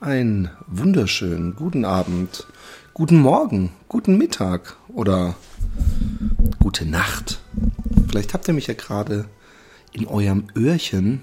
Einen 0.00 0.50
wunderschönen 0.66 1.56
guten 1.56 1.86
Abend, 1.86 2.46
guten 2.92 3.16
Morgen, 3.16 3.70
guten 3.88 4.18
Mittag 4.18 4.76
oder 4.88 5.36
gute 6.58 6.84
Nacht. 6.84 7.40
Vielleicht 8.06 8.34
habt 8.34 8.46
ihr 8.46 8.52
mich 8.52 8.66
ja 8.66 8.74
gerade 8.74 9.24
in 9.94 10.06
eurem 10.06 10.48
Öhrchen, 10.54 11.22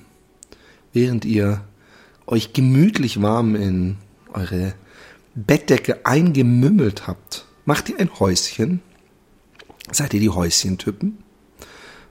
während 0.91 1.23
ihr 1.23 1.61
euch 2.25 2.53
gemütlich 2.53 3.21
warm 3.21 3.53
in 3.53 3.97
eure 4.33 4.73
Bettdecke 5.35 6.03
eingemümmelt 6.07 7.05
habt. 7.05 7.45
Macht 7.65 7.89
ihr 7.89 7.99
ein 7.99 8.19
Häuschen? 8.19 8.81
Seid 9.91 10.15
ihr 10.15 10.19
die 10.19 10.31
Häuschentypen? 10.31 11.19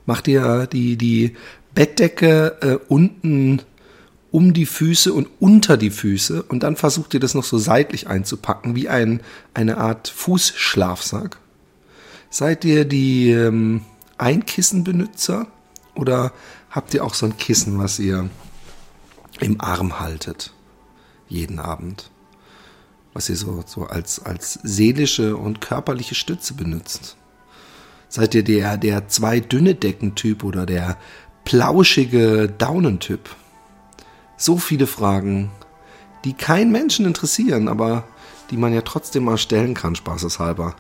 Macht 0.06 0.28
ihr 0.28 0.68
die, 0.68 0.96
die 0.96 1.34
Bettdecke 1.74 2.56
äh, 2.60 2.78
unten 2.86 3.62
um 4.32 4.54
die 4.54 4.66
Füße 4.66 5.12
und 5.12 5.28
unter 5.38 5.76
die 5.76 5.90
Füße 5.90 6.42
und 6.42 6.62
dann 6.62 6.74
versucht 6.74 7.14
ihr 7.14 7.20
das 7.20 7.34
noch 7.34 7.44
so 7.44 7.58
seitlich 7.58 8.08
einzupacken, 8.08 8.74
wie 8.74 8.88
ein, 8.88 9.20
eine 9.52 9.76
Art 9.76 10.08
Fußschlafsack. 10.08 11.38
Seid 12.30 12.64
ihr 12.64 12.86
die 12.86 13.30
ähm, 13.30 13.82
Einkissenbenutzer 14.16 15.46
oder 15.94 16.32
habt 16.70 16.94
ihr 16.94 17.04
auch 17.04 17.12
so 17.12 17.26
ein 17.26 17.36
Kissen, 17.36 17.78
was 17.78 17.98
ihr 17.98 18.30
im 19.40 19.60
Arm 19.60 20.00
haltet? 20.00 20.54
Jeden 21.28 21.58
Abend. 21.58 22.10
Was 23.12 23.28
ihr 23.28 23.36
so, 23.36 23.62
so 23.66 23.84
als, 23.84 24.24
als 24.24 24.54
seelische 24.62 25.36
und 25.36 25.60
körperliche 25.60 26.14
Stütze 26.14 26.54
benutzt. 26.54 27.18
Seid 28.08 28.34
ihr 28.34 28.44
der, 28.44 28.78
der 28.78 29.08
zwei 29.08 29.40
dünne 29.40 29.74
Deckentyp 29.74 30.42
oder 30.42 30.64
der 30.64 30.96
plauschige 31.44 32.48
Daunentyp? 32.56 33.28
So 34.36 34.58
viele 34.58 34.86
Fragen, 34.86 35.50
die 36.24 36.32
keinen 36.32 36.72
Menschen 36.72 37.06
interessieren, 37.06 37.68
aber 37.68 38.04
die 38.50 38.56
man 38.56 38.74
ja 38.74 38.82
trotzdem 38.82 39.24
mal 39.24 39.38
stellen 39.38 39.74
kann, 39.74 39.96
spaßeshalber. 39.96 40.76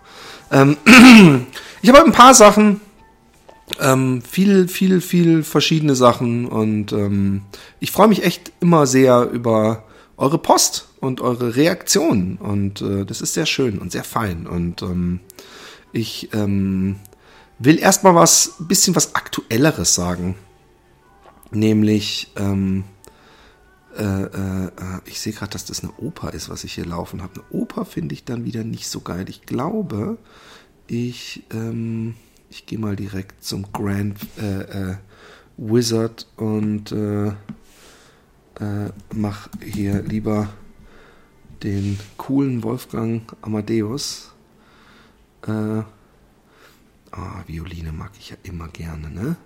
Ähm, 0.50 0.76
ich 1.82 1.88
habe 1.88 2.04
ein 2.04 2.12
paar 2.12 2.34
Sachen, 2.34 2.80
ähm, 3.80 4.22
viel, 4.22 4.68
viel, 4.68 5.00
viel 5.00 5.42
verschiedene 5.42 5.94
Sachen 5.94 6.46
und 6.46 6.92
ähm, 6.92 7.42
ich 7.80 7.90
freue 7.90 8.08
mich 8.08 8.24
echt 8.24 8.52
immer 8.60 8.86
sehr 8.86 9.30
über 9.30 9.84
eure 10.16 10.38
Post 10.38 10.88
und 11.00 11.20
eure 11.20 11.56
Reaktionen 11.56 12.36
und 12.36 12.82
äh, 12.82 13.04
das 13.06 13.22
ist 13.22 13.34
sehr 13.34 13.46
schön 13.46 13.78
und 13.78 13.92
sehr 13.92 14.04
fein 14.04 14.46
und 14.46 14.82
ähm, 14.82 15.20
ich 15.92 16.30
ähm, 16.32 16.96
will 17.58 17.78
erstmal 17.78 18.14
was, 18.14 18.54
bisschen 18.58 18.94
was 18.94 19.14
Aktuelleres 19.14 19.94
sagen, 19.94 20.34
nämlich 21.50 22.32
ähm, 22.36 22.84
äh, 23.96 24.24
äh, 24.24 24.70
ich 25.04 25.20
sehe 25.20 25.32
gerade, 25.32 25.52
dass 25.52 25.64
das 25.64 25.82
eine 25.82 25.92
Oper 25.98 26.32
ist, 26.32 26.48
was 26.48 26.64
ich 26.64 26.74
hier 26.74 26.86
laufen 26.86 27.22
habe. 27.22 27.34
Eine 27.34 27.62
Oper 27.62 27.84
finde 27.84 28.14
ich 28.14 28.24
dann 28.24 28.44
wieder 28.44 28.64
nicht 28.64 28.88
so 28.88 29.00
geil. 29.00 29.28
Ich 29.28 29.42
glaube, 29.42 30.18
ich, 30.86 31.44
ähm, 31.52 32.14
ich 32.50 32.66
gehe 32.66 32.78
mal 32.78 32.96
direkt 32.96 33.44
zum 33.44 33.72
Grand 33.72 34.18
äh, 34.38 34.92
äh 34.92 34.96
Wizard 35.58 36.26
und 36.36 36.92
äh, 36.92 37.28
äh, 37.28 38.90
mach 39.14 39.48
hier 39.60 40.02
lieber 40.02 40.48
den 41.62 41.98
coolen 42.16 42.62
Wolfgang 42.62 43.22
Amadeus. 43.42 44.32
Äh, 45.46 45.82
ah, 47.10 47.44
Violine 47.46 47.92
mag 47.92 48.12
ich 48.18 48.30
ja 48.30 48.36
immer 48.42 48.68
gerne, 48.68 49.10
ne? 49.10 49.36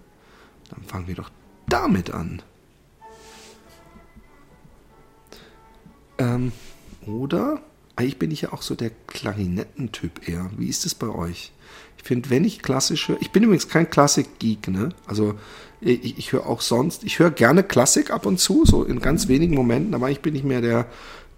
Dann 0.71 0.83
fangen 0.85 1.09
wir 1.09 1.17
doch 1.17 1.31
damit 1.69 2.11
an. 2.11 2.43
Ähm, 6.19 6.53
oder, 7.07 7.61
eigentlich 7.97 8.19
bin 8.19 8.31
ich 8.31 8.43
ja 8.43 8.53
auch 8.53 8.63
so 8.63 8.75
der 8.75 8.91
Klarinettentyp 9.07 10.29
eher. 10.29 10.51
Wie 10.57 10.69
ist 10.69 10.87
es 10.87 10.95
bei 10.95 11.09
euch? 11.09 11.53
Ich 11.97 12.05
finde, 12.05 12.31
wenn 12.31 12.45
ich 12.45 12.63
klassisch 12.63 13.09
höre, 13.09 13.21
ich 13.21 13.31
bin 13.31 13.43
übrigens 13.43 13.69
kein 13.69 13.91
Klassik-Geek, 13.91 14.69
ne? 14.69 14.91
Also 15.07 15.35
ich, 15.81 16.19
ich 16.19 16.33
höre 16.33 16.47
auch 16.47 16.61
sonst, 16.61 17.05
ich 17.05 17.19
höre 17.19 17.31
gerne 17.31 17.63
Klassik 17.63 18.11
ab 18.11 18.27
und 18.27 18.39
zu, 18.39 18.65
so 18.65 18.85
in 18.85 19.01
ganz 19.01 19.29
wenigen 19.29 19.55
Momenten, 19.55 19.95
aber 19.95 20.11
ich 20.11 20.21
bin 20.21 20.35
nicht 20.35 20.45
mehr 20.45 20.61
der, 20.61 20.87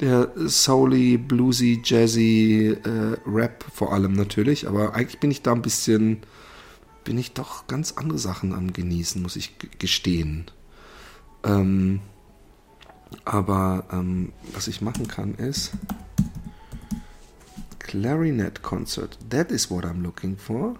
der 0.00 0.30
Soully, 0.36 1.16
Bluesy, 1.16 1.80
Jazzy, 1.84 2.76
äh, 2.84 3.16
Rap 3.28 3.64
vor 3.72 3.92
allem 3.92 4.12
natürlich, 4.12 4.68
aber 4.68 4.94
eigentlich 4.94 5.20
bin 5.20 5.30
ich 5.30 5.42
da 5.42 5.52
ein 5.52 5.62
bisschen, 5.62 6.18
bin 7.04 7.18
ich 7.18 7.32
doch 7.32 7.66
ganz 7.66 7.92
andere 7.92 8.18
Sachen 8.18 8.52
am 8.52 8.72
Genießen, 8.72 9.22
muss 9.22 9.36
ich 9.36 9.54
gestehen. 9.78 10.50
Ähm, 11.44 12.00
aber 13.24 13.84
ähm, 13.92 14.32
was 14.52 14.68
ich 14.68 14.80
machen 14.80 15.08
kann 15.08 15.34
ist 15.34 15.72
Clarinet 17.78 18.62
Concert. 18.62 19.18
That 19.30 19.50
is 19.50 19.70
what 19.70 19.84
I'm 19.84 20.02
looking 20.02 20.36
for. 20.36 20.76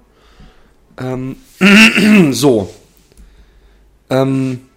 Ähm, 0.99 1.37
so. 2.33 2.72
Ähm, 4.11 4.69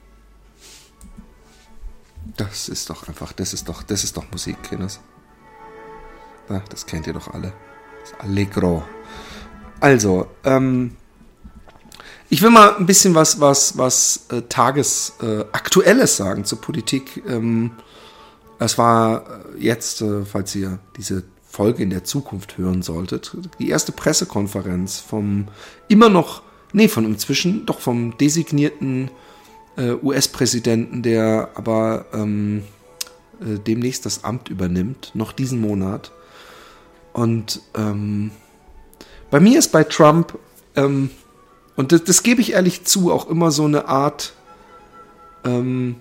das 2.38 2.70
ist 2.70 2.90
doch 2.90 3.08
einfach, 3.08 3.34
das 3.34 3.54
ist 3.54 3.68
doch, 3.68 3.84
das 3.84 4.04
ist 4.04 4.16
doch 4.16 4.32
Musik, 4.32 4.64
Kinders. 4.64 5.00
Das 6.70 6.86
kennt 6.86 7.08
ihr 7.08 7.14
doch 7.14 7.34
alle. 7.34 7.54
Das 8.02 8.20
Allegro. 8.20 8.84
Also, 9.80 10.28
ähm, 10.44 10.98
ich 12.32 12.42
will 12.42 12.50
mal 12.50 12.78
ein 12.78 12.86
bisschen 12.86 13.14
was, 13.14 13.42
was, 13.42 13.78
was 13.78 14.28
äh, 14.32 14.42
Tagesaktuelles 14.44 16.14
äh, 16.14 16.16
sagen 16.16 16.46
zur 16.46 16.62
Politik. 16.62 17.22
Ähm, 17.28 17.72
es 18.58 18.78
war 18.78 19.26
äh, 19.54 19.60
jetzt, 19.60 20.02
äh, 20.02 20.24
falls 20.24 20.56
ihr 20.56 20.80
diese 20.96 21.24
Folge 21.46 21.84
in 21.84 21.90
der 21.90 22.06
Zukunft 22.06 22.58
hören 22.58 22.84
solltet, 22.84 23.36
die 23.60 23.68
erste 23.68 23.92
Pressekonferenz 23.92 25.00
vom 25.02 25.50
immer 25.90 26.08
noch, 26.08 26.42
nee, 26.72 26.88
von 26.88 27.04
inzwischen, 27.04 27.66
doch 27.66 27.82
vom 27.82 28.18
designierten 28.18 29.12
äh, 29.76 29.92
US-Präsidenten, 30.02 31.04
der 31.04 31.50
aber 31.56 32.06
ähm, 32.14 32.64
äh, 33.42 33.60
demnächst 33.60 34.06
das 34.06 34.24
Amt 34.24 34.48
übernimmt, 34.48 35.12
noch 35.16 35.34
diesen 35.34 35.60
Monat. 35.60 36.14
Und 37.12 37.62
ähm, 37.76 38.32
bei 39.30 39.42
mir 39.42 39.60
ist 39.60 39.74
bei 39.74 39.84
Trump 39.84 40.40
ähm, 40.78 41.10
und 41.82 41.92
das, 41.92 42.04
das 42.04 42.22
gebe 42.22 42.42
ich 42.42 42.54
ehrlich 42.54 42.84
zu, 42.84 43.12
auch 43.12 43.28
immer 43.28 43.50
so 43.50 43.66
eine 43.66 43.88
Art 43.88 44.34
ähm, 45.44 45.96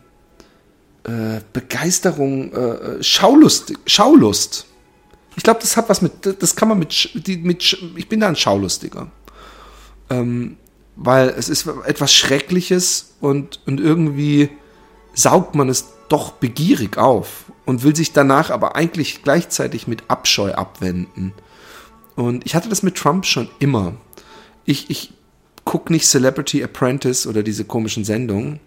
äh, 1.04 1.40
Begeisterung, 1.54 2.52
äh, 2.52 3.02
Schaulust, 3.02 3.72
Schaulust. 3.86 4.66
Ich 5.36 5.42
glaube, 5.42 5.60
das 5.60 5.78
hat 5.78 5.88
was 5.88 6.02
mit, 6.02 6.12
das 6.42 6.54
kann 6.54 6.68
man 6.68 6.78
mit, 6.78 7.10
mit 7.24 7.78
ich 7.96 8.08
bin 8.10 8.20
da 8.20 8.28
ein 8.28 8.36
Schaulustiger. 8.36 9.10
Ähm, 10.10 10.58
weil 10.96 11.30
es 11.30 11.48
ist 11.48 11.66
etwas 11.86 12.12
Schreckliches 12.12 13.14
und, 13.22 13.60
und 13.64 13.80
irgendwie 13.80 14.50
saugt 15.14 15.54
man 15.54 15.70
es 15.70 15.86
doch 16.10 16.32
begierig 16.32 16.98
auf 16.98 17.44
und 17.64 17.84
will 17.84 17.96
sich 17.96 18.12
danach 18.12 18.50
aber 18.50 18.76
eigentlich 18.76 19.22
gleichzeitig 19.22 19.86
mit 19.86 20.02
Abscheu 20.08 20.52
abwenden. 20.52 21.32
Und 22.16 22.44
ich 22.44 22.54
hatte 22.54 22.68
das 22.68 22.82
mit 22.82 22.96
Trump 22.96 23.24
schon 23.24 23.48
immer. 23.60 23.94
Ich, 24.66 24.90
ich 24.90 25.14
gucke 25.64 25.92
nicht 25.92 26.06
Celebrity 26.06 26.62
Apprentice 26.62 27.26
oder 27.26 27.42
diese 27.42 27.64
komischen 27.64 28.04
Sendungen. 28.04 28.60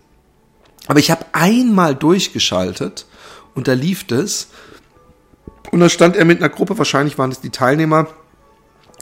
Aber 0.87 0.99
ich 0.99 1.11
habe 1.11 1.25
einmal 1.31 1.95
durchgeschaltet 1.95 3.05
und 3.55 3.67
da 3.67 3.73
lief 3.73 4.05
es. 4.11 4.49
Und 5.71 5.79
da 5.79 5.89
stand 5.89 6.15
er 6.15 6.25
mit 6.25 6.39
einer 6.39 6.49
Gruppe, 6.49 6.77
wahrscheinlich 6.77 7.17
waren 7.17 7.31
es 7.31 7.39
die 7.39 7.49
Teilnehmer, 7.49 8.07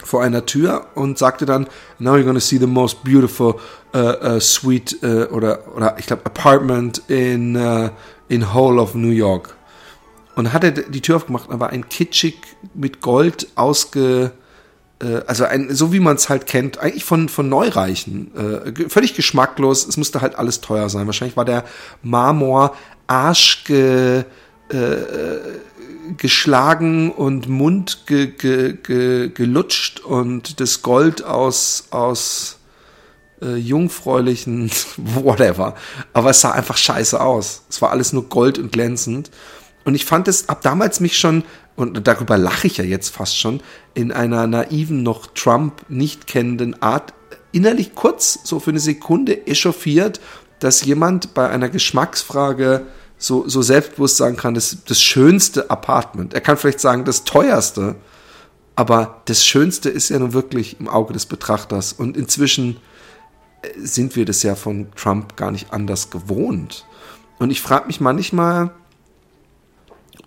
vor 0.04 0.22
einer 0.22 0.46
Tür 0.46 0.86
und 0.94 1.18
sagte 1.18 1.46
dann, 1.46 1.66
now 1.98 2.14
you're 2.14 2.24
gonna 2.24 2.40
see 2.40 2.58
the 2.58 2.66
most 2.66 3.04
beautiful 3.04 3.54
uh, 3.94 3.98
uh, 3.98 4.40
suite 4.40 4.96
uh, 5.02 5.26
oder, 5.32 5.60
oder 5.76 5.96
ich 5.98 6.06
glaube 6.06 6.26
apartment 6.26 7.02
in, 7.08 7.56
uh, 7.56 7.90
in 8.28 8.52
whole 8.52 8.80
of 8.80 8.94
New 8.94 9.10
York. 9.10 9.56
Und 10.34 10.52
hat 10.52 10.64
er 10.64 10.70
die 10.70 11.00
Tür 11.00 11.16
aufgemacht, 11.16 11.50
aber 11.50 11.70
ein 11.70 11.88
kitschig 11.88 12.36
mit 12.74 13.02
Gold 13.02 13.48
ausge, 13.54 14.32
also 15.26 15.44
ein, 15.44 15.74
so 15.74 15.92
wie 15.92 16.00
man 16.00 16.16
es 16.16 16.28
halt 16.28 16.46
kennt, 16.46 16.78
eigentlich 16.78 17.04
von, 17.04 17.28
von 17.28 17.48
Neureichen, 17.48 18.30
äh, 18.36 18.88
völlig 18.88 19.14
geschmacklos, 19.14 19.86
es 19.86 19.96
musste 19.96 20.20
halt 20.20 20.36
alles 20.36 20.60
teuer 20.60 20.88
sein. 20.88 21.06
Wahrscheinlich 21.06 21.36
war 21.36 21.44
der 21.44 21.64
Marmor 22.02 22.76
arschge, 23.06 24.24
äh, 24.68 24.76
geschlagen 26.16 27.10
und 27.10 27.48
Mund 27.48 28.06
ge, 28.06 28.26
ge, 28.26 28.74
ge, 28.74 29.28
gelutscht 29.28 30.00
und 30.00 30.60
das 30.60 30.82
Gold 30.82 31.24
aus, 31.24 31.88
aus 31.90 32.58
äh, 33.40 33.56
jungfräulichen 33.56 34.70
whatever. 34.96 35.74
Aber 36.12 36.30
es 36.30 36.40
sah 36.40 36.52
einfach 36.52 36.76
scheiße 36.76 37.20
aus. 37.20 37.62
Es 37.68 37.80
war 37.82 37.90
alles 37.90 38.12
nur 38.12 38.28
Gold 38.28 38.58
und 38.58 38.72
glänzend. 38.72 39.30
Und 39.84 39.94
ich 39.94 40.04
fand 40.04 40.28
es 40.28 40.48
ab 40.48 40.62
damals 40.62 41.00
mich 41.00 41.18
schon 41.18 41.44
und 41.76 42.06
darüber 42.06 42.36
lache 42.36 42.66
ich 42.66 42.76
ja 42.76 42.84
jetzt 42.84 43.10
fast 43.10 43.38
schon, 43.38 43.60
in 43.94 44.12
einer 44.12 44.46
naiven, 44.46 45.02
noch 45.02 45.28
Trump 45.34 45.84
nicht 45.88 46.26
kennenden 46.26 46.80
Art 46.82 47.14
innerlich 47.52 47.94
kurz, 47.94 48.40
so 48.44 48.58
für 48.60 48.70
eine 48.70 48.80
Sekunde 48.80 49.46
echauffiert, 49.46 50.20
dass 50.58 50.84
jemand 50.84 51.34
bei 51.34 51.48
einer 51.48 51.68
Geschmacksfrage 51.68 52.86
so, 53.18 53.48
so 53.48 53.62
selbstbewusst 53.62 54.16
sagen 54.16 54.36
kann, 54.36 54.54
das, 54.54 54.78
das 54.86 55.00
schönste 55.00 55.70
Apartment. 55.70 56.34
Er 56.34 56.40
kann 56.40 56.56
vielleicht 56.56 56.80
sagen, 56.80 57.04
das 57.04 57.24
teuerste, 57.24 57.96
aber 58.74 59.22
das 59.26 59.44
Schönste 59.44 59.90
ist 59.90 60.08
ja 60.08 60.18
nun 60.18 60.32
wirklich 60.32 60.80
im 60.80 60.88
Auge 60.88 61.12
des 61.12 61.26
Betrachters. 61.26 61.92
Und 61.92 62.16
inzwischen 62.16 62.78
äh, 63.62 63.68
sind 63.78 64.16
wir 64.16 64.24
das 64.24 64.42
ja 64.42 64.54
von 64.54 64.88
Trump 64.96 65.36
gar 65.36 65.50
nicht 65.50 65.72
anders 65.72 66.10
gewohnt. 66.10 66.86
Und 67.38 67.50
ich 67.50 67.60
frage 67.60 67.86
mich 67.86 68.00
manchmal, 68.00 68.72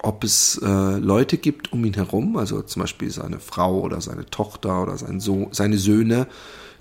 ob 0.02 0.24
es 0.24 0.60
äh, 0.64 0.98
Leute 0.98 1.38
gibt 1.38 1.74
um 1.74 1.84
ihn 1.86 1.94
herum, 1.94 2.38
also 2.38 2.62
zum 2.62 2.82
Beispiel 2.82 3.10
seine 3.12 3.40
Frau 3.40 3.82
oder 3.82 4.02
seine 4.02 4.26
Tochter 4.26 4.84
oder 4.84 4.98
sein 4.98 5.20
so 5.20 5.50
seine 5.52 5.78
Söhne, 5.78 6.28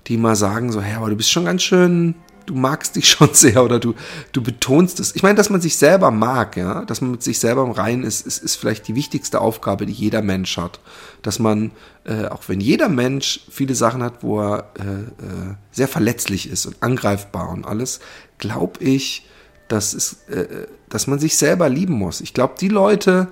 die 0.07 0.17
mal 0.17 0.35
sagen 0.35 0.71
so, 0.71 0.81
hey, 0.81 0.95
aber 0.95 1.09
du 1.09 1.15
bist 1.15 1.31
schon 1.31 1.45
ganz 1.45 1.63
schön 1.63 2.15
du 2.45 2.55
magst 2.55 2.95
dich 2.95 3.07
schon 3.09 3.33
sehr 3.33 3.63
oder 3.63 3.79
du, 3.79 3.93
du 4.31 4.41
betonst 4.41 4.99
es. 4.99 5.15
Ich 5.15 5.23
meine, 5.23 5.35
dass 5.35 5.49
man 5.49 5.61
sich 5.61 5.77
selber 5.77 6.11
mag, 6.11 6.57
ja, 6.57 6.85
dass 6.85 7.01
man 7.01 7.11
mit 7.11 7.23
sich 7.23 7.39
selber 7.39 7.63
im 7.63 7.71
Reinen 7.71 8.03
ist, 8.03 8.25
ist, 8.25 8.43
ist 8.43 8.55
vielleicht 8.55 8.87
die 8.87 8.95
wichtigste 8.95 9.41
Aufgabe, 9.41 9.85
die 9.85 9.93
jeder 9.93 10.21
Mensch 10.21 10.57
hat. 10.57 10.79
Dass 11.21 11.39
man, 11.39 11.71
äh, 12.05 12.25
auch 12.25 12.43
wenn 12.47 12.61
jeder 12.61 12.89
Mensch 12.89 13.41
viele 13.49 13.75
Sachen 13.75 14.03
hat, 14.03 14.23
wo 14.23 14.41
er 14.41 14.71
äh, 14.79 14.83
äh, 14.83 15.55
sehr 15.71 15.87
verletzlich 15.87 16.49
ist 16.49 16.65
und 16.65 16.81
angreifbar 16.81 17.49
und 17.49 17.65
alles, 17.65 17.99
glaube 18.37 18.83
ich, 18.83 19.27
dass, 19.67 19.93
es, 19.93 20.23
äh, 20.29 20.67
dass 20.89 21.07
man 21.07 21.19
sich 21.19 21.37
selber 21.37 21.69
lieben 21.69 21.93
muss. 21.93 22.21
Ich 22.21 22.33
glaube, 22.33 22.55
die 22.59 22.67
Leute, 22.67 23.27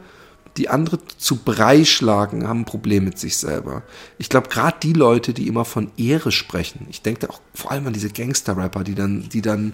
die 0.58 0.70
andere 0.70 1.00
zu 1.18 1.38
Brei 1.38 1.84
schlagen, 1.84 2.48
haben 2.48 2.62
ein 2.62 2.66
Problem 2.66 3.06
mit 3.06 3.18
sich 3.18 3.38
selber. 3.38 3.84
Ich 4.18 4.30
glaube, 4.30 4.50
gerade 4.50 4.78
die 4.82 4.94
Leute, 4.94 5.34
die 5.34 5.48
immer 5.48 5.66
von 5.66 5.92
Ehre 5.98 6.32
sprechen, 6.32 6.88
ich 6.90 7.02
denke 7.02 7.30
auch 7.30 7.42
vor 7.54 7.72
allem 7.72 7.88
an 7.88 7.94
diese 7.94 8.10
Gangster-Rapper, 8.10 8.84
die 8.84 8.96
dann, 8.96 9.30
die 9.30 9.42
dann, 9.42 9.74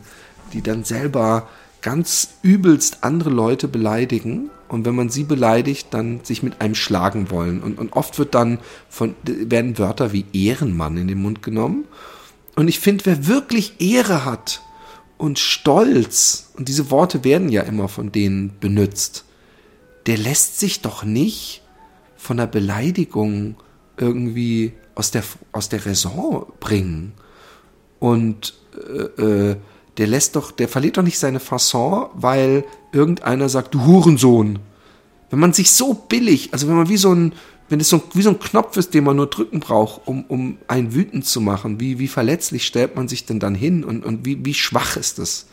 die 0.54 0.62
dann 0.62 0.84
selber 0.84 1.48
ganz 1.82 2.30
übelst 2.42 3.04
andere 3.04 3.30
Leute 3.30 3.68
beleidigen 3.68 4.50
und 4.68 4.86
wenn 4.86 4.96
man 4.96 5.10
sie 5.10 5.24
beleidigt, 5.24 5.88
dann 5.92 6.24
sich 6.24 6.44
mit 6.44 6.62
einem 6.62 6.76
schlagen 6.76 7.32
wollen. 7.32 7.62
Und, 7.62 7.80
und 7.80 7.94
oft 7.94 8.20
wird 8.20 8.36
dann 8.36 8.60
von, 8.90 9.16
werden 9.24 9.78
Wörter 9.78 10.14
wie 10.14 10.26
Ehrenmann 10.34 10.98
in 10.98 11.08
den 11.08 11.22
Mund 11.22 11.42
genommen. 11.42 11.86
Und 12.56 12.68
ich 12.68 12.80
finde, 12.80 13.06
wer 13.06 13.28
wirklich 13.28 13.80
Ehre 13.80 14.26
hat 14.26 14.62
und 15.20 15.38
Stolz, 15.38 16.50
und 16.58 16.70
diese 16.70 16.90
Worte 16.90 17.26
werden 17.26 17.50
ja 17.50 17.62
immer 17.64 17.90
von 17.90 18.12
denen 18.12 18.58
benutzt, 18.60 19.26
der 20.06 20.18
lässt 20.18 20.60
sich 20.60 20.82
doch 20.82 21.04
nicht 21.04 21.62
von 22.16 22.38
der 22.38 22.48
Beleidigung 22.48 23.56
irgendwie 23.98 24.72
aus 24.96 25.12
der, 25.12 25.24
aus 25.52 25.68
der 25.68 25.86
Raison 25.86 26.46
bringen. 26.62 27.12
Und 28.00 28.54
äh, 28.76 29.22
äh, 29.22 29.58
der 29.98 30.08
lässt 30.08 30.38
doch, 30.38 30.52
der 30.52 30.70
verliert 30.70 30.96
doch 30.96 31.04
nicht 31.04 31.20
seine 31.20 31.42
Fasson, 31.42 32.08
weil 32.14 32.64
irgendeiner 32.94 33.50
sagt, 33.50 33.74
du 33.74 33.86
Hurensohn. 33.86 34.60
Wenn 35.30 35.40
man 35.40 35.52
sich 35.52 35.72
so 35.72 35.94
billig, 35.94 36.54
also 36.54 36.70
wenn 36.70 36.78
man 36.78 36.88
wie 36.88 36.98
so 36.98 37.14
ein, 37.14 37.34
wenn 37.70 37.80
es 37.80 37.90
so, 37.90 38.02
wie 38.14 38.22
so 38.24 38.32
ein 38.32 38.40
Knopf 38.40 38.76
ist, 38.78 38.94
den 38.94 39.04
man 39.04 39.16
nur 39.16 39.28
drücken 39.28 39.60
braucht, 39.60 40.02
um, 40.08 40.26
um 40.26 40.58
einen 40.68 40.94
wütend 40.94 41.26
zu 41.26 41.40
machen, 41.40 41.80
wie, 41.80 42.00
wie 42.00 42.08
verletzlich 42.08 42.66
stellt 42.66 42.96
man 42.96 43.08
sich 43.08 43.26
denn 43.26 43.40
dann 43.40 43.56
hin 43.56 43.84
und, 43.84 44.04
und 44.04 44.26
wie, 44.26 44.44
wie 44.44 44.56
schwach 44.56 44.98
ist 44.98 45.20
es? 45.20 45.48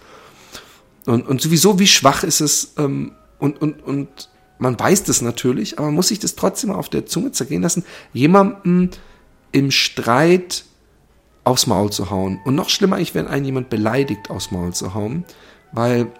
Und, 1.04 1.28
und 1.28 1.40
sowieso, 1.40 1.78
wie 1.78 1.86
schwach 1.86 2.24
ist 2.24 2.40
es, 2.40 2.72
ähm, 2.78 3.12
und, 3.38 3.60
und, 3.60 3.82
und 3.82 4.30
man 4.58 4.78
weiß 4.78 5.04
das 5.04 5.20
natürlich, 5.20 5.78
aber 5.78 5.88
man 5.88 5.94
muss 5.94 6.08
sich 6.08 6.18
das 6.18 6.34
trotzdem 6.34 6.70
auf 6.70 6.88
der 6.88 7.06
Zunge 7.06 7.32
zergehen 7.32 7.62
lassen, 7.62 7.84
jemanden 8.12 8.90
im 9.52 9.70
Streit 9.70 10.64
aufs 11.44 11.66
Maul 11.66 11.92
zu 11.92 12.10
hauen. 12.10 12.40
Und 12.44 12.54
noch 12.54 12.70
schlimmer 12.70 12.96
eigentlich, 12.96 13.14
wenn 13.14 13.28
einen 13.28 13.44
jemand 13.44 13.68
beleidigt, 13.70 14.30
aufs 14.30 14.50
Maul 14.50 14.72
zu 14.72 14.94
hauen, 14.94 15.24
weil 15.72 16.10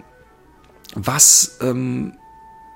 was, 0.95 1.57
ähm, 1.61 2.13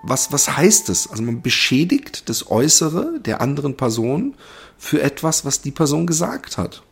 was, 0.03 0.31
was 0.31 0.55
heißt 0.55 0.89
es? 0.89 1.09
Also 1.09 1.23
man 1.23 1.41
beschädigt 1.41 2.29
das 2.29 2.49
Äußere 2.49 3.19
der 3.19 3.41
anderen 3.41 3.77
Person 3.77 4.35
für 4.77 5.01
etwas, 5.01 5.45
was 5.45 5.61
die 5.61 5.71
Person 5.71 6.07
gesagt 6.07 6.57
hat. 6.57 6.83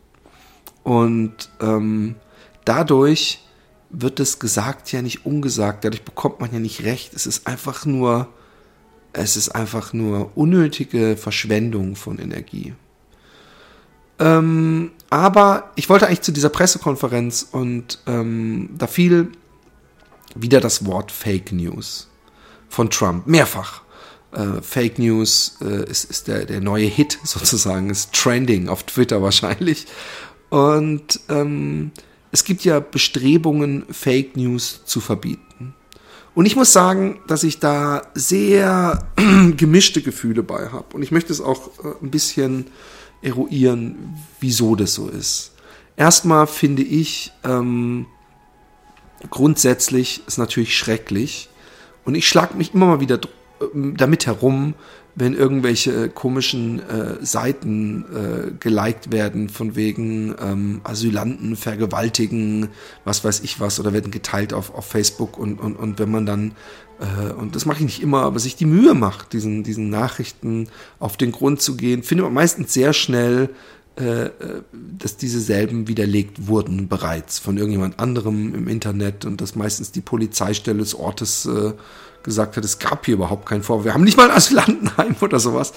Und 0.83 1.49
ähm, 1.59 2.15
dadurch 2.65 3.43
wird 3.89 4.19
das 4.19 4.39
gesagt 4.39 4.91
ja 4.91 5.01
nicht 5.01 5.25
ungesagt, 5.25 5.83
dadurch 5.83 6.03
bekommt 6.03 6.39
man 6.39 6.53
ja 6.53 6.59
nicht 6.59 6.83
recht. 6.83 7.13
Es 7.13 7.25
ist 7.25 7.47
einfach 7.47 7.85
nur 7.85 8.29
es 9.13 9.35
ist 9.35 9.49
einfach 9.49 9.93
nur 9.93 10.31
unnötige 10.37 11.17
Verschwendung 11.17 11.95
von 11.95 12.19
Energie. 12.19 12.73
Ähm, 14.19 14.91
aber 15.09 15.71
ich 15.75 15.89
wollte 15.89 16.07
eigentlich 16.07 16.21
zu 16.21 16.31
dieser 16.31 16.49
Pressekonferenz 16.49 17.47
und 17.51 17.99
ähm, 18.05 18.69
da 18.77 18.87
fiel 18.87 19.31
wieder 20.35 20.59
das 20.59 20.85
Wort 20.85 21.11
Fake 21.11 21.51
News 21.51 22.08
von 22.69 22.89
Trump, 22.89 23.27
mehrfach. 23.27 23.81
Äh, 24.31 24.61
Fake 24.61 24.99
News 24.99 25.57
äh, 25.61 25.89
ist, 25.89 26.05
ist 26.05 26.27
der, 26.27 26.45
der 26.45 26.61
neue 26.61 26.85
Hit 26.85 27.19
sozusagen, 27.23 27.89
ist 27.89 28.13
trending 28.13 28.69
auf 28.69 28.83
Twitter 28.83 29.21
wahrscheinlich. 29.21 29.87
Und 30.49 31.19
ähm, 31.29 31.91
es 32.31 32.43
gibt 32.43 32.63
ja 32.63 32.79
Bestrebungen, 32.79 33.85
Fake 33.91 34.37
News 34.37 34.81
zu 34.85 35.01
verbieten. 35.01 35.73
Und 36.35 36.45
ich 36.45 36.55
muss 36.55 36.71
sagen, 36.71 37.19
dass 37.27 37.43
ich 37.43 37.59
da 37.59 38.03
sehr 38.13 39.07
gemischte 39.57 40.01
Gefühle 40.01 40.43
bei 40.43 40.69
habe. 40.69 40.95
Und 40.95 41.01
ich 41.01 41.11
möchte 41.11 41.33
es 41.33 41.41
auch 41.41 41.67
äh, 41.83 42.03
ein 42.03 42.11
bisschen 42.11 42.67
eruieren, 43.21 44.15
wieso 44.39 44.75
das 44.75 44.93
so 44.93 45.09
ist. 45.09 45.51
Erstmal 45.97 46.47
finde 46.47 46.83
ich, 46.83 47.33
ähm, 47.43 48.05
grundsätzlich 49.29 50.21
ist 50.27 50.37
natürlich 50.37 50.77
schrecklich. 50.77 51.49
Und 52.05 52.15
ich 52.15 52.27
schlage 52.27 52.55
mich 52.55 52.73
immer 52.73 52.87
mal 52.87 52.99
wieder 52.99 53.15
äh, 53.15 53.65
damit 53.73 54.25
herum, 54.25 54.73
wenn 55.15 55.33
irgendwelche 55.33 56.09
komischen 56.09 56.79
äh, 56.79 57.23
Seiten 57.25 58.05
äh, 58.05 58.51
geliked 58.59 59.11
werden, 59.11 59.49
von 59.49 59.75
wegen 59.75 60.33
ähm, 60.41 60.81
Asylanten 60.83 61.55
vergewaltigen, 61.55 62.69
was 63.03 63.23
weiß 63.23 63.41
ich 63.41 63.59
was, 63.59 63.79
oder 63.79 63.91
werden 63.91 64.11
geteilt 64.11 64.53
auf, 64.53 64.73
auf 64.73 64.85
Facebook 64.85 65.37
und, 65.37 65.59
und, 65.59 65.75
und 65.75 65.99
wenn 65.99 66.09
man 66.09 66.25
dann, 66.25 66.53
äh, 66.99 67.33
und 67.33 67.55
das 67.55 67.65
mache 67.65 67.79
ich 67.79 67.85
nicht 67.85 68.01
immer, 68.01 68.21
aber 68.21 68.39
sich 68.39 68.55
die 68.55 68.65
Mühe 68.65 68.93
macht, 68.93 69.33
diesen, 69.33 69.63
diesen 69.63 69.89
Nachrichten 69.89 70.69
auf 70.99 71.17
den 71.17 71.33
Grund 71.33 71.61
zu 71.61 71.75
gehen, 71.75 72.03
findet 72.03 72.25
man 72.25 72.33
meistens 72.33 72.73
sehr 72.73 72.93
schnell, 72.93 73.49
äh, 73.99 74.27
äh, 74.27 74.31
dass 74.71 75.17
diese 75.17 75.41
selben 75.41 75.89
widerlegt 75.89 76.47
wurden 76.47 76.87
bereits 76.87 77.37
von 77.37 77.57
irgendjemand 77.57 77.99
anderem 77.99 78.55
im 78.55 78.69
Internet 78.69 79.25
und 79.25 79.41
dass 79.41 79.55
meistens 79.55 79.91
die 79.91 79.99
Polizeistelle 79.99 80.79
des 80.79 80.95
Ortes 80.95 81.45
äh, 81.45 81.73
gesagt 82.23 82.55
hat, 82.55 82.63
es 82.63 82.79
gab 82.79 83.05
hier 83.05 83.15
überhaupt 83.15 83.45
keinen 83.45 83.61
Vorwurf. 83.61 83.83
Wir 83.83 83.93
haben 83.93 84.05
nicht 84.05 84.15
mal 84.15 84.29
ein 84.29 84.37
Asylantenheim 84.37 85.17
oder 85.21 85.39
sowas. 85.39 85.73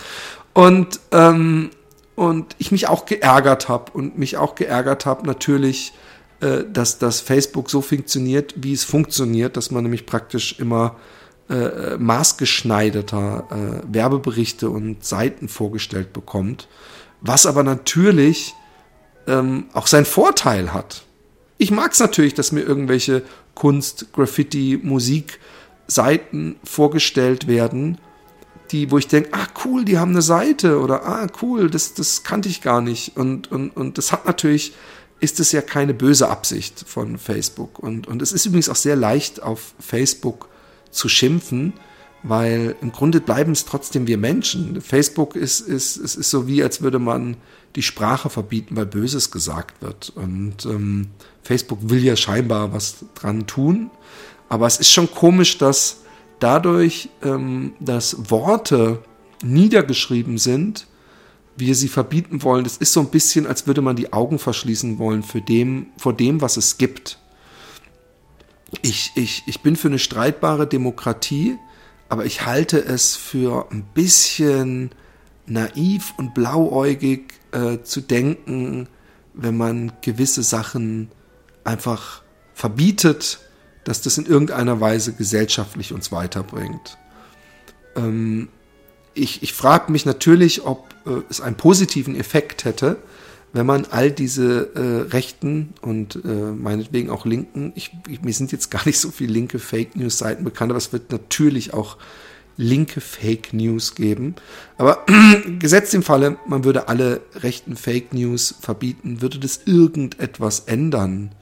Und, 0.52 1.00
ähm, 1.10 1.70
und 2.14 2.54
ich 2.58 2.70
mich 2.70 2.88
auch 2.88 3.06
geärgert 3.06 3.68
habe 3.68 3.90
und 3.92 4.16
mich 4.18 4.36
auch 4.36 4.54
geärgert 4.54 5.04
habe 5.04 5.26
natürlich, 5.26 5.92
äh, 6.40 6.64
dass 6.72 6.98
das 6.98 7.20
Facebook 7.20 7.70
so 7.70 7.80
funktioniert, 7.80 8.54
wie 8.56 8.72
es 8.72 8.84
funktioniert, 8.84 9.56
dass 9.56 9.72
man 9.72 9.82
nämlich 9.82 10.06
praktisch 10.06 10.60
immer 10.60 10.94
äh, 11.48 11.96
maßgeschneiderter 11.98 13.48
äh, 13.50 13.94
Werbeberichte 13.94 14.70
und 14.70 15.04
Seiten 15.04 15.48
vorgestellt 15.48 16.12
bekommt, 16.12 16.68
was 17.22 17.46
aber 17.46 17.62
natürlich 17.62 18.54
ähm, 19.26 19.66
auch 19.72 19.86
seinen 19.86 20.04
Vorteil 20.04 20.74
hat. 20.74 21.04
Ich 21.56 21.70
mag 21.70 21.92
es 21.92 22.00
natürlich, 22.00 22.34
dass 22.34 22.52
mir 22.52 22.62
irgendwelche 22.62 23.22
Kunst, 23.54 24.12
Graffiti, 24.12 24.78
Musik 24.82 25.38
Seiten 25.86 26.56
vorgestellt 26.64 27.46
werden, 27.46 27.98
die, 28.70 28.90
wo 28.90 28.98
ich 28.98 29.06
denke, 29.06 29.30
ah 29.32 29.46
cool, 29.64 29.84
die 29.84 29.98
haben 29.98 30.12
eine 30.12 30.22
Seite 30.22 30.80
oder 30.80 31.04
ah 31.04 31.26
cool, 31.42 31.70
das, 31.70 31.94
das 31.94 32.24
kannte 32.24 32.48
ich 32.48 32.62
gar 32.62 32.80
nicht. 32.80 33.16
Und, 33.16 33.52
und, 33.52 33.70
und 33.76 33.98
das 33.98 34.12
hat 34.12 34.26
natürlich, 34.26 34.72
ist 35.20 35.38
es 35.38 35.52
ja 35.52 35.60
keine 35.60 35.94
böse 35.94 36.28
Absicht 36.28 36.84
von 36.86 37.18
Facebook. 37.18 37.78
Und, 37.78 38.08
und 38.08 38.22
es 38.22 38.32
ist 38.32 38.46
übrigens 38.46 38.68
auch 38.68 38.76
sehr 38.76 38.96
leicht 38.96 39.42
auf 39.42 39.74
Facebook 39.78 40.48
zu 40.90 41.08
schimpfen, 41.08 41.74
weil 42.22 42.76
im 42.80 42.92
Grunde 42.92 43.20
bleiben 43.20 43.52
es 43.52 43.64
trotzdem 43.64 44.06
wir 44.06 44.18
Menschen. 44.18 44.80
Facebook 44.80 45.34
ist, 45.34 45.60
ist, 45.60 45.96
es 45.96 46.14
ist 46.14 46.30
so 46.30 46.46
wie, 46.46 46.62
als 46.62 46.80
würde 46.80 46.98
man 46.98 47.36
die 47.74 47.82
Sprache 47.82 48.30
verbieten, 48.30 48.76
weil 48.76 48.86
Böses 48.86 49.30
gesagt 49.30 49.82
wird. 49.82 50.12
Und 50.14 50.64
ähm, 50.66 51.08
Facebook 51.42 51.78
will 51.82 52.04
ja 52.04 52.16
scheinbar 52.16 52.72
was 52.72 53.04
dran 53.14 53.46
tun. 53.46 53.90
Aber 54.48 54.66
es 54.66 54.78
ist 54.78 54.90
schon 54.90 55.10
komisch, 55.10 55.58
dass 55.58 56.02
dadurch, 56.38 57.08
ähm, 57.22 57.72
dass 57.80 58.30
Worte 58.30 59.02
niedergeschrieben 59.42 60.38
sind, 60.38 60.86
wir 61.56 61.74
sie 61.74 61.88
verbieten 61.88 62.42
wollen. 62.42 62.64
Das 62.64 62.76
ist 62.76 62.92
so 62.92 63.00
ein 63.00 63.10
bisschen, 63.10 63.46
als 63.46 63.66
würde 63.66 63.82
man 63.82 63.96
die 63.96 64.12
Augen 64.12 64.38
verschließen 64.38 64.98
wollen 64.98 65.22
für 65.22 65.40
dem, 65.40 65.86
vor 65.96 66.12
dem, 66.12 66.40
was 66.40 66.56
es 66.56 66.78
gibt. 66.78 67.18
Ich, 68.80 69.12
ich, 69.16 69.42
ich 69.46 69.60
bin 69.60 69.76
für 69.76 69.88
eine 69.88 69.98
streitbare 69.98 70.66
Demokratie, 70.66 71.58
aber 72.12 72.26
ich 72.26 72.44
halte 72.44 72.78
es 72.78 73.16
für 73.16 73.70
ein 73.72 73.84
bisschen 73.94 74.90
naiv 75.46 76.12
und 76.18 76.34
blauäugig 76.34 77.34
äh, 77.52 77.78
zu 77.82 78.02
denken, 78.02 78.88
wenn 79.34 79.56
man 79.56 79.92
gewisse 80.02 80.42
Sachen 80.42 81.10
einfach 81.64 82.22
verbietet 82.54 83.40
dass 83.84 84.00
das 84.02 84.18
in 84.18 84.26
irgendeiner 84.26 84.80
Weise 84.80 85.12
gesellschaftlich 85.12 85.92
uns 85.92 86.12
weiterbringt. 86.12 86.98
Ähm, 87.96 88.48
ich 89.14 89.42
ich 89.42 89.52
frage 89.52 89.90
mich 89.90 90.06
natürlich, 90.06 90.64
ob 90.64 90.94
äh, 91.06 91.22
es 91.28 91.40
einen 91.40 91.56
positiven 91.56 92.14
Effekt 92.14 92.64
hätte, 92.64 92.98
wenn 93.52 93.66
man 93.66 93.86
all 93.90 94.10
diese 94.10 94.74
äh, 94.74 95.10
rechten 95.10 95.74
und 95.82 96.16
äh, 96.24 96.28
meinetwegen 96.28 97.10
auch 97.10 97.26
linken, 97.26 97.72
ich, 97.74 97.90
ich, 98.08 98.22
mir 98.22 98.32
sind 98.32 98.52
jetzt 98.52 98.70
gar 98.70 98.86
nicht 98.86 98.98
so 98.98 99.10
viele 99.10 99.32
linke 99.32 99.58
Fake 99.58 99.94
News 99.94 100.18
Seiten 100.18 100.44
bekannt, 100.44 100.70
aber 100.70 100.78
es 100.78 100.92
wird 100.92 101.12
natürlich 101.12 101.74
auch 101.74 101.98
linke 102.56 103.00
Fake 103.00 103.52
News 103.52 103.94
geben. 103.94 104.36
Aber 104.78 105.04
gesetzt 105.58 105.94
im 105.94 106.02
Falle, 106.02 106.38
man 106.46 106.64
würde 106.64 106.88
alle 106.88 107.20
rechten 107.36 107.76
Fake 107.76 108.14
News 108.14 108.54
verbieten, 108.60 109.20
würde 109.20 109.38
das 109.38 109.60
irgendetwas 109.66 110.60
ändern 110.60 111.32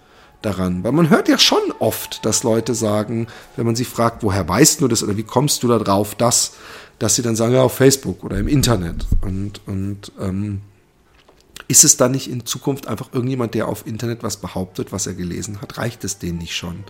daran? 0.42 0.82
Weil 0.84 0.92
man 0.92 1.10
hört 1.10 1.28
ja 1.28 1.38
schon 1.38 1.72
oft, 1.78 2.24
dass 2.24 2.42
Leute 2.42 2.74
sagen, 2.74 3.26
wenn 3.56 3.66
man 3.66 3.76
sie 3.76 3.84
fragt, 3.84 4.22
woher 4.22 4.48
weißt 4.48 4.80
du 4.80 4.88
das 4.88 5.02
oder 5.02 5.16
wie 5.16 5.22
kommst 5.22 5.62
du 5.62 5.68
da 5.68 5.78
drauf, 5.78 6.14
dass, 6.14 6.54
dass 6.98 7.14
sie 7.14 7.22
dann 7.22 7.36
sagen, 7.36 7.54
ja, 7.54 7.62
auf 7.62 7.74
Facebook 7.74 8.24
oder 8.24 8.38
im 8.38 8.48
Internet. 8.48 9.06
Und, 9.20 9.60
und 9.66 10.12
ähm, 10.20 10.62
ist 11.70 11.84
es 11.84 11.96
dann 11.96 12.10
nicht 12.10 12.28
in 12.28 12.44
Zukunft 12.44 12.88
einfach 12.88 13.10
irgendjemand, 13.12 13.54
der 13.54 13.68
auf 13.68 13.86
Internet 13.86 14.24
was 14.24 14.38
behauptet, 14.38 14.90
was 14.90 15.06
er 15.06 15.14
gelesen 15.14 15.60
hat? 15.62 15.78
Reicht 15.78 16.02
es 16.02 16.18
denen 16.18 16.38
nicht 16.38 16.56
schon? 16.56 16.82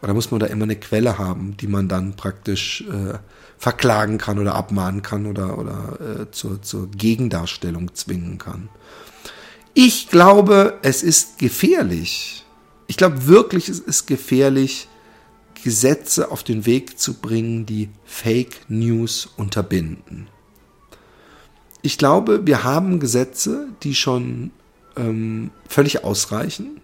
Oder 0.00 0.14
muss 0.14 0.30
man 0.30 0.40
da 0.40 0.46
immer 0.46 0.64
eine 0.64 0.76
Quelle 0.76 1.18
haben, 1.18 1.58
die 1.58 1.66
man 1.66 1.88
dann 1.88 2.16
praktisch 2.16 2.84
äh, 2.90 3.18
verklagen 3.58 4.16
kann 4.16 4.38
oder 4.38 4.54
abmahnen 4.54 5.02
kann 5.02 5.26
oder, 5.26 5.58
oder 5.58 5.98
äh, 6.00 6.30
zur, 6.30 6.62
zur 6.62 6.90
Gegendarstellung 6.90 7.94
zwingen 7.94 8.38
kann? 8.38 8.70
Ich 9.74 10.08
glaube, 10.08 10.78
es 10.80 11.02
ist 11.02 11.36
gefährlich. 11.36 12.46
Ich 12.86 12.96
glaube 12.96 13.26
wirklich, 13.26 13.68
es 13.68 13.78
ist 13.78 14.06
gefährlich, 14.06 14.88
Gesetze 15.62 16.30
auf 16.30 16.42
den 16.42 16.64
Weg 16.64 16.98
zu 16.98 17.12
bringen, 17.12 17.66
die 17.66 17.90
Fake 18.06 18.62
News 18.68 19.28
unterbinden 19.36 20.28
ich 21.84 21.98
glaube, 21.98 22.46
wir 22.46 22.64
haben 22.64 22.98
Gesetze, 22.98 23.68
die 23.82 23.94
schon 23.94 24.52
ähm, 24.96 25.50
völlig 25.68 26.02
ausreichen. 26.02 26.80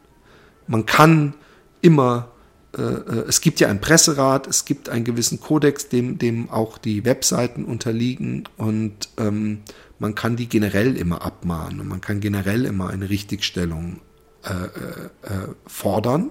Man 0.66 0.84
kann 0.84 1.32
immer, 1.80 2.28
äh, 2.76 2.82
äh, 2.82 3.24
es 3.26 3.40
gibt 3.40 3.60
ja 3.60 3.68
einen 3.68 3.80
Presserat, 3.80 4.46
es 4.46 4.66
gibt 4.66 4.90
einen 4.90 5.04
gewissen 5.04 5.40
Kodex, 5.40 5.88
dem, 5.88 6.18
dem 6.18 6.50
auch 6.50 6.76
die 6.76 7.06
Webseiten 7.06 7.64
unterliegen 7.64 8.44
und 8.58 9.08
ähm, 9.16 9.62
man 9.98 10.14
kann 10.14 10.36
die 10.36 10.50
generell 10.50 10.98
immer 10.98 11.22
abmahnen 11.22 11.80
und 11.80 11.88
man 11.88 12.02
kann 12.02 12.20
generell 12.20 12.66
immer 12.66 12.90
eine 12.90 13.08
Richtigstellung 13.08 14.02
äh, 14.44 14.52
äh, 14.52 15.34
äh 15.34 15.48
fordern. 15.66 16.30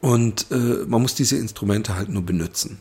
Und 0.00 0.50
äh, 0.50 0.84
man 0.88 1.00
muss 1.00 1.14
diese 1.14 1.36
Instrumente 1.36 1.94
halt 1.94 2.08
nur 2.08 2.22
benutzen. 2.22 2.78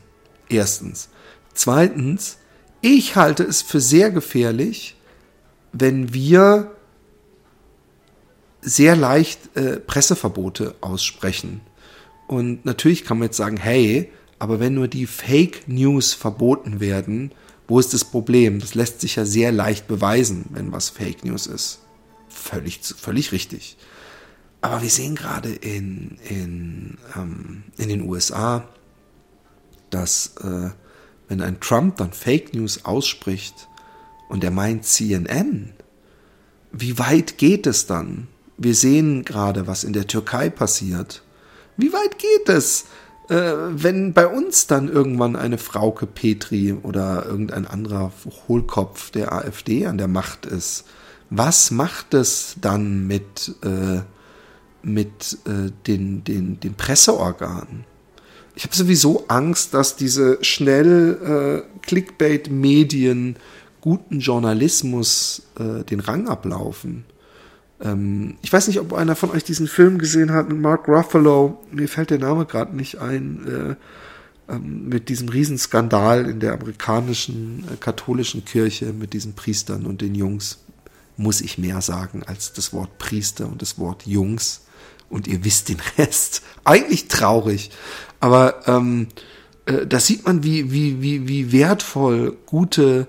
Erstens. 0.47 1.09
Zweitens, 1.53 2.39
ich 2.81 3.15
halte 3.15 3.43
es 3.43 3.61
für 3.61 3.81
sehr 3.81 4.11
gefährlich, 4.11 4.95
wenn 5.71 6.13
wir 6.13 6.71
sehr 8.61 8.95
leicht 8.95 9.55
äh, 9.55 9.77
Presseverbote 9.77 10.75
aussprechen. 10.81 11.61
Und 12.27 12.65
natürlich 12.65 13.05
kann 13.05 13.19
man 13.19 13.27
jetzt 13.27 13.37
sagen, 13.37 13.57
hey, 13.57 14.11
aber 14.37 14.59
wenn 14.59 14.73
nur 14.73 14.87
die 14.87 15.07
Fake 15.07 15.67
News 15.67 16.13
verboten 16.13 16.79
werden, 16.79 17.31
wo 17.67 17.79
ist 17.79 17.93
das 17.93 18.05
Problem? 18.05 18.59
Das 18.59 18.75
lässt 18.75 19.01
sich 19.01 19.15
ja 19.15 19.25
sehr 19.25 19.51
leicht 19.51 19.87
beweisen, 19.87 20.45
wenn 20.49 20.71
was 20.71 20.89
Fake 20.89 21.23
News 21.23 21.45
ist. 21.47 21.79
Völlig, 22.27 22.79
völlig 22.83 23.31
richtig. 23.31 23.77
Aber 24.61 24.81
wir 24.81 24.89
sehen 24.89 25.15
gerade 25.15 25.49
in, 25.49 26.17
in, 26.27 26.97
ähm, 27.15 27.63
in 27.77 27.89
den 27.89 28.01
USA, 28.01 28.67
dass 29.89 30.35
äh, 30.37 30.69
wenn 31.29 31.41
ein 31.41 31.59
Trump 31.61 31.97
dann 31.97 32.11
Fake 32.11 32.53
News 32.53 32.83
ausspricht 32.83 33.69
und 34.27 34.43
er 34.43 34.51
meint 34.51 34.85
CNN, 34.85 35.73
wie 36.71 36.99
weit 36.99 37.37
geht 37.37 37.65
es 37.65 37.85
dann? 37.85 38.27
Wir 38.57 38.75
sehen 38.75 39.23
gerade, 39.23 39.67
was 39.67 39.83
in 39.83 39.93
der 39.93 40.07
Türkei 40.07 40.49
passiert. 40.49 41.23
Wie 41.77 41.93
weit 41.93 42.19
geht 42.19 42.49
es, 42.49 42.85
äh, 43.29 43.53
wenn 43.69 44.13
bei 44.13 44.27
uns 44.27 44.67
dann 44.67 44.89
irgendwann 44.89 45.35
eine 45.35 45.57
Frauke 45.57 46.05
Petri 46.05 46.73
oder 46.73 47.25
irgendein 47.25 47.65
anderer 47.65 48.11
Hohlkopf 48.47 49.11
der 49.11 49.31
AfD 49.31 49.85
an 49.85 49.97
der 49.97 50.09
Macht 50.09 50.45
ist? 50.45 50.85
Was 51.29 51.71
macht 51.71 52.13
es 52.15 52.55
dann 52.59 53.07
mit, 53.07 53.55
äh, 53.63 54.01
mit 54.81 55.37
äh, 55.45 55.71
den, 55.87 56.23
den, 56.23 56.59
den 56.59 56.73
Presseorganen? 56.73 57.85
Ich 58.59 58.65
habe 58.65 58.75
sowieso 58.75 59.23
Angst, 59.29 59.73
dass 59.73 59.95
diese 59.95 60.37
schnell 60.43 61.63
äh, 61.63 61.79
Clickbait-Medien 61.87 63.37
guten 63.79 64.19
Journalismus 64.19 65.43
äh, 65.57 65.85
den 65.85 66.01
Rang 66.01 66.27
ablaufen. 66.27 67.05
Ähm, 67.79 68.35
ich 68.41 68.51
weiß 68.51 68.67
nicht, 68.67 68.81
ob 68.81 68.91
einer 68.91 69.15
von 69.15 69.31
euch 69.31 69.45
diesen 69.45 69.69
Film 69.69 69.97
gesehen 69.97 70.33
hat 70.33 70.49
mit 70.49 70.59
Mark 70.59 70.89
Ruffalo. 70.89 71.57
Mir 71.71 71.87
fällt 71.87 72.09
der 72.09 72.19
Name 72.19 72.45
gerade 72.45 72.75
nicht 72.75 72.97
ein. 72.97 73.47
Äh, 73.47 74.53
ähm, 74.53 74.89
mit 74.89 75.07
diesem 75.07 75.29
Riesenskandal 75.29 76.29
in 76.29 76.41
der 76.41 76.51
amerikanischen 76.51 77.63
äh, 77.71 77.77
katholischen 77.77 78.43
Kirche 78.43 78.91
mit 78.91 79.13
diesen 79.13 79.35
Priestern 79.35 79.85
und 79.85 80.01
den 80.01 80.15
Jungs. 80.15 80.57
Muss 81.15 81.39
ich 81.39 81.59
mehr 81.59 81.79
sagen 81.79 82.23
als 82.25 82.51
das 82.51 82.73
Wort 82.73 82.97
Priester 82.97 83.47
und 83.47 83.61
das 83.61 83.79
Wort 83.79 84.05
Jungs 84.05 84.63
und 85.09 85.27
ihr 85.27 85.43
wisst 85.43 85.69
den 85.69 85.79
Rest. 85.97 86.41
Eigentlich 86.63 87.07
traurig. 87.07 87.71
Aber 88.19 88.67
ähm, 88.67 89.07
äh, 89.65 89.85
da 89.85 89.99
sieht 89.99 90.25
man, 90.25 90.43
wie, 90.43 90.71
wie, 90.71 91.01
wie, 91.01 91.27
wie 91.27 91.51
wertvoll 91.51 92.37
gute 92.45 93.07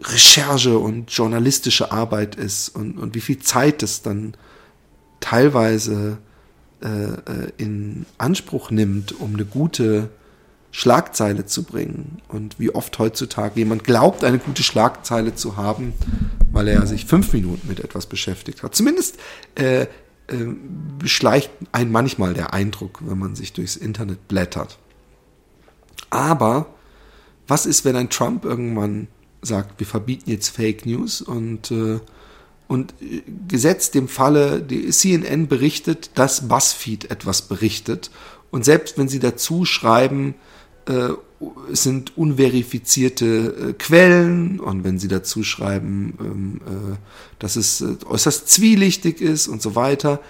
Recherche 0.00 0.78
und 0.78 1.10
journalistische 1.10 1.90
Arbeit 1.90 2.36
ist 2.36 2.68
und, 2.68 2.98
und 2.98 3.14
wie 3.14 3.20
viel 3.20 3.38
Zeit 3.38 3.82
es 3.82 4.02
dann 4.02 4.34
teilweise 5.20 6.18
äh, 6.80 6.88
äh, 6.88 7.52
in 7.56 8.06
Anspruch 8.18 8.70
nimmt, 8.70 9.20
um 9.20 9.34
eine 9.34 9.44
gute 9.44 10.10
Schlagzeile 10.70 11.46
zu 11.46 11.64
bringen. 11.64 12.22
Und 12.28 12.60
wie 12.60 12.72
oft 12.72 12.96
heutzutage 13.00 13.58
jemand 13.58 13.82
glaubt, 13.82 14.22
eine 14.22 14.38
gute 14.38 14.62
Schlagzeile 14.62 15.34
zu 15.34 15.56
haben, 15.56 15.94
weil 16.52 16.68
er 16.68 16.86
sich 16.86 17.06
fünf 17.06 17.32
Minuten 17.32 17.66
mit 17.66 17.80
etwas 17.80 18.06
beschäftigt 18.06 18.62
hat. 18.62 18.76
Zumindest 18.76 19.16
äh, 19.56 19.86
äh, 20.28 20.46
beschleicht 20.98 21.50
ein 21.72 21.90
manchmal 21.90 22.34
der 22.34 22.52
Eindruck, 22.52 23.00
wenn 23.04 23.18
man 23.18 23.34
sich 23.34 23.52
durchs 23.52 23.76
Internet 23.76 24.28
blättert. 24.28 24.78
Aber 26.10 26.66
was 27.46 27.66
ist, 27.66 27.84
wenn 27.84 27.96
ein 27.96 28.10
Trump 28.10 28.44
irgendwann 28.44 29.08
sagt, 29.42 29.78
wir 29.80 29.86
verbieten 29.86 30.30
jetzt 30.30 30.48
Fake 30.48 30.86
News 30.86 31.22
und 31.22 31.70
äh, 31.70 32.00
und 32.66 32.94
äh, 33.00 33.22
gesetzt 33.48 33.94
dem 33.94 34.08
Falle, 34.08 34.60
die 34.60 34.90
CNN 34.90 35.48
berichtet, 35.48 36.10
dass 36.14 36.48
BuzzFeed 36.48 37.10
etwas 37.10 37.42
berichtet 37.42 38.10
und 38.50 38.64
selbst 38.64 38.98
wenn 38.98 39.08
sie 39.08 39.20
dazu 39.20 39.64
schreiben, 39.64 40.34
äh, 40.86 41.10
sind 41.70 42.16
unverifizierte 42.18 43.26
äh, 43.26 43.72
Quellen 43.74 44.58
und 44.58 44.82
wenn 44.82 44.98
sie 44.98 45.08
dazu 45.08 45.44
schreiben, 45.44 46.14
ähm, 46.20 46.60
äh, 46.66 46.96
dass 47.38 47.56
es 47.56 47.80
äh, 47.80 47.96
äußerst 48.06 48.48
zwielichtig 48.48 49.20
ist 49.20 49.46
und 49.46 49.62
so 49.62 49.76
weiter, 49.76 50.20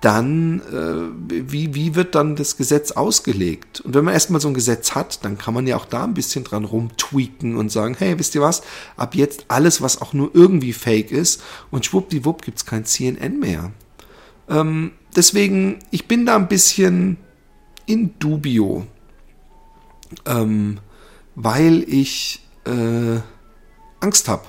dann, 0.00 0.60
äh, 0.60 1.50
wie, 1.50 1.74
wie 1.74 1.94
wird 1.96 2.14
dann 2.14 2.36
das 2.36 2.56
Gesetz 2.56 2.92
ausgelegt? 2.92 3.80
Und 3.80 3.94
wenn 3.94 4.04
man 4.04 4.14
erstmal 4.14 4.40
so 4.40 4.48
ein 4.48 4.54
Gesetz 4.54 4.92
hat, 4.94 5.24
dann 5.24 5.38
kann 5.38 5.54
man 5.54 5.66
ja 5.66 5.76
auch 5.76 5.86
da 5.86 6.04
ein 6.04 6.14
bisschen 6.14 6.44
dran 6.44 6.64
rumtweaken 6.64 7.56
und 7.56 7.70
sagen, 7.70 7.96
hey, 7.98 8.18
wisst 8.18 8.34
ihr 8.34 8.40
was, 8.40 8.62
ab 8.96 9.14
jetzt 9.14 9.46
alles, 9.48 9.82
was 9.82 10.00
auch 10.00 10.12
nur 10.12 10.30
irgendwie 10.34 10.72
fake 10.72 11.10
ist 11.10 11.42
und 11.70 11.84
schwuppdiwupp 11.84 12.42
gibt's 12.42 12.64
kein 12.64 12.84
CNN 12.84 13.40
mehr. 13.40 13.72
Ähm, 14.48 14.92
deswegen, 15.16 15.80
ich 15.90 16.06
bin 16.06 16.24
da 16.26 16.36
ein 16.36 16.48
bisschen 16.48 17.18
in 17.86 18.14
dubio 18.18 18.86
ähm, 20.26 20.80
weil 21.34 21.84
ich 21.86 22.46
äh, 22.64 23.20
Angst 24.00 24.28
habe, 24.28 24.44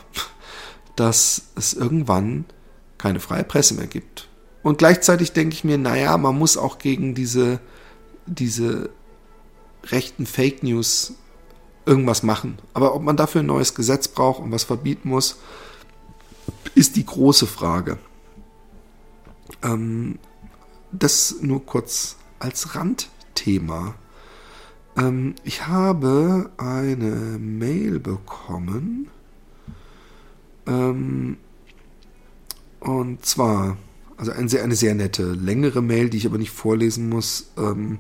dass 0.96 1.44
es 1.56 1.74
irgendwann 1.74 2.46
keine 2.98 3.20
freie 3.20 3.44
Presse 3.44 3.74
mehr 3.74 3.88
gibt. 3.88 4.28
Und 4.62 4.78
gleichzeitig 4.78 5.32
denke 5.32 5.54
ich 5.54 5.64
mir, 5.64 5.78
naja, 5.78 6.18
man 6.18 6.38
muss 6.38 6.58
auch 6.58 6.80
gegen 6.80 7.16
diese, 7.16 7.60
diese 8.26 8.90
rechten 9.86 10.26
Fake 10.26 10.64
News 10.64 11.14
irgendwas 11.86 12.24
machen. 12.24 12.60
Aber 12.74 12.94
ob 12.94 13.02
man 13.02 13.18
dafür 13.18 13.42
ein 13.42 13.48
neues 13.48 13.74
Gesetz 13.74 14.08
braucht 14.08 14.42
und 14.42 14.52
was 14.52 14.66
verbieten 14.66 15.10
muss, 15.10 15.38
ist 16.76 16.98
die 16.98 17.06
große 17.06 17.48
Frage. 17.48 17.98
Ähm, 19.64 20.20
das 20.92 21.36
nur 21.42 21.66
kurz 21.66 22.18
als 22.40 22.76
Randthema. 22.76 23.96
Ähm, 25.00 25.36
ich 25.44 25.68
habe 25.68 26.52
eine 26.58 27.38
Mail 27.40 28.00
bekommen. 28.00 29.08
Ähm, 30.68 31.38
und 32.80 33.26
zwar 33.26 33.78
also 34.20 34.34
eine 34.34 34.50
sehr, 34.50 34.64
eine 34.64 34.76
sehr 34.76 34.96
nette, 34.96 35.32
längere 35.32 35.82
Mail, 35.82 36.10
die 36.10 36.18
ich 36.18 36.26
aber 36.26 36.38
nicht 36.38 36.52
vorlesen 36.52 37.08
muss, 37.08 37.52
ähm, 37.58 38.00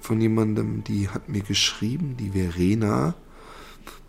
von 0.00 0.20
jemandem, 0.20 0.82
die 0.82 1.08
hat 1.08 1.28
mir 1.28 1.42
geschrieben, 1.42 2.16
die 2.18 2.30
Verena, 2.30 3.14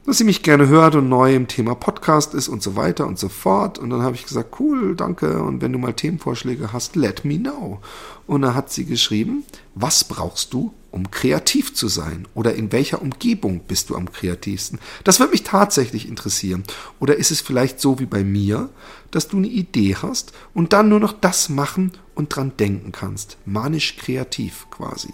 dass 0.06 0.18
sie 0.18 0.24
mich 0.24 0.42
gerne 0.42 0.68
hört 0.68 0.96
und 0.96 1.10
neu 1.10 1.36
im 1.36 1.48
Thema 1.48 1.76
Podcast 1.76 2.34
ist 2.34 2.48
und 2.48 2.64
so 2.64 2.76
weiter 2.76 3.06
und 3.06 3.20
so 3.20 3.30
fort. 3.30 3.78
Und 3.78 3.92
dann 3.92 4.02
habe 4.02 4.16
ich 4.16 4.26
gesagt, 4.26 4.60
cool, 4.60 4.96
danke. 4.96 5.44
Und 5.44 5.62
wenn 5.62 5.72
du 5.72 5.78
mal 5.78 5.94
Themenvorschläge 5.94 6.74
hast, 6.74 6.96
let 6.96 7.24
me 7.24 7.38
know. 7.38 7.80
Und 8.26 8.42
dann 8.42 8.56
hat 8.56 8.72
sie 8.72 8.86
geschrieben, 8.86 9.44
was 9.76 10.04
brauchst 10.04 10.54
du, 10.54 10.74
um 10.90 11.12
kreativ 11.12 11.76
zu 11.76 11.88
sein? 11.88 12.28
Oder 12.34 12.56
in 12.56 12.72
welcher 12.72 13.00
Umgebung 13.00 13.62
bist 13.68 13.92
du 13.92 13.96
am 13.96 14.12
kreativsten? 14.12 14.80
Das 15.04 15.20
würde 15.20 15.34
mich 15.34 15.44
tatsächlich 15.44 16.08
interessieren. 16.08 16.64
Oder 17.00 17.16
ist 17.18 17.30
es 17.30 17.42
vielleicht 17.42 17.80
so 17.80 18.00
wie 18.00 18.08
bei 18.08 18.24
mir, 18.24 18.70
dass 19.12 19.28
du 19.28 19.38
eine 19.38 19.48
Idee 19.48 19.96
hast 20.02 20.34
und 20.56 20.74
dann 20.74 20.90
nur 20.90 21.00
noch 21.00 21.14
das 21.14 21.48
machen 21.50 21.92
und 22.16 22.36
dran 22.36 22.54
denken 22.58 22.92
kannst? 22.92 23.38
Manisch 23.46 23.98
kreativ 23.98 24.66
quasi. 24.72 25.14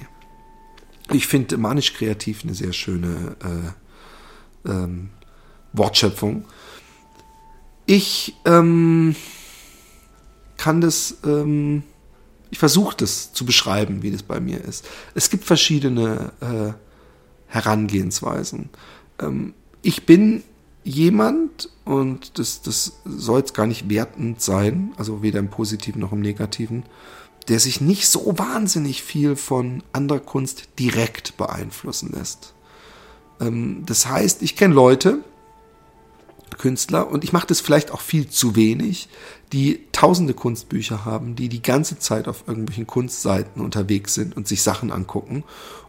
Ich 1.11 1.27
finde 1.27 1.57
manisch 1.57 1.93
kreativ 1.93 2.43
eine 2.43 2.53
sehr 2.53 2.73
schöne 2.73 3.35
äh, 3.43 3.86
ähm, 4.65 5.09
Wortschöpfung. 5.73 6.45
Ich 7.85 8.35
ähm, 8.45 9.15
kann 10.57 10.81
das, 10.81 11.17
ähm, 11.23 11.83
ich 12.49 12.59
versuche 12.59 12.97
das 12.97 13.33
zu 13.33 13.45
beschreiben, 13.45 14.01
wie 14.01 14.11
das 14.11 14.23
bei 14.23 14.39
mir 14.39 14.63
ist. 14.63 14.85
Es 15.15 15.29
gibt 15.29 15.45
verschiedene 15.45 16.31
äh, 16.41 16.73
Herangehensweisen. 17.47 18.69
Ähm, 19.19 19.53
ich 19.81 20.05
bin 20.05 20.43
jemand, 20.83 21.69
und 21.85 22.39
das, 22.39 22.61
das 22.61 22.99
soll 23.05 23.39
jetzt 23.39 23.53
gar 23.53 23.67
nicht 23.67 23.89
wertend 23.89 24.41
sein, 24.41 24.93
also 24.97 25.21
weder 25.21 25.39
im 25.39 25.49
Positiven 25.49 26.01
noch 26.01 26.11
im 26.11 26.21
Negativen, 26.21 26.83
der 27.47 27.59
sich 27.59 27.79
nicht 27.79 28.07
so 28.07 28.37
wahnsinnig 28.37 29.03
viel 29.03 29.35
von 29.35 29.83
anderer 29.93 30.19
Kunst 30.19 30.63
direkt 30.79 31.37
beeinflussen 31.37 32.11
lässt. 32.11 32.53
Ähm, 33.39 33.83
das 33.85 34.07
heißt, 34.07 34.41
ich 34.41 34.55
kenne 34.55 34.73
Leute, 34.73 35.19
Künstler, 36.57 37.09
und 37.09 37.23
ich 37.23 37.33
mache 37.33 37.47
das 37.47 37.61
vielleicht 37.61 37.91
auch 37.91 38.01
viel 38.01 38.29
zu 38.29 38.55
wenig, 38.55 39.09
die 39.53 39.81
tausende 39.91 40.33
Kunstbücher 40.33 41.05
haben, 41.05 41.35
die 41.35 41.49
die 41.49 41.61
ganze 41.61 41.99
Zeit 41.99 42.27
auf 42.27 42.43
irgendwelchen 42.47 42.87
Kunstseiten 42.87 43.61
unterwegs 43.61 44.13
sind 44.13 44.35
und 44.35 44.47
sich 44.47 44.61
Sachen 44.61 44.91
angucken 44.91 45.43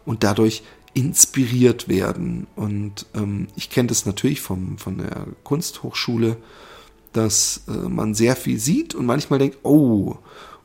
und 0.04 0.24
dadurch 0.24 0.62
inspiriert 0.94 1.88
werden. 1.88 2.46
Und 2.56 3.06
ähm, 3.14 3.48
ich 3.56 3.70
kenne 3.70 3.88
das 3.88 4.06
natürlich 4.06 4.40
vom, 4.40 4.78
von 4.78 4.98
der 4.98 5.26
Kunsthochschule, 5.44 6.36
dass 7.12 7.62
äh, 7.68 7.88
man 7.88 8.14
sehr 8.14 8.36
viel 8.36 8.58
sieht 8.58 8.94
und 8.94 9.06
manchmal 9.06 9.38
denkt, 9.38 9.58
oh, 9.62 10.16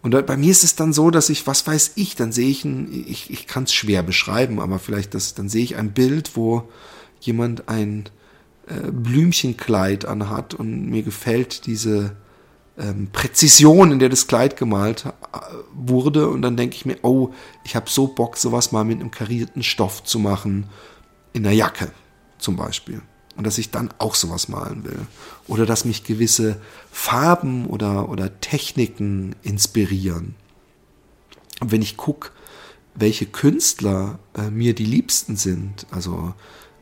und 0.03 0.25
bei 0.25 0.35
mir 0.35 0.51
ist 0.51 0.65
es 0.65 0.75
dann 0.75 0.91
so, 0.91 1.11
dass 1.11 1.29
ich, 1.29 1.47
was 1.47 1.65
weiß 1.65 1.93
ich, 1.95 2.17
dann 2.17 2.33
sehe 2.33 2.49
ich 2.49 2.65
ein, 2.65 3.05
ich, 3.07 3.29
ich 3.31 3.47
kann 3.47 3.63
es 3.63 3.73
schwer 3.73 4.03
beschreiben, 4.03 4.59
aber 4.59 4.77
vielleicht 4.77 5.13
das, 5.13 5.33
dann 5.33 5.47
sehe 5.47 5.63
ich 5.63 5.77
ein 5.77 5.93
Bild, 5.93 6.35
wo 6.35 6.69
jemand 7.21 7.69
ein 7.69 8.09
äh, 8.67 8.91
Blümchenkleid 8.91 10.03
anhat 10.03 10.55
und 10.55 10.89
mir 10.89 11.03
gefällt 11.03 11.65
diese 11.67 12.17
ähm, 12.77 13.07
Präzision, 13.13 13.91
in 13.91 13.99
der 13.99 14.09
das 14.09 14.27
Kleid 14.27 14.57
gemalt 14.57 15.05
äh, 15.05 15.39
wurde. 15.73 16.27
Und 16.27 16.41
dann 16.41 16.57
denke 16.57 16.75
ich 16.75 16.85
mir, 16.85 16.97
oh, 17.01 17.29
ich 17.63 17.77
habe 17.77 17.89
so 17.89 18.07
Bock, 18.07 18.35
sowas 18.35 18.73
mal 18.73 18.83
mit 18.83 18.99
einem 18.99 19.09
karierten 19.09 19.63
Stoff 19.63 20.03
zu 20.03 20.19
machen, 20.19 20.69
in 21.31 21.43
der 21.43 21.53
Jacke 21.53 21.91
zum 22.39 22.57
Beispiel 22.57 23.01
und 23.35 23.45
dass 23.45 23.57
ich 23.57 23.71
dann 23.71 23.89
auch 23.97 24.15
sowas 24.15 24.47
malen 24.47 24.83
will. 24.83 24.99
Oder 25.47 25.65
dass 25.65 25.85
mich 25.85 26.03
gewisse 26.03 26.61
Farben 26.91 27.65
oder, 27.65 28.09
oder 28.09 28.39
Techniken 28.39 29.35
inspirieren. 29.41 30.35
Und 31.59 31.71
wenn 31.71 31.81
ich 31.81 31.97
gucke, 31.97 32.31
welche 32.95 33.25
Künstler 33.25 34.19
äh, 34.35 34.49
mir 34.49 34.75
die 34.75 34.85
liebsten 34.85 35.35
sind, 35.35 35.87
also 35.91 36.33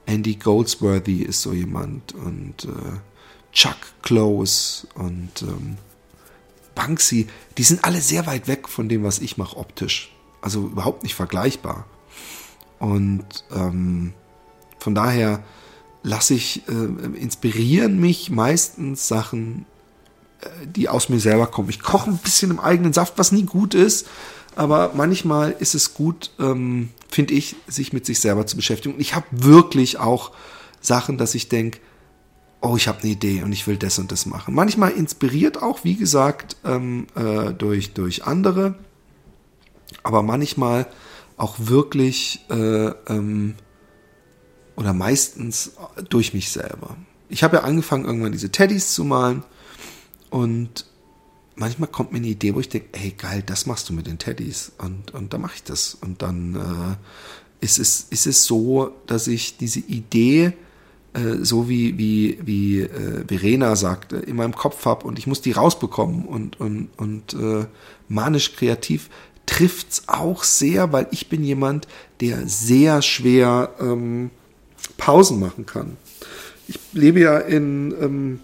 Andy 0.06 0.36
Goldsworthy 0.36 1.22
ist 1.22 1.42
so 1.42 1.54
jemand 1.54 2.14
und 2.14 2.66
äh, 2.66 3.00
Chuck 3.54 3.78
Close 4.02 4.88
und 4.96 5.42
ähm, 5.42 5.78
Banksy, 6.76 7.28
die 7.58 7.64
sind 7.64 7.84
alle 7.84 8.02
sehr 8.02 8.26
weit 8.26 8.48
weg 8.48 8.68
von 8.68 8.90
dem, 8.90 9.04
was 9.04 9.20
ich 9.20 9.38
mache 9.38 9.58
optisch. 9.58 10.12
Also 10.42 10.66
überhaupt 10.68 11.04
nicht 11.04 11.16
vergleichbar. 11.16 11.86
Und 12.80 13.46
ähm, 13.54 14.14
von 14.80 14.96
daher 14.96 15.44
lasse 16.04 16.34
ich, 16.34 16.64
äh, 16.68 17.18
inspirieren 17.18 18.00
mich 18.00 18.30
meistens 18.30 19.08
Sachen, 19.08 19.66
äh, 20.42 20.48
die 20.66 20.90
aus 20.90 21.10
mir 21.10 21.20
selber 21.20 21.48
kommen. 21.48 21.70
Ich 21.70 21.82
koche 21.82 22.10
ein 22.10 22.18
bisschen 22.18 22.52
im 22.52 22.60
eigenen 22.60 22.94
Saft, 22.94 23.14
was 23.18 23.32
nie 23.32 23.44
gut 23.44 23.74
ist, 23.74 24.08
aber 24.56 24.92
manchmal 24.96 25.52
ist 25.52 25.76
es 25.76 25.94
gut, 25.94 26.32
ähm, 26.40 26.90
finde 27.10 27.34
ich, 27.34 27.56
sich 27.68 27.94
mit 27.94 28.06
sich 28.06 28.20
selber 28.20 28.46
zu 28.48 28.56
beschäftigen. 28.56 28.96
Und 28.96 29.02
ich 29.02 29.16
habe 29.16 29.26
wirklich 29.32 30.00
auch 30.00 30.32
Sachen, 30.82 31.18
dass 31.18 31.36
ich 31.36 31.50
denke, 31.50 31.80
oh, 32.62 32.76
ich 32.76 32.88
habe 32.88 33.00
eine 33.00 33.12
Idee 33.12 33.44
und 33.44 33.52
ich 33.52 33.66
will 33.68 33.78
das 33.78 33.98
und 33.98 34.12
das 34.12 34.26
machen. 34.26 34.54
Manchmal 34.54 34.92
inspiriert 34.92 35.62
auch, 35.62 35.84
wie 35.84 35.96
gesagt, 35.96 36.58
ähm, 36.64 37.08
äh, 37.16 37.54
durch, 37.54 37.94
durch 37.94 38.26
andere, 38.26 38.76
aber 40.04 40.22
manchmal 40.22 40.88
auch 41.38 41.56
wirklich 41.58 42.46
äh, 42.50 42.88
ähm, 43.08 43.56
oder 44.76 44.94
meistens 44.94 45.74
durch 46.10 46.34
mich 46.34 46.50
selber. 46.52 46.96
Ich 47.30 47.44
habe 47.44 47.58
ja 47.58 47.64
angefangen, 47.64 48.06
irgendwann 48.06 48.32
diese 48.32 48.52
Teddys 48.52 48.94
zu 48.94 49.04
malen 49.04 49.44
und 50.30 50.86
manchmal 51.56 51.90
kommt 51.90 52.12
mir 52.12 52.18
eine 52.18 52.28
Idee, 52.28 52.56
wo 52.56 52.60
ich 52.60 52.70
denke, 52.70 52.88
hey 52.94 53.12
geil, 53.18 53.44
das 53.46 53.66
machst 53.66 53.90
du 53.90 53.94
mit 53.94 54.08
den 54.08 54.18
Teddys 54.18 54.72
und, 54.80 55.14
und 55.14 55.34
dann 55.34 55.42
mache 55.42 55.56
ich 55.56 55.64
das. 55.64 55.96
Und 55.96 56.22
dann 56.22 56.56
äh, 56.56 57.66
ist, 57.66 57.80
es, 57.80 58.08
ist 58.10 58.28
es 58.28 58.46
so, 58.46 58.94
dass 59.08 59.28
ich 59.28 59.58
diese 59.58 59.80
Idee, 59.80 60.54
äh, 61.14 61.38
so 61.42 61.70
wie, 61.70 61.98
wie, 61.98 62.40
wie 62.44 62.82
äh, 62.82 63.26
Verena 63.28 63.76
sagte, 63.76 64.18
in 64.18 64.36
meinem 64.36 64.56
Kopf 64.56 64.86
habe 64.86 65.06
und 65.06 65.20
ich 65.20 65.28
muss 65.28 65.42
die 65.42 65.52
rausbekommen 65.52 66.26
und, 66.26 66.60
und, 66.60 66.90
und 66.98 67.34
äh, 67.34 67.66
manisch 68.08 68.56
kreativ 68.56 69.10
trifft's 69.46 70.04
auch 70.08 70.44
sehr, 70.44 70.94
weil 70.94 71.08
ich 71.12 71.30
bin 71.30 71.44
jemand, 71.44 71.88
der 72.22 72.48
sehr 72.48 73.02
schwer 73.02 73.74
ähm, 73.80 74.32
Pausen 75.02 75.40
machen 75.40 75.66
kann. 75.66 75.98
Ich 76.68 76.80
lebe 76.94 77.20
ja 77.20 77.40
in 77.40 77.94
ähm, 78.00 78.40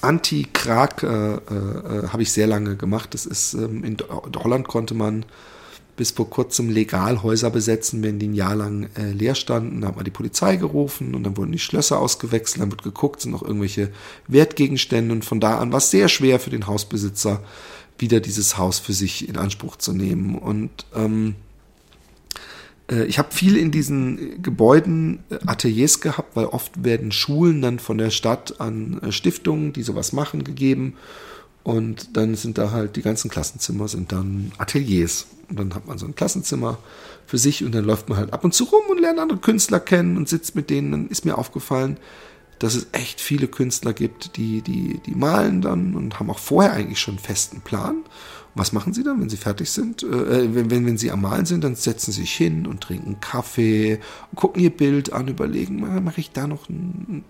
Anti-Krag, 0.00 1.02
äh, 1.02 1.06
äh, 1.06 2.08
habe 2.08 2.22
ich 2.22 2.30
sehr 2.30 2.46
lange 2.46 2.76
gemacht. 2.76 3.14
Das 3.14 3.26
ist 3.26 3.54
ähm, 3.54 3.82
in 3.82 3.96
Holland 4.36 4.68
konnte 4.68 4.94
man 4.94 5.24
bis 5.96 6.12
vor 6.12 6.30
kurzem 6.30 6.70
legal 6.70 7.22
Häuser 7.22 7.50
besetzen, 7.50 8.02
wenn 8.02 8.20
die 8.20 8.28
ein 8.28 8.34
Jahr 8.34 8.54
lang 8.54 8.88
äh, 8.96 9.10
leer 9.10 9.34
standen. 9.34 9.80
Da 9.80 9.88
hat 9.88 9.96
man 9.96 10.04
die 10.04 10.12
Polizei 10.12 10.54
gerufen 10.54 11.16
und 11.16 11.24
dann 11.24 11.36
wurden 11.36 11.52
die 11.52 11.58
Schlösser 11.58 11.98
ausgewechselt, 11.98 12.62
dann 12.62 12.70
wird 12.70 12.84
geguckt, 12.84 13.20
sind 13.20 13.32
noch 13.32 13.42
irgendwelche 13.42 13.90
Wertgegenstände 14.28 15.12
und 15.12 15.24
von 15.24 15.40
da 15.40 15.58
an 15.58 15.72
war 15.72 15.78
es 15.78 15.90
sehr 15.90 16.08
schwer 16.08 16.38
für 16.38 16.50
den 16.50 16.68
Hausbesitzer, 16.68 17.42
wieder 17.98 18.20
dieses 18.20 18.56
Haus 18.56 18.78
für 18.78 18.92
sich 18.92 19.28
in 19.28 19.36
Anspruch 19.36 19.76
zu 19.76 19.92
nehmen. 19.92 20.38
Und 20.38 20.70
ähm, 20.94 21.34
äh, 21.34 21.51
ich 23.04 23.18
habe 23.18 23.32
viel 23.32 23.56
in 23.56 23.70
diesen 23.70 24.42
Gebäuden 24.42 25.20
äh, 25.30 25.38
Ateliers 25.46 26.00
gehabt, 26.00 26.36
weil 26.36 26.46
oft 26.46 26.84
werden 26.84 27.12
Schulen 27.12 27.62
dann 27.62 27.78
von 27.78 27.98
der 27.98 28.10
Stadt 28.10 28.60
an 28.60 29.00
äh, 29.02 29.12
Stiftungen, 29.12 29.72
die 29.72 29.82
sowas 29.82 30.12
machen, 30.12 30.44
gegeben. 30.44 30.94
Und 31.64 32.16
dann 32.16 32.34
sind 32.34 32.58
da 32.58 32.72
halt 32.72 32.96
die 32.96 33.02
ganzen 33.02 33.30
Klassenzimmer 33.30 33.86
sind 33.86 34.10
dann 34.10 34.52
Ateliers. 34.58 35.26
Und 35.48 35.60
dann 35.60 35.74
hat 35.74 35.86
man 35.86 35.98
so 35.98 36.06
ein 36.06 36.14
Klassenzimmer 36.14 36.78
für 37.26 37.38
sich 37.38 37.64
und 37.64 37.72
dann 37.74 37.84
läuft 37.84 38.08
man 38.08 38.18
halt 38.18 38.32
ab 38.32 38.44
und 38.44 38.52
zu 38.52 38.64
rum 38.64 38.82
und 38.90 39.00
lernt 39.00 39.20
andere 39.20 39.38
Künstler 39.38 39.78
kennen 39.78 40.16
und 40.16 40.28
sitzt 40.28 40.56
mit 40.56 40.70
denen. 40.70 40.90
Dann 40.90 41.08
ist 41.08 41.24
mir 41.24 41.38
aufgefallen, 41.38 41.98
dass 42.58 42.74
es 42.74 42.88
echt 42.92 43.20
viele 43.20 43.48
Künstler 43.48 43.92
gibt, 43.92 44.36
die, 44.36 44.60
die, 44.60 45.00
die 45.04 45.14
malen 45.14 45.62
dann 45.62 45.94
und 45.94 46.18
haben 46.18 46.30
auch 46.30 46.38
vorher 46.38 46.72
eigentlich 46.72 47.00
schon 47.00 47.14
einen 47.14 47.24
festen 47.24 47.60
Plan 47.60 47.96
was 48.54 48.72
machen 48.72 48.92
sie 48.92 49.02
dann, 49.02 49.20
wenn 49.20 49.30
sie 49.30 49.38
fertig 49.38 49.70
sind? 49.70 50.02
Äh, 50.02 50.54
wenn, 50.54 50.70
wenn, 50.70 50.86
wenn 50.86 50.98
sie 50.98 51.10
am 51.10 51.22
Malen 51.22 51.46
sind, 51.46 51.64
dann 51.64 51.74
setzen 51.74 52.12
sie 52.12 52.20
sich 52.20 52.34
hin 52.34 52.66
und 52.66 52.82
trinken 52.82 53.20
Kaffee, 53.20 53.98
gucken 54.34 54.62
ihr 54.62 54.70
Bild 54.70 55.12
an, 55.12 55.28
überlegen, 55.28 56.04
mache 56.04 56.20
ich 56.20 56.32
da 56.32 56.46
noch 56.46 56.68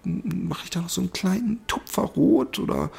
mache 0.05 0.65
ich 0.65 0.71
da 0.71 0.81
noch 0.81 0.89
so 0.89 1.01
einen 1.01 1.13
kleinen 1.13 1.61
Tupfer 1.69 2.03
rot 2.03 2.59
oder 2.59 2.91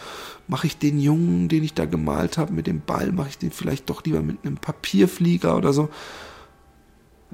mache 0.48 0.68
ich 0.68 0.78
den 0.78 1.00
Jungen, 1.00 1.50
den 1.50 1.64
ich 1.64 1.74
da 1.74 1.86
gemalt 1.86 2.38
habe, 2.38 2.54
mit 2.54 2.68
dem 2.68 2.82
Ball, 2.82 3.12
mache 3.12 3.30
ich 3.30 3.38
den 3.38 3.52
vielleicht 3.52 3.90
doch 3.90 4.04
lieber 4.06 4.22
mit 4.22 4.46
einem 4.46 4.58
Papierflieger 4.58 5.58
oder 5.58 5.74
so. 5.74 5.90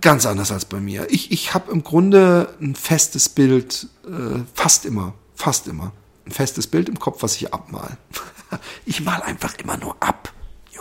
Ganz 0.02 0.25
anders 0.25 0.52
als 0.52 0.65
bei 0.65 0.80
mir. 0.80 1.08
Ich, 1.10 1.32
ich 1.32 1.54
habe 1.54 1.71
im 1.71 1.84
Grunde 1.84 2.56
ein 2.62 2.73
festes 2.75 3.30
Bild, 3.30 3.88
äh, 4.06 4.39
fast 4.54 4.86
immer, 4.86 5.13
fast 5.36 5.67
immer. 5.67 5.91
Ein 6.25 6.32
festes 6.32 6.67
Bild 6.67 6.89
im 6.89 6.99
Kopf, 6.99 7.21
was 7.21 7.36
ich 7.36 7.54
abmal. 7.54 7.97
ich 8.86 9.02
mal 9.02 9.21
einfach 9.21 9.56
immer 9.58 9.78
nur 9.78 9.95
ab. 9.99 10.34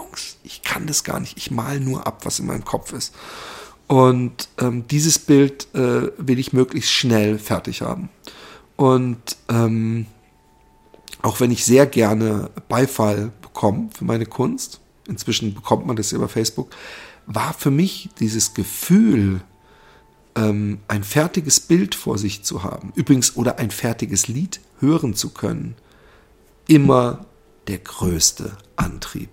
Jungs, 0.09 0.37
ich 0.43 0.63
kann 0.63 0.87
das 0.87 1.05
gar 1.05 1.21
nicht. 1.21 1.37
Ich 1.37 1.51
mal 1.51 1.81
nur 1.81 2.07
ab, 2.07 2.25
was 2.25 2.39
in 2.39 2.47
meinem 2.47 2.65
Kopf 2.65 2.93
ist. 2.93 3.15
Und 3.87 4.49
ähm, 4.59 4.87
dieses 4.89 5.19
Bild 5.19 5.69
äh, 5.75 6.11
will 6.19 6.39
ich 6.39 6.53
möglichst 6.53 6.93
schnell 6.93 7.39
fertig 7.39 7.83
haben. 7.83 8.11
Und 8.77 9.37
ähm, 9.49 10.07
auch 11.23 11.41
wenn 11.41 11.51
ich 11.51 11.65
sehr 11.65 11.87
gerne 11.87 12.51
Beifall 12.69 13.33
bekomme 13.43 13.89
für 13.97 14.05
meine 14.05 14.27
Kunst, 14.27 14.81
inzwischen 15.09 15.55
bekommt 15.55 15.87
man 15.87 15.97
das 15.97 16.13
über 16.13 16.29
Facebook, 16.29 16.71
war 17.27 17.55
für 17.55 17.71
mich 17.71 18.11
dieses 18.21 18.55
Gefühl, 18.55 19.41
ähm, 20.37 20.81
ein 20.87 21.03
fertiges 21.03 21.61
Bild 21.61 21.95
vor 21.95 22.19
sich 22.19 22.45
zu 22.45 22.63
haben, 22.63 22.93
übrigens 22.95 23.37
oder 23.37 23.59
ein 23.59 23.71
fertiges 23.71 24.29
Lied 24.29 24.61
hören 24.81 25.15
zu 25.15 25.31
können, 25.31 25.75
immer 26.67 27.27
der 27.67 27.79
größte 27.79 28.57
Antrieb. 28.77 29.31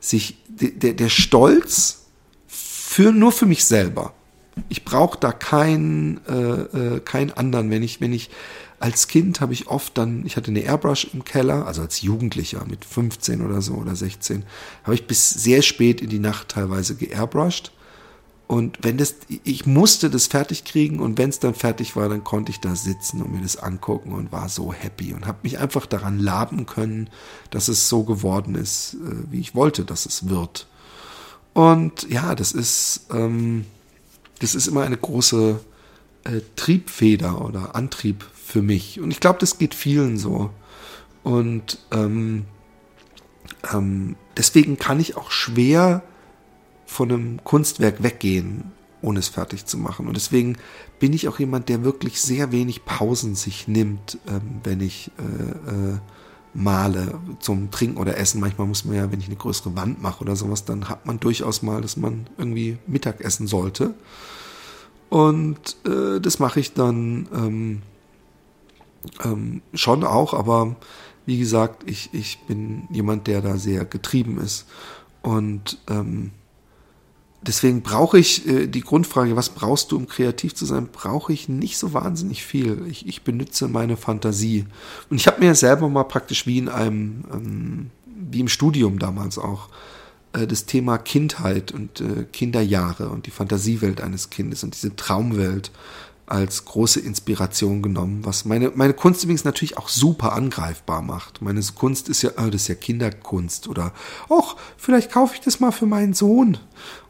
Sich, 0.00 0.38
der, 0.48 0.94
der 0.94 1.08
Stolz 1.08 2.06
für, 2.46 3.12
nur 3.12 3.32
für 3.32 3.46
mich 3.46 3.64
selber. 3.64 4.14
Ich 4.68 4.84
brauche 4.84 5.18
da 5.18 5.32
keinen, 5.32 6.20
äh, 6.26 6.96
äh, 6.96 7.00
keinen 7.00 7.32
anderen. 7.32 7.70
Wenn 7.70 7.82
ich, 7.82 8.00
wenn 8.00 8.12
ich 8.12 8.30
als 8.80 9.08
Kind 9.08 9.40
habe 9.40 9.52
ich 9.52 9.66
oft 9.68 9.98
dann, 9.98 10.24
ich 10.24 10.36
hatte 10.36 10.50
eine 10.50 10.60
Airbrush 10.60 11.08
im 11.12 11.24
Keller, 11.24 11.66
also 11.66 11.82
als 11.82 12.02
Jugendlicher 12.02 12.64
mit 12.68 12.84
15 12.84 13.44
oder 13.44 13.60
so 13.60 13.74
oder 13.74 13.96
16, 13.96 14.44
habe 14.84 14.94
ich 14.94 15.06
bis 15.06 15.30
sehr 15.30 15.62
spät 15.62 16.00
in 16.00 16.08
die 16.08 16.18
Nacht 16.18 16.50
teilweise 16.50 16.94
geairbrushed. 16.94 17.72
Und 18.48 18.78
wenn 18.80 18.96
das, 18.96 19.14
ich 19.44 19.66
musste 19.66 20.08
das 20.08 20.26
fertig 20.26 20.64
kriegen 20.64 21.00
und 21.00 21.18
wenn 21.18 21.28
es 21.28 21.38
dann 21.38 21.52
fertig 21.52 21.96
war, 21.96 22.08
dann 22.08 22.24
konnte 22.24 22.50
ich 22.50 22.60
da 22.60 22.74
sitzen 22.74 23.20
und 23.20 23.34
mir 23.34 23.42
das 23.42 23.58
angucken 23.58 24.12
und 24.12 24.32
war 24.32 24.48
so 24.48 24.72
happy 24.72 25.12
und 25.12 25.26
habe 25.26 25.40
mich 25.42 25.58
einfach 25.58 25.84
daran 25.84 26.18
laben 26.18 26.64
können, 26.64 27.10
dass 27.50 27.68
es 27.68 27.90
so 27.90 28.04
geworden 28.04 28.54
ist, 28.54 28.94
äh, 28.94 29.30
wie 29.30 29.40
ich 29.40 29.54
wollte, 29.54 29.84
dass 29.84 30.06
es 30.06 30.30
wird. 30.30 30.66
Und 31.52 32.08
ja, 32.08 32.34
das 32.34 32.52
ist, 32.52 33.08
ähm, 33.12 33.66
das 34.38 34.54
ist 34.54 34.66
immer 34.66 34.82
eine 34.82 34.96
große 34.96 35.60
äh, 36.24 36.40
Triebfeder 36.56 37.44
oder 37.44 37.74
Antrieb 37.74 38.24
für 38.32 38.62
mich. 38.62 38.98
Und 38.98 39.10
ich 39.10 39.20
glaube, 39.20 39.40
das 39.40 39.58
geht 39.58 39.74
vielen 39.74 40.16
so. 40.16 40.48
Und 41.22 41.80
ähm, 41.90 42.46
ähm, 43.70 44.16
deswegen 44.38 44.78
kann 44.78 45.00
ich 45.00 45.18
auch 45.18 45.30
schwer 45.30 46.02
von 46.88 47.12
einem 47.12 47.44
Kunstwerk 47.44 48.02
weggehen, 48.02 48.72
ohne 49.02 49.18
es 49.18 49.28
fertig 49.28 49.66
zu 49.66 49.76
machen. 49.76 50.08
Und 50.08 50.16
deswegen 50.16 50.56
bin 50.98 51.12
ich 51.12 51.28
auch 51.28 51.38
jemand, 51.38 51.68
der 51.68 51.84
wirklich 51.84 52.20
sehr 52.20 52.50
wenig 52.50 52.86
Pausen 52.86 53.34
sich 53.34 53.68
nimmt, 53.68 54.18
ähm, 54.26 54.60
wenn 54.64 54.80
ich 54.80 55.10
äh, 55.18 55.70
äh, 55.70 55.98
male 56.54 57.20
zum 57.40 57.70
Trinken 57.70 57.98
oder 57.98 58.16
Essen. 58.16 58.40
Manchmal 58.40 58.66
muss 58.66 58.86
man 58.86 58.96
ja, 58.96 59.12
wenn 59.12 59.20
ich 59.20 59.26
eine 59.26 59.36
größere 59.36 59.76
Wand 59.76 60.02
mache 60.02 60.22
oder 60.22 60.34
sowas, 60.34 60.64
dann 60.64 60.88
hat 60.88 61.04
man 61.04 61.20
durchaus 61.20 61.62
mal, 61.62 61.82
dass 61.82 61.98
man 61.98 62.26
irgendwie 62.38 62.78
Mittag 62.86 63.20
essen 63.20 63.46
sollte. 63.46 63.94
Und 65.10 65.76
äh, 65.86 66.20
das 66.20 66.38
mache 66.38 66.58
ich 66.58 66.72
dann 66.72 67.28
ähm, 67.34 67.82
ähm, 69.22 69.60
schon 69.74 70.04
auch, 70.04 70.32
aber 70.32 70.74
wie 71.26 71.38
gesagt, 71.38 71.88
ich, 71.88 72.08
ich 72.14 72.38
bin 72.46 72.88
jemand, 72.90 73.26
der 73.26 73.42
da 73.42 73.58
sehr 73.58 73.84
getrieben 73.84 74.38
ist. 74.38 74.66
Und 75.20 75.78
ähm, 75.88 76.32
deswegen 77.42 77.82
brauche 77.82 78.18
ich 78.18 78.46
äh, 78.46 78.66
die 78.66 78.80
Grundfrage, 78.80 79.36
was 79.36 79.50
brauchst 79.50 79.92
du, 79.92 79.96
um 79.96 80.06
kreativ 80.06 80.54
zu 80.54 80.66
sein, 80.66 80.88
brauche 80.92 81.32
ich 81.32 81.48
nicht 81.48 81.78
so 81.78 81.92
wahnsinnig 81.92 82.44
viel. 82.44 82.86
Ich, 82.88 83.06
ich 83.06 83.22
benutze 83.22 83.68
meine 83.68 83.96
Fantasie. 83.96 84.66
Und 85.10 85.16
ich 85.16 85.26
habe 85.26 85.40
mir 85.40 85.54
selber 85.54 85.88
mal 85.88 86.04
praktisch 86.04 86.46
wie 86.46 86.58
in 86.58 86.68
einem, 86.68 87.24
ähm, 87.32 87.90
wie 88.06 88.40
im 88.40 88.48
Studium 88.48 88.98
damals 88.98 89.38
auch, 89.38 89.68
äh, 90.32 90.46
das 90.46 90.66
Thema 90.66 90.98
Kindheit 90.98 91.72
und 91.72 92.00
äh, 92.00 92.24
Kinderjahre 92.32 93.08
und 93.08 93.26
die 93.26 93.30
Fantasiewelt 93.30 94.00
eines 94.00 94.30
Kindes 94.30 94.64
und 94.64 94.74
diese 94.74 94.94
Traumwelt 94.96 95.70
als 96.28 96.66
große 96.66 97.00
Inspiration 97.00 97.80
genommen, 97.80 98.20
was 98.22 98.44
meine, 98.44 98.70
meine 98.74 98.92
Kunst 98.92 99.24
übrigens 99.24 99.44
natürlich 99.44 99.78
auch 99.78 99.88
super 99.88 100.34
angreifbar 100.34 101.00
macht. 101.00 101.40
Meine 101.40 101.62
Kunst 101.74 102.08
ist 102.08 102.22
ja, 102.22 102.30
oh, 102.36 102.50
das 102.50 102.62
ist 102.62 102.68
ja 102.68 102.74
Kinderkunst 102.74 103.66
oder, 103.66 103.92
ach, 104.28 104.56
vielleicht 104.76 105.10
kaufe 105.10 105.34
ich 105.34 105.40
das 105.40 105.58
mal 105.58 105.72
für 105.72 105.86
meinen 105.86 106.12
Sohn. 106.12 106.58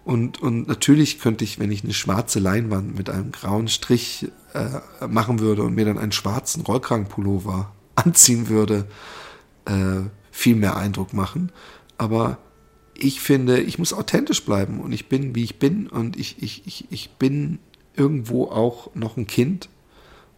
Und, 0.09 0.40
und 0.40 0.68
natürlich 0.68 1.21
könnte 1.21 1.44
ich, 1.44 1.59
wenn 1.59 1.71
ich 1.71 1.85
eine 1.85 1.92
schwarze 1.92 2.38
Leinwand 2.38 2.97
mit 2.97 3.11
einem 3.11 3.31
grauen 3.31 3.68
Strich 3.68 4.27
äh, 4.55 5.07
machen 5.07 5.38
würde 5.38 5.62
und 5.64 5.75
mir 5.75 5.85
dann 5.85 5.99
einen 5.99 6.12
schwarzen 6.12 6.62
Rollkragenpullover 6.62 7.71
anziehen 7.94 8.49
würde, 8.49 8.87
äh, 9.66 10.09
viel 10.31 10.57
mehr 10.57 10.79
Eindruck 10.79 11.12
machen. 11.12 11.53
Aber 11.99 12.38
ich 12.94 13.21
finde, 13.21 13.61
ich 13.61 13.79
muss 13.79 13.92
authentisch 13.92 14.47
bleiben 14.47 14.81
und 14.81 14.92
ich 14.92 15.11
bin, 15.11 15.35
wie 15.35 15.44
ich 15.44 15.59
bin 15.59 15.88
und 15.88 16.18
ich, 16.18 16.42
ich, 16.42 16.66
ich, 16.66 16.87
ich 16.88 17.11
bin 17.11 17.59
irgendwo 17.94 18.44
auch 18.44 18.94
noch 18.94 19.18
ein 19.18 19.27
Kind 19.27 19.68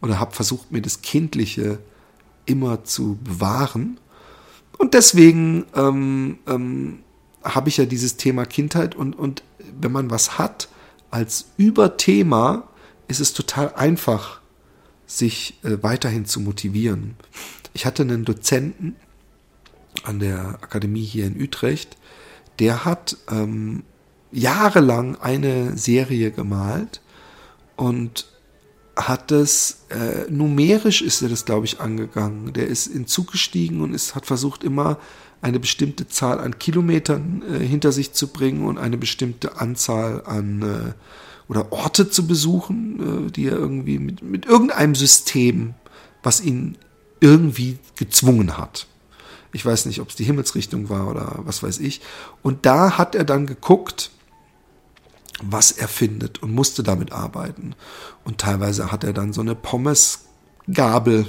oder 0.02 0.18
habe 0.18 0.34
versucht, 0.34 0.72
mir 0.72 0.82
das 0.82 1.00
Kindliche 1.00 1.78
immer 2.44 2.82
zu 2.82 3.20
bewahren. 3.22 4.00
Und 4.78 4.94
deswegen 4.94 5.64
ähm, 5.76 6.38
ähm, 6.48 7.04
habe 7.44 7.68
ich 7.68 7.76
ja 7.76 7.84
dieses 7.84 8.16
Thema 8.16 8.46
Kindheit 8.46 8.96
und, 8.96 9.16
und 9.16 9.44
wenn 9.80 9.92
man 9.92 10.10
was 10.10 10.38
hat 10.38 10.68
als 11.10 11.46
Überthema, 11.56 12.68
ist 13.08 13.20
es 13.20 13.32
total 13.32 13.74
einfach, 13.74 14.40
sich 15.06 15.58
äh, 15.64 15.82
weiterhin 15.82 16.24
zu 16.24 16.40
motivieren. 16.40 17.16
Ich 17.74 17.84
hatte 17.84 18.02
einen 18.02 18.24
Dozenten 18.24 18.96
an 20.04 20.20
der 20.20 20.58
Akademie 20.62 21.04
hier 21.04 21.26
in 21.26 21.40
Utrecht, 21.40 21.96
der 22.60 22.84
hat 22.84 23.16
ähm, 23.28 23.82
jahrelang 24.30 25.16
eine 25.16 25.76
Serie 25.76 26.30
gemalt 26.30 27.00
und 27.76 28.29
hat 28.96 29.30
das, 29.30 29.78
äh, 29.88 30.30
numerisch 30.30 31.02
ist 31.02 31.22
er 31.22 31.28
das, 31.28 31.44
glaube 31.44 31.66
ich, 31.66 31.80
angegangen. 31.80 32.52
Der 32.52 32.66
ist 32.66 32.86
in 32.86 33.06
Zug 33.06 33.32
gestiegen 33.32 33.80
und 33.80 33.94
ist, 33.94 34.14
hat 34.14 34.26
versucht, 34.26 34.64
immer 34.64 34.98
eine 35.42 35.58
bestimmte 35.58 36.06
Zahl 36.06 36.38
an 36.38 36.58
Kilometern 36.58 37.42
äh, 37.48 37.58
hinter 37.64 37.92
sich 37.92 38.12
zu 38.12 38.28
bringen 38.28 38.66
und 38.66 38.78
eine 38.78 38.98
bestimmte 38.98 39.58
Anzahl 39.58 40.22
an 40.26 40.62
äh, 40.62 40.92
oder 41.48 41.72
Orte 41.72 42.10
zu 42.10 42.26
besuchen, 42.26 43.28
äh, 43.28 43.30
die 43.30 43.46
er 43.46 43.56
irgendwie 43.56 43.98
mit, 43.98 44.22
mit 44.22 44.46
irgendeinem 44.46 44.94
System, 44.94 45.74
was 46.22 46.40
ihn 46.40 46.76
irgendwie 47.20 47.78
gezwungen 47.96 48.58
hat. 48.58 48.86
Ich 49.52 49.64
weiß 49.64 49.86
nicht, 49.86 50.00
ob 50.00 50.10
es 50.10 50.16
die 50.16 50.24
Himmelsrichtung 50.24 50.88
war 50.88 51.08
oder 51.08 51.40
was 51.44 51.62
weiß 51.62 51.78
ich. 51.78 52.00
Und 52.42 52.66
da 52.66 52.98
hat 52.98 53.14
er 53.14 53.24
dann 53.24 53.46
geguckt, 53.46 54.10
was 55.42 55.72
er 55.72 55.88
findet 55.88 56.42
und 56.42 56.52
musste 56.54 56.82
damit 56.82 57.12
arbeiten. 57.12 57.74
Und 58.24 58.38
teilweise 58.38 58.92
hat 58.92 59.04
er 59.04 59.12
dann 59.12 59.32
so 59.32 59.40
eine 59.40 59.54
Pommesgabel 59.54 61.26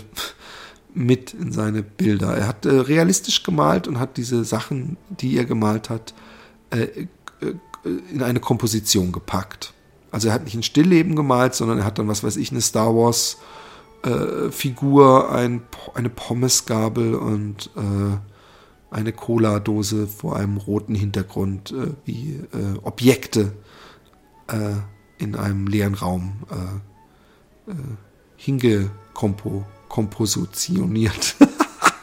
mit 0.93 1.33
in 1.33 1.51
seine 1.51 1.83
Bilder. 1.83 2.35
Er 2.35 2.47
hat 2.47 2.65
äh, 2.65 2.71
realistisch 2.71 3.43
gemalt 3.43 3.87
und 3.87 3.99
hat 3.99 4.17
diese 4.17 4.43
Sachen, 4.43 4.97
die 5.09 5.37
er 5.37 5.45
gemalt 5.45 5.89
hat, 5.89 6.13
äh, 6.69 6.83
äh, 6.83 7.07
in 8.11 8.21
eine 8.21 8.39
Komposition 8.39 9.11
gepackt. 9.11 9.73
Also 10.11 10.27
er 10.27 10.33
hat 10.33 10.43
nicht 10.43 10.55
ein 10.55 10.63
Stillleben 10.63 11.15
gemalt, 11.15 11.55
sondern 11.55 11.79
er 11.79 11.85
hat 11.85 11.97
dann, 11.97 12.07
was 12.07 12.23
weiß 12.23 12.35
ich, 12.35 12.51
eine 12.51 12.61
Star 12.61 12.93
Wars 12.95 13.37
äh, 14.03 14.51
Figur, 14.51 15.31
ein, 15.31 15.61
eine 15.93 16.09
Pommesgabel 16.09 17.15
und 17.15 17.69
äh, 17.77 18.17
eine 18.93 19.13
Cola-Dose 19.13 20.07
vor 20.07 20.35
einem 20.35 20.57
roten 20.57 20.95
Hintergrund 20.95 21.71
äh, 21.71 21.93
wie 22.03 22.41
äh, 22.51 22.77
Objekte 22.83 23.53
äh, 24.51 24.75
in 25.17 25.35
einem 25.35 25.67
leeren 25.67 25.93
Raum 25.93 26.33
äh, 26.49 26.55
äh, 27.71 27.75
hingekompositioniert. 28.37 31.35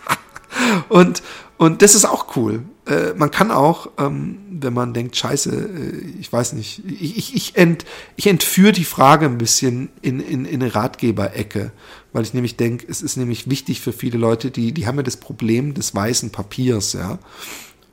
und, 0.89 1.23
und 1.57 1.83
das 1.83 1.95
ist 1.95 2.05
auch 2.05 2.37
cool. 2.37 2.65
Äh, 2.87 3.15
man 3.15 3.31
kann 3.31 3.51
auch, 3.51 3.91
ähm, 3.99 4.39
wenn 4.51 4.73
man 4.73 4.95
denkt, 4.95 5.17
scheiße, 5.17 5.51
äh, 5.51 6.21
ich 6.21 6.33
weiß 6.33 6.55
nicht, 6.55 6.83
ich, 6.87 7.19
ich, 7.19 7.35
ich, 7.35 7.57
ent, 7.57 7.85
ich 8.17 8.29
entführe 8.29 8.73
die 8.73 8.85
Frage 8.85 9.27
ein 9.27 9.37
bisschen 9.37 9.91
in, 10.01 10.21
in, 10.21 10.45
in 10.45 10.63
eine 10.63 10.75
Ratgeberecke, 10.75 11.73
weil 12.13 12.23
ich 12.23 12.35
nämlich 12.35 12.57
denke, 12.57 12.87
es 12.89 13.03
ist 13.03 13.17
nämlich 13.17 13.51
wichtig 13.51 13.81
für 13.81 13.93
viele 13.93 14.17
Leute, 14.17 14.51
die, 14.51 14.73
die 14.73 14.87
haben 14.87 14.97
ja 14.97 15.03
das 15.03 15.19
Problem 15.19 15.75
des 15.75 15.95
weißen 15.95 16.31
Papiers, 16.31 16.95
ja. 16.95 17.19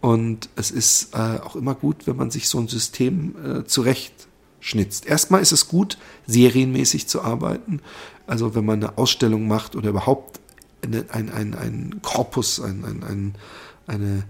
Und 0.01 0.49
es 0.55 0.69
ist 0.69 1.15
äh, 1.15 1.17
auch 1.17 1.55
immer 1.55 1.73
gut, 1.73 2.05
wenn 2.05 2.15
man 2.15 2.29
sich 2.29 2.47
so 2.47 2.59
ein 2.59 2.67
System 2.67 3.33
äh, 3.43 3.65
zurecht 3.65 4.13
schnitzt. 4.65 5.05
Erstmal 5.05 5.41
ist 5.41 5.51
es 5.51 5.67
gut, 5.67 5.99
serienmäßig 6.25 7.07
zu 7.07 7.21
arbeiten. 7.21 7.81
Also 8.25 8.55
wenn 8.55 8.65
man 8.65 8.83
eine 8.83 8.97
Ausstellung 8.97 9.47
macht 9.47 9.75
oder 9.75 9.89
überhaupt 9.89 10.39
eine, 10.83 11.05
ein, 11.11 11.31
ein, 11.31 11.53
ein 11.53 11.99
Korpus, 12.01 12.59
ein, 12.59 12.83
ein, 12.83 13.03
ein, 13.03 13.35
eine 13.85 14.23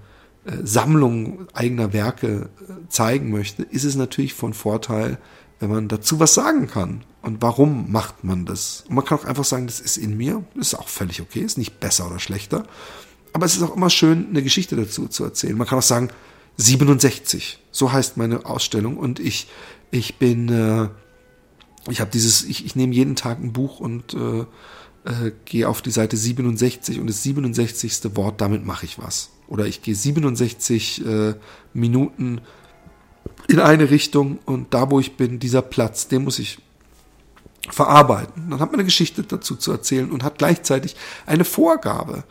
äh, 0.45 0.57
Sammlung 0.65 1.47
eigener 1.53 1.93
Werke 1.93 2.49
äh, 2.59 2.89
zeigen 2.89 3.31
möchte, 3.31 3.63
ist 3.63 3.85
es 3.85 3.95
natürlich 3.95 4.33
von 4.33 4.53
Vorteil, 4.53 5.19
wenn 5.61 5.69
man 5.69 5.87
dazu 5.87 6.19
was 6.19 6.33
sagen 6.33 6.67
kann. 6.67 7.05
Und 7.21 7.41
warum 7.41 7.91
macht 7.93 8.25
man 8.25 8.45
das? 8.45 8.83
Und 8.89 8.95
man 8.95 9.05
kann 9.05 9.19
auch 9.19 9.25
einfach 9.25 9.45
sagen, 9.45 9.67
das 9.67 9.79
ist 9.79 9.95
in 9.95 10.17
mir, 10.17 10.43
das 10.53 10.67
ist 10.67 10.75
auch 10.75 10.89
völlig 10.89 11.21
okay, 11.21 11.39
ist 11.39 11.57
nicht 11.57 11.79
besser 11.79 12.07
oder 12.07 12.19
schlechter. 12.19 12.67
Aber 13.31 13.45
es 13.45 13.55
ist 13.55 13.63
auch 13.63 13.75
immer 13.75 13.89
schön, 13.89 14.27
eine 14.29 14.43
Geschichte 14.43 14.75
dazu 14.75 15.07
zu 15.07 15.23
erzählen. 15.23 15.57
Man 15.57 15.65
kann 15.65 15.79
auch 15.79 15.83
sagen, 15.83 16.09
67, 16.57 17.59
so 17.71 17.91
heißt 17.91 18.17
meine 18.17 18.45
Ausstellung 18.45 18.97
und 18.97 19.19
ich 19.19 19.47
ich 19.95 20.17
bin, 20.17 20.49
äh, 20.49 20.89
ich 21.89 22.01
habe 22.01 22.11
dieses, 22.11 22.43
ich, 22.43 22.65
ich 22.65 22.75
nehme 22.75 22.93
jeden 22.93 23.15
Tag 23.15 23.39
ein 23.39 23.53
Buch 23.53 23.79
und 23.79 24.13
äh, 24.13 24.45
äh, 25.05 25.31
gehe 25.45 25.69
auf 25.69 25.81
die 25.81 25.91
Seite 25.91 26.17
67 26.17 26.99
und 26.99 27.07
das 27.07 27.23
67. 27.23 28.15
Wort, 28.15 28.41
damit 28.41 28.65
mache 28.65 28.85
ich 28.85 28.97
was. 28.97 29.31
Oder 29.47 29.65
ich 29.67 29.81
gehe 29.81 29.95
67 29.95 31.05
äh, 31.05 31.35
Minuten 31.73 32.41
in 33.47 33.59
eine 33.59 33.89
Richtung 33.89 34.39
und 34.45 34.73
da, 34.73 34.89
wo 34.89 34.99
ich 34.99 35.17
bin, 35.17 35.39
dieser 35.39 35.61
Platz, 35.61 36.07
den 36.07 36.23
muss 36.23 36.39
ich 36.39 36.59
verarbeiten. 37.69 38.49
Dann 38.49 38.59
hat 38.59 38.71
man 38.71 38.79
eine 38.79 38.85
Geschichte 38.85 39.23
dazu 39.23 39.55
zu 39.55 39.71
erzählen 39.71 40.11
und 40.11 40.23
hat 40.23 40.37
gleichzeitig 40.37 40.95
eine 41.25 41.45
Vorgabe. 41.45 42.23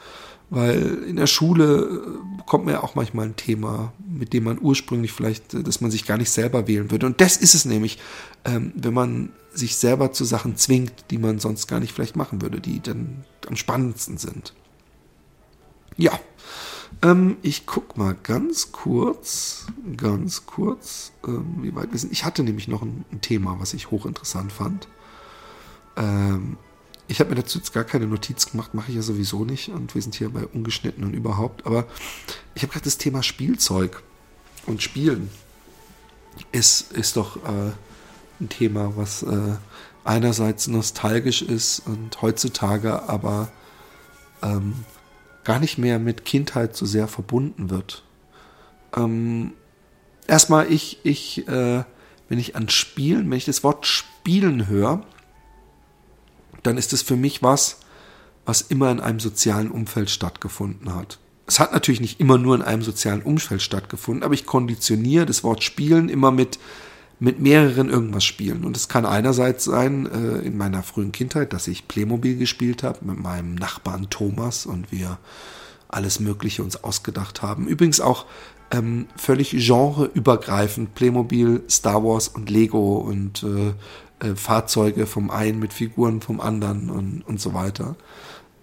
Weil 0.51 1.05
in 1.09 1.17
der 1.17 1.27
Schule 1.27 1.75
äh, 1.75 2.43
kommt 2.47 2.67
mir 2.67 2.73
ja 2.73 2.83
auch 2.83 2.95
manchmal 2.95 3.27
ein 3.27 3.37
Thema, 3.37 3.93
mit 4.07 4.33
dem 4.33 4.45
man 4.45 4.59
ursprünglich 4.61 5.13
vielleicht, 5.13 5.55
äh, 5.55 5.63
dass 5.63 5.81
man 5.81 5.91
sich 5.91 6.07
gar 6.07 6.19
nicht 6.19 6.31
selber 6.31 6.69
wählen 6.69 6.91
würde. 6.91 7.07
Und 7.07 7.21
das 7.21 7.37
ist 7.37 7.55
es 7.55 7.65
nämlich, 7.65 7.99
ähm, 8.45 8.73
wenn 8.75 8.95
man 8.95 9.31
sich 9.53 9.77
selber 9.77 10.13
zu 10.13 10.25
Sachen 10.25 10.57
zwingt, 10.57 10.93
die 11.11 11.19
man 11.19 11.39
sonst 11.39 11.67
gar 11.67 11.81
nicht 11.81 11.93
vielleicht 11.93 12.17
machen 12.17 12.43
würde, 12.43 12.61
die 12.61 12.81
dann 12.81 13.25
am 13.47 13.57
spannendsten 13.57 14.19
sind. 14.19 14.53
Ja, 15.97 16.19
ähm, 17.03 17.37
ich 17.43 17.67
guck 17.67 17.97
mal 17.97 18.17
ganz 18.23 18.73
kurz, 18.73 19.67
ganz 19.97 20.47
kurz, 20.47 21.13
ähm, 21.27 21.57
wie 21.61 21.75
weit 21.75 21.93
wir 21.93 21.99
sind. 21.99 22.13
Ich 22.13 22.25
hatte 22.25 22.43
nämlich 22.43 22.69
noch 22.69 22.83
ein, 22.83 23.05
Thema, 23.21 23.57
was 23.59 23.75
ich 23.75 23.91
hochinteressant 23.91 24.53
fand. 24.53 24.89
Ich 27.07 27.21
habe 27.21 27.31
mir 27.31 27.37
dazu 27.37 27.59
jetzt 27.59 27.73
gar 27.73 27.85
keine 27.85 28.07
Notiz 28.07 28.51
gemacht, 28.51 28.75
mache 28.75 28.91
ich 28.91 28.97
ja 28.97 29.03
sowieso 29.03 29.45
nicht. 29.45 29.69
Und 29.69 29.95
wir 29.95 30.03
sind 30.03 30.15
hier 30.15 30.31
bei 30.31 30.47
ungeschnitten 30.47 31.05
und 31.05 31.15
überhaupt. 31.15 31.67
Aber 31.67 31.87
ich 32.55 32.63
habe 32.63 32.73
gerade 32.73 32.85
das 32.85 32.99
Thema 32.99 33.23
Spielzeug 33.23 34.03
und 34.67 34.83
Spielen 34.83 35.31
ist, 36.53 36.93
ist 36.93 37.17
doch 37.17 37.37
äh, 37.37 37.73
ein 38.41 38.49
Thema, 38.49 38.97
was 38.97 39.23
äh, 39.23 39.57
einerseits 40.05 40.67
nostalgisch 40.67 41.43
ist 41.43 41.81
und 41.87 42.21
heutzutage 42.23 43.09
aber 43.09 43.51
ähm, 44.43 44.85
gar 45.45 45.61
nicht 45.61 45.79
mehr 45.79 45.99
mit 45.99 46.25
Kindheit 46.25 46.77
so 46.77 46.87
sehr 46.87 47.09
verbunden 47.09 47.71
wird. 47.71 48.03
Ähm, 48.97 49.53
erstmal, 50.27 50.71
ich, 50.73 51.01
ich, 51.05 51.47
äh, 51.49 51.85
wenn 52.29 52.39
ich 52.39 52.57
an 52.57 52.69
Spielen, 52.69 53.31
wenn 53.31 53.39
ich 53.39 53.45
das 53.45 53.63
Wort 53.63 53.87
Spielen 53.87 54.69
höre, 54.69 55.05
dann 56.65 56.77
ist 56.77 56.93
es 56.93 57.03
für 57.03 57.17
mich 57.17 57.43
was, 57.43 57.79
was 58.45 58.61
immer 58.61 58.91
in 58.91 59.01
einem 59.01 59.21
sozialen 59.21 59.71
Umfeld 59.71 60.11
stattgefunden 60.11 60.95
hat. 60.95 61.19
Es 61.47 61.61
hat 61.61 61.73
natürlich 61.73 62.01
nicht 62.01 62.21
immer 62.21 62.39
nur 62.39 62.55
in 62.55 62.63
einem 62.63 62.83
sozialen 62.83 63.23
Umfeld 63.23 63.63
stattgefunden, 63.63 64.25
aber 64.25 64.35
ich 64.35 64.47
konditioniere 64.47 65.27
das 65.27 65.45
Wort 65.45 65.63
Spielen 65.63 66.09
immer 66.09 66.31
mit 66.31 66.59
mit 67.21 67.41
mehreren 67.41 67.91
irgendwas 67.91 68.25
spielen. 68.25 68.65
Und 68.65 68.77
es 68.77 68.89
kann 68.89 69.07
einerseits 69.07 69.65
sein, 69.65 70.07
äh, 70.07 70.47
in 70.47 70.57
meiner 70.57 70.83
frühen 70.83 71.13
Kindheit, 71.13 71.53
dass 71.53 71.69
ich 71.69 71.89
Playmobil 71.89 72.37
gespielt 72.37 72.83
habe 72.83 72.99
mit 73.03 73.19
meinem 73.19 73.55
Nachbarn 73.55 74.11
Thomas 74.11 74.67
und 74.67 74.91
wir 74.91 75.19
alles 75.89 76.19
Mögliche 76.19 76.63
uns 76.63 76.83
ausgedacht 76.83 77.41
haben. 77.41 77.69
Übrigens 77.69 78.01
auch 78.01 78.27
ähm, 78.71 79.07
völlig 79.17 79.51
genreübergreifend 79.51 80.95
Playmobil, 80.95 81.63
Star 81.71 82.03
Wars 82.03 82.29
und 82.29 82.51
Lego 82.51 82.97
und 82.97 83.43
äh, 83.43 83.75
äh, 84.25 84.35
Fahrzeuge 84.37 85.07
vom 85.07 85.31
einen 85.31 85.59
mit 85.59 85.73
Figuren 85.73 86.21
vom 86.21 86.41
anderen 86.41 86.91
und, 86.91 87.23
und 87.23 87.41
so 87.41 87.55
weiter. 87.55 87.97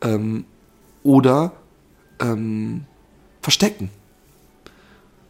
Ähm, 0.02 0.46
oder 1.04 1.54
ähm, 2.20 2.86
Verstecken. 3.42 3.90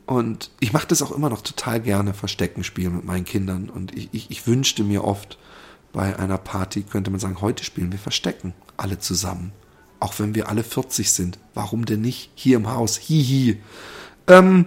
Und 0.06 0.52
ich 0.60 0.74
mache 0.74 0.88
das 0.88 1.02
auch 1.02 1.12
immer 1.12 1.30
noch 1.30 1.42
total 1.42 1.80
gerne, 1.80 2.14
Verstecken 2.14 2.64
spielen 2.64 2.96
mit 2.96 3.06
meinen 3.06 3.26
Kindern. 3.26 3.70
Und 3.70 3.96
ich, 3.96 4.10
ich, 4.12 4.32
ich 4.32 4.48
wünschte 4.48 4.84
mir 4.84 5.04
oft, 5.04 5.38
bei 5.94 6.18
einer 6.18 6.38
Party 6.38 6.84
könnte 6.84 7.12
man 7.12 7.20
sagen, 7.20 7.42
heute 7.42 7.64
spielen 7.64 7.92
wir 7.92 8.00
Verstecken, 8.00 8.54
alle 8.78 9.00
zusammen. 9.00 9.52
Auch 10.00 10.20
wenn 10.20 10.36
wir 10.36 10.50
alle 10.50 10.64
40 10.64 11.12
sind. 11.12 11.38
Warum 11.54 11.86
denn 11.86 12.02
nicht? 12.02 12.32
Hier 12.36 12.58
im 12.58 12.70
Haus. 12.70 12.98
Hihi. 12.98 13.62
Ähm, 14.28 14.66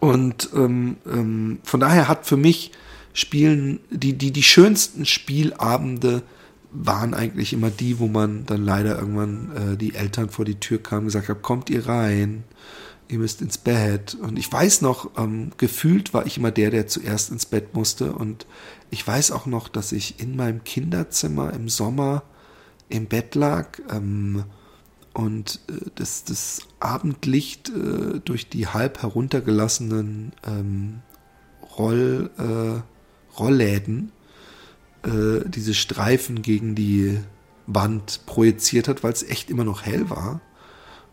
und 0.00 0.50
ähm, 0.54 0.96
ähm, 1.06 1.58
von 1.62 1.80
daher 1.80 2.08
hat 2.08 2.26
für 2.26 2.36
mich 2.36 2.72
Spielen, 3.16 3.80
die, 3.90 4.12
die, 4.12 4.30
die 4.30 4.42
schönsten 4.42 5.06
Spielabende 5.06 6.22
waren 6.70 7.14
eigentlich 7.14 7.52
immer 7.52 7.70
die, 7.70 7.98
wo 7.98 8.06
man 8.06 8.44
dann 8.46 8.64
leider 8.64 8.98
irgendwann 8.98 9.72
äh, 9.72 9.76
die 9.76 9.94
Eltern 9.94 10.28
vor 10.28 10.44
die 10.44 10.60
Tür 10.60 10.82
kamen 10.82 11.02
und 11.02 11.06
gesagt 11.06 11.28
haben, 11.28 11.42
kommt 11.42 11.70
ihr 11.70 11.86
rein 11.86 12.44
ihr 13.08 13.18
müsst 13.18 13.40
ins 13.42 13.58
Bett. 13.58 14.14
Und 14.14 14.38
ich 14.38 14.52
weiß 14.52 14.82
noch, 14.82 15.10
ähm, 15.16 15.50
gefühlt 15.56 16.14
war 16.14 16.26
ich 16.26 16.38
immer 16.38 16.50
der, 16.50 16.70
der 16.70 16.86
zuerst 16.86 17.30
ins 17.30 17.46
Bett 17.46 17.74
musste. 17.74 18.12
Und 18.12 18.46
ich 18.90 19.06
weiß 19.06 19.30
auch 19.30 19.46
noch, 19.46 19.68
dass 19.68 19.92
ich 19.92 20.20
in 20.20 20.36
meinem 20.36 20.64
Kinderzimmer 20.64 21.52
im 21.52 21.68
Sommer 21.68 22.22
im 22.88 23.06
Bett 23.06 23.34
lag 23.34 23.78
ähm, 23.90 24.44
und 25.12 25.60
äh, 25.68 25.90
das, 25.94 26.24
das 26.24 26.60
Abendlicht 26.78 27.68
äh, 27.70 28.20
durch 28.24 28.48
die 28.48 28.68
halb 28.68 29.02
heruntergelassenen 29.02 30.32
ähm, 30.46 31.02
Roll, 31.78 32.30
äh, 32.38 32.80
Rollläden 33.38 34.12
äh, 35.04 35.48
diese 35.48 35.74
Streifen 35.74 36.42
gegen 36.42 36.74
die 36.74 37.18
Wand 37.66 38.26
projiziert 38.26 38.88
hat, 38.88 39.02
weil 39.02 39.12
es 39.12 39.22
echt 39.22 39.50
immer 39.50 39.64
noch 39.64 39.82
hell 39.82 40.10
war 40.10 40.40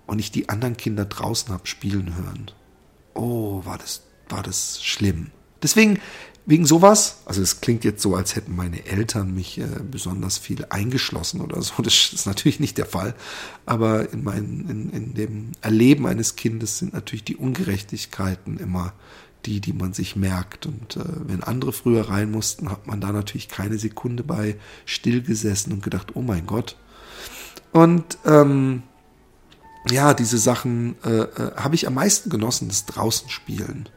und 0.06 0.20
ich 0.20 0.32
die 0.32 0.50
anderen 0.50 0.78
Kinder 0.78 1.06
draußen 1.06 1.54
habe 1.54 1.68
spielen 1.68 2.16
hören. 2.16 2.52
Oh, 3.14 3.66
war 3.66 3.78
das, 3.78 4.04
war 4.30 4.44
das 4.44 4.84
schlimm. 4.84 5.32
Deswegen, 5.62 6.00
wegen 6.46 6.66
sowas, 6.66 7.22
also 7.26 7.42
es 7.42 7.62
klingt 7.62 7.86
jetzt 7.86 8.02
so, 8.02 8.16
als 8.16 8.36
hätten 8.36 8.56
meine 8.56 8.86
Eltern 8.86 9.34
mich 9.34 9.60
äh, 9.60 9.68
besonders 9.90 10.38
viel 10.38 10.66
eingeschlossen 10.70 11.42
oder 11.42 11.62
so. 11.62 11.82
Das 11.82 12.12
ist 12.12 12.26
natürlich 12.26 12.60
nicht 12.60 12.78
der 12.78 12.86
Fall. 12.86 13.16
Aber 13.66 14.12
in, 14.12 14.24
mein, 14.24 14.66
in, 14.70 14.90
in 14.90 15.14
dem 15.14 15.52
Erleben 15.62 16.06
eines 16.06 16.36
Kindes 16.36 16.80
sind 16.80 16.94
natürlich 16.94 17.24
die 17.24 17.38
Ungerechtigkeiten 17.38 18.58
immer 18.58 18.94
die, 19.46 19.60
die 19.60 19.74
man 19.74 19.94
sich 19.94 20.16
merkt. 20.16 20.66
Und 20.66 20.98
äh, 20.98 21.04
wenn 21.28 21.44
andere 21.44 21.74
früher 21.74 22.10
rein 22.10 22.32
mussten, 22.32 22.70
hat 22.70 22.88
man 22.88 23.02
da 23.02 23.12
natürlich 23.12 23.48
keine 23.48 23.78
Sekunde 23.78 24.24
bei 24.24 24.58
stillgesessen 24.86 25.74
und 25.74 25.84
gedacht, 25.84 26.16
oh 26.16 26.22
mein 26.22 26.46
Gott. 26.46 26.78
Und 27.72 28.18
ähm, 28.26 28.84
ja, 29.90 30.14
diese 30.14 30.38
Sachen 30.38 30.96
äh, 31.04 31.24
äh, 31.24 31.56
habe 31.56 31.76
ich 31.76 31.88
am 31.88 31.96
meisten 31.96 32.30
genossen, 32.30 32.68
das 32.68 32.86
draußen 32.86 33.30
spielen. 33.30 33.90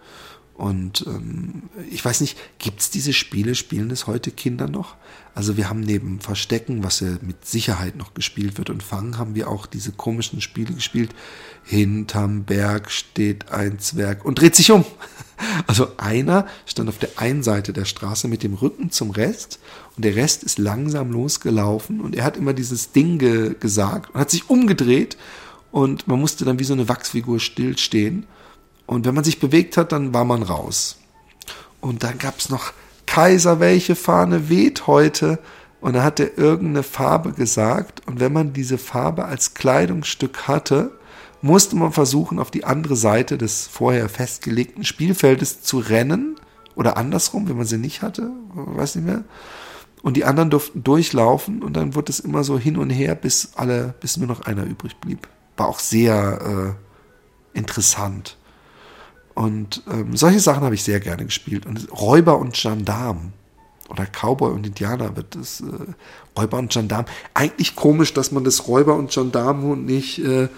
Und 0.57 1.05
ähm, 1.07 1.65
ich 1.91 2.03
weiß 2.03 2.23
nicht, 2.23 2.39
gibt's 2.59 2.91
diese 2.91 3.13
Spiele, 3.13 3.55
spielen 3.55 3.91
das 3.91 4.07
heute 4.07 4.31
Kinder 4.31 4.69
noch? 4.69 4.97
Also 5.35 5.59
wir 5.59 5.69
haben 5.69 5.81
neben 5.81 6.21
Verstecken, 6.21 6.83
was 6.83 7.01
ja 7.01 7.19
mit 7.21 7.45
Sicherheit 7.45 7.97
noch 7.97 8.15
gespielt 8.15 8.57
wird, 8.57 8.71
und 8.71 8.83
Fangen, 8.83 9.19
haben 9.19 9.35
wir 9.35 9.51
auch 9.51 9.67
diese 9.67 9.93
komischen 9.93 10.41
Spiele 10.41 10.73
gespielt. 10.73 11.15
Hinterm 11.63 12.45
Berg 12.45 12.91
steht 12.91 13.51
ein 13.51 13.79
Zwerg 13.79 14.25
und 14.25 14.41
dreht 14.41 14.57
sich 14.57 14.71
um. 14.71 14.85
Also 15.67 15.89
einer 15.99 16.47
stand 16.65 16.89
auf 16.89 16.97
der 16.97 17.11
einen 17.17 17.43
Seite 17.43 17.75
der 17.75 17.85
Straße 17.85 18.27
mit 18.27 18.43
dem 18.43 18.55
Rücken 18.55 18.91
zum 18.91 19.11
Rest 19.11 19.59
und 19.95 20.03
der 20.07 20.17
Rest 20.17 20.43
ist 20.43 20.57
langsam 20.59 21.13
losgelaufen 21.13 22.01
und 22.01 22.17
er 22.17 22.25
hat 22.25 22.39
immer 22.39 22.55
dieses 22.55 22.93
Ding 22.93 23.19
ge 23.19 23.55
gesagt 23.61 24.15
und 24.15 24.21
hat 24.21 24.31
sich 24.31 24.49
umgedreht 24.49 25.19
und 25.73 26.09
man 26.09 26.19
musste 26.19 26.47
dann 26.47 26.59
wie 26.59 26.65
so 26.65 26.73
eine 26.73 26.89
Wachsfigur 26.89 27.39
stillstehen. 27.39 28.25
Und 28.87 29.05
wenn 29.05 29.15
man 29.15 29.25
sich 29.25 29.41
bewegt 29.41 29.77
hat, 29.77 29.93
dann 29.93 30.15
war 30.15 30.25
man 30.25 30.43
raus. 30.43 30.99
Und 31.81 32.03
dann 32.03 32.19
gab 32.19 32.39
es 32.39 32.51
noch 32.51 32.73
Kaiser, 33.07 33.61
welche 33.61 33.97
Fahne 33.97 34.49
weht 34.49 34.87
heute? 34.87 35.39
Und 35.81 35.95
da 35.95 36.03
hat 36.03 36.21
er 36.21 36.39
irgendeine 36.39 36.83
Farbe 36.83 37.33
gesagt. 37.33 38.07
Und 38.07 38.21
wenn 38.21 38.33
man 38.33 38.53
diese 38.53 38.79
Farbe 38.79 39.25
als 39.25 39.55
Kleidungsstück 39.55 40.49
hatte, 40.49 40.93
musste 41.43 41.77
man 41.77 41.93
versuchen, 41.93 42.39
auf 42.39 42.51
die 42.51 42.65
andere 42.65 42.97
Seite 42.97 43.39
des 43.39 43.67
vorher 43.67 44.09
festgelegten 44.09 44.85
Spielfeldes 44.85 45.63
zu 45.63 45.79
rennen. 45.79 46.37
Oder 46.75 46.97
andersrum, 46.97 47.49
wenn 47.49 47.57
man 47.57 47.67
sie 47.67 47.79
nicht 47.79 48.03
hatte, 48.03 48.31
weiß 48.55 48.97
nicht 48.97 49.07
mehr. 49.07 49.25
Und 50.03 50.17
die 50.17 50.25
anderen 50.25 50.51
durften 50.51 50.85
durchlaufen 50.85 51.63
und 51.63 51.75
dann 51.75 51.95
wurde 51.95 52.11
es 52.11 52.21
immer 52.21 52.45
so 52.45 52.59
hin 52.59 52.77
und 52.77 52.91
her, 52.91 53.15
bis 53.15 53.53
alle, 53.57 53.95
bis 54.01 54.17
nur 54.17 54.29
noch 54.29 54.43
einer 54.43 54.65
übrig 54.65 54.97
blieb 55.01 55.27
war 55.57 55.69
auch 55.69 55.79
sehr 55.79 56.77
äh, 57.55 57.59
interessant. 57.59 58.36
Und 59.37 59.83
ähm, 59.93 60.17
solche 60.17 60.41
Sachen 60.41 60.65
habe 60.65 60.75
ich 60.75 60.83
sehr 60.83 60.99
gerne 60.99 61.27
gespielt. 61.27 61.67
Und 61.67 61.89
Räuber 61.93 62.39
und 62.39 62.55
Gendarm 62.55 63.35
oder 63.91 64.07
Cowboy 64.07 64.51
und 64.51 64.67
Indianer 64.67 65.15
wird 65.15 65.37
es 65.37 65.61
äh, 65.61 65.65
Räuber 66.39 66.57
und 66.57 66.73
Gendarm. 66.73 67.05
Eigentlich 67.35 67.77
komisch, 67.77 68.15
dass 68.15 68.33
man 68.33 68.45
das 68.45 68.67
Räuber 68.67 68.95
und 68.95 69.11
Gendarm 69.11 69.71
und 69.71 69.85
nicht 69.85 70.21
äh, 70.21 70.49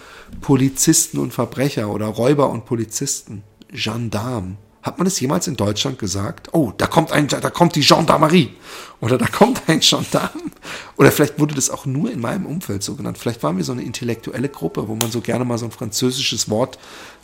Polizisten 0.41 1.19
und 1.19 1.33
Verbrecher 1.33 1.91
oder 1.91 2.07
Räuber 2.07 2.51
und 2.51 2.67
Polizisten. 2.67 3.43
Gendarm. 3.73 4.59
Hat 4.81 4.97
man 4.97 5.07
das 5.07 5.19
jemals 5.19 5.49
in 5.49 5.57
Deutschland 5.57 5.99
gesagt? 5.99 6.55
Oh, 6.55 6.73
da 6.79 6.87
kommt 6.87 7.11
ein, 7.11 7.27
da 7.27 7.51
kommt 7.51 7.75
die 7.75 7.81
Gendarmerie. 7.81 8.55
Oder 9.01 9.19
da 9.19 9.27
kommt 9.27 9.61
ein 9.69 9.81
Gendarm. 9.81 10.53
Oder 10.97 11.11
vielleicht 11.11 11.41
wurde 11.41 11.57
das 11.57 11.69
auch 11.69 11.85
nur 11.85 12.13
in 12.13 12.21
meinem 12.21 12.47
Umfeld 12.47 12.85
so 12.85 12.95
genannt. 12.95 13.19
Vielleicht 13.19 13.43
waren 13.43 13.57
wir 13.57 13.65
so 13.65 13.73
eine 13.73 13.83
intellektuelle 13.83 14.49
Gruppe, 14.49 14.87
wo 14.87 14.95
man 14.95 15.11
so 15.11 15.21
gerne 15.21 15.45
mal 15.45 15.59
so 15.59 15.65
ein 15.65 15.73
französisches 15.73 16.49
Wort 16.49 16.79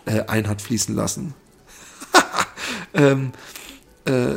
äh, 0.04 0.24
ein 0.26 0.48
hat 0.48 0.60
fließen 0.60 0.96
lassen. 0.96 1.34
ähm, 2.94 3.32
äh, 4.06 4.36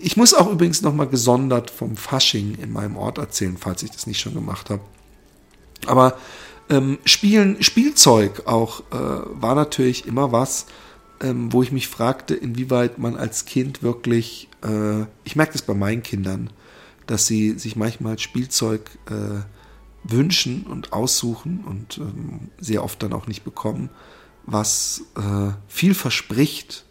ich 0.00 0.16
muss 0.16 0.34
auch 0.34 0.50
übrigens 0.50 0.82
nochmal 0.82 1.08
gesondert 1.08 1.70
vom 1.70 1.96
Fasching 1.96 2.56
in 2.60 2.72
meinem 2.72 2.96
Ort 2.96 3.18
erzählen, 3.18 3.56
falls 3.58 3.82
ich 3.82 3.90
das 3.90 4.06
nicht 4.06 4.20
schon 4.20 4.34
gemacht 4.34 4.70
habe. 4.70 4.82
Aber 5.86 6.16
ähm, 6.68 6.98
Spielen, 7.04 7.62
Spielzeug 7.62 8.46
auch 8.46 8.80
äh, 8.92 8.94
war 8.94 9.54
natürlich 9.54 10.06
immer 10.06 10.32
was, 10.32 10.66
ähm, 11.20 11.52
wo 11.52 11.62
ich 11.62 11.72
mich 11.72 11.88
fragte, 11.88 12.34
inwieweit 12.34 12.98
man 12.98 13.16
als 13.16 13.44
Kind 13.44 13.82
wirklich, 13.82 14.48
äh, 14.62 15.02
ich 15.24 15.36
merke 15.36 15.52
das 15.52 15.62
bei 15.62 15.74
meinen 15.74 16.02
Kindern, 16.02 16.50
dass 17.06 17.26
sie 17.26 17.58
sich 17.58 17.76
manchmal 17.76 18.18
Spielzeug 18.18 18.90
äh, 19.10 19.42
wünschen 20.04 20.64
und 20.64 20.92
aussuchen 20.92 21.64
und 21.66 21.98
ähm, 21.98 22.50
sehr 22.58 22.84
oft 22.84 23.02
dann 23.02 23.12
auch 23.12 23.26
nicht 23.26 23.44
bekommen, 23.44 23.90
was 24.46 25.02
äh, 25.16 25.52
viel 25.68 25.94
verspricht. 25.94 26.84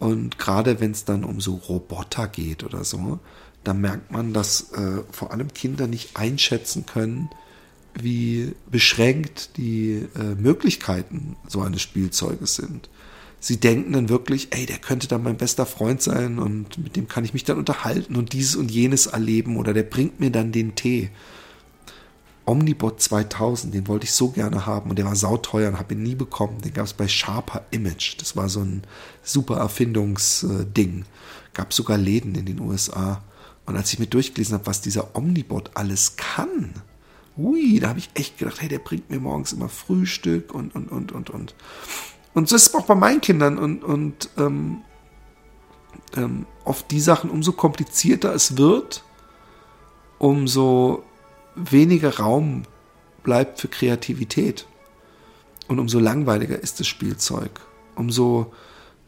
Und 0.00 0.38
gerade 0.38 0.80
wenn 0.80 0.90
es 0.90 1.04
dann 1.04 1.24
um 1.24 1.40
so 1.40 1.54
Roboter 1.54 2.26
geht 2.26 2.64
oder 2.64 2.84
so, 2.84 3.20
dann 3.62 3.82
merkt 3.82 4.10
man, 4.10 4.32
dass 4.32 4.72
äh, 4.72 5.02
vor 5.12 5.30
allem 5.30 5.52
Kinder 5.52 5.86
nicht 5.86 6.16
einschätzen 6.16 6.86
können, 6.86 7.28
wie 7.94 8.54
beschränkt 8.70 9.56
die 9.58 10.06
äh, 10.16 10.34
Möglichkeiten 10.36 11.36
so 11.46 11.60
eines 11.60 11.82
Spielzeuges 11.82 12.54
sind. 12.54 12.88
Sie 13.40 13.58
denken 13.58 13.92
dann 13.92 14.08
wirklich, 14.08 14.48
ey, 14.52 14.64
der 14.64 14.78
könnte 14.78 15.06
dann 15.06 15.22
mein 15.22 15.36
bester 15.36 15.66
Freund 15.66 16.00
sein 16.00 16.38
und 16.38 16.78
mit 16.78 16.96
dem 16.96 17.06
kann 17.06 17.24
ich 17.24 17.34
mich 17.34 17.44
dann 17.44 17.58
unterhalten 17.58 18.16
und 18.16 18.32
dieses 18.32 18.56
und 18.56 18.70
jenes 18.70 19.06
erleben 19.06 19.58
oder 19.58 19.74
der 19.74 19.82
bringt 19.82 20.18
mir 20.18 20.30
dann 20.30 20.50
den 20.50 20.74
Tee. 20.74 21.10
Omnibot 22.50 23.00
2000, 23.00 23.72
den 23.72 23.86
wollte 23.86 24.06
ich 24.06 24.12
so 24.12 24.30
gerne 24.30 24.66
haben 24.66 24.90
und 24.90 24.98
der 24.98 25.04
war 25.04 25.14
sauteuer 25.14 25.68
und 25.68 25.78
habe 25.78 25.94
ihn 25.94 26.02
nie 26.02 26.16
bekommen. 26.16 26.60
Den 26.60 26.74
gab 26.74 26.84
es 26.84 26.94
bei 26.94 27.06
Sharper 27.06 27.64
Image. 27.70 28.16
Das 28.18 28.36
war 28.36 28.48
so 28.48 28.58
ein 28.60 28.82
super 29.22 29.58
Erfindungsding. 29.58 31.04
Gab 31.54 31.72
sogar 31.72 31.96
Läden 31.96 32.34
in 32.34 32.46
den 32.46 32.60
USA. 32.60 33.22
Und 33.66 33.76
als 33.76 33.92
ich 33.92 34.00
mir 34.00 34.08
durchgelesen 34.08 34.54
habe, 34.54 34.66
was 34.66 34.80
dieser 34.80 35.14
Omnibot 35.14 35.70
alles 35.74 36.16
kann, 36.16 36.74
ui, 37.38 37.78
da 37.78 37.90
habe 37.90 38.00
ich 38.00 38.10
echt 38.14 38.38
gedacht, 38.38 38.60
hey, 38.60 38.68
der 38.68 38.80
bringt 38.80 39.10
mir 39.10 39.20
morgens 39.20 39.52
immer 39.52 39.68
Frühstück 39.68 40.52
und, 40.52 40.74
und, 40.74 40.90
und, 40.90 41.12
und, 41.12 41.30
und. 41.30 41.54
Und 42.34 42.48
so 42.48 42.56
ist 42.56 42.66
es 42.66 42.74
auch 42.74 42.86
bei 42.86 42.96
meinen 42.96 43.20
Kindern 43.20 43.58
und, 43.58 43.84
und 43.84 44.28
ähm, 44.38 44.82
ähm, 46.16 46.46
oft 46.64 46.90
die 46.90 47.00
Sachen, 47.00 47.30
umso 47.30 47.52
komplizierter 47.52 48.34
es 48.34 48.56
wird, 48.56 49.04
umso 50.18 51.04
weniger 51.54 52.18
Raum 52.18 52.62
bleibt 53.22 53.60
für 53.60 53.68
Kreativität. 53.68 54.66
Und 55.68 55.78
umso 55.78 55.98
langweiliger 55.98 56.58
ist 56.58 56.80
das 56.80 56.88
Spielzeug. 56.88 57.60
Umso, 57.94 58.52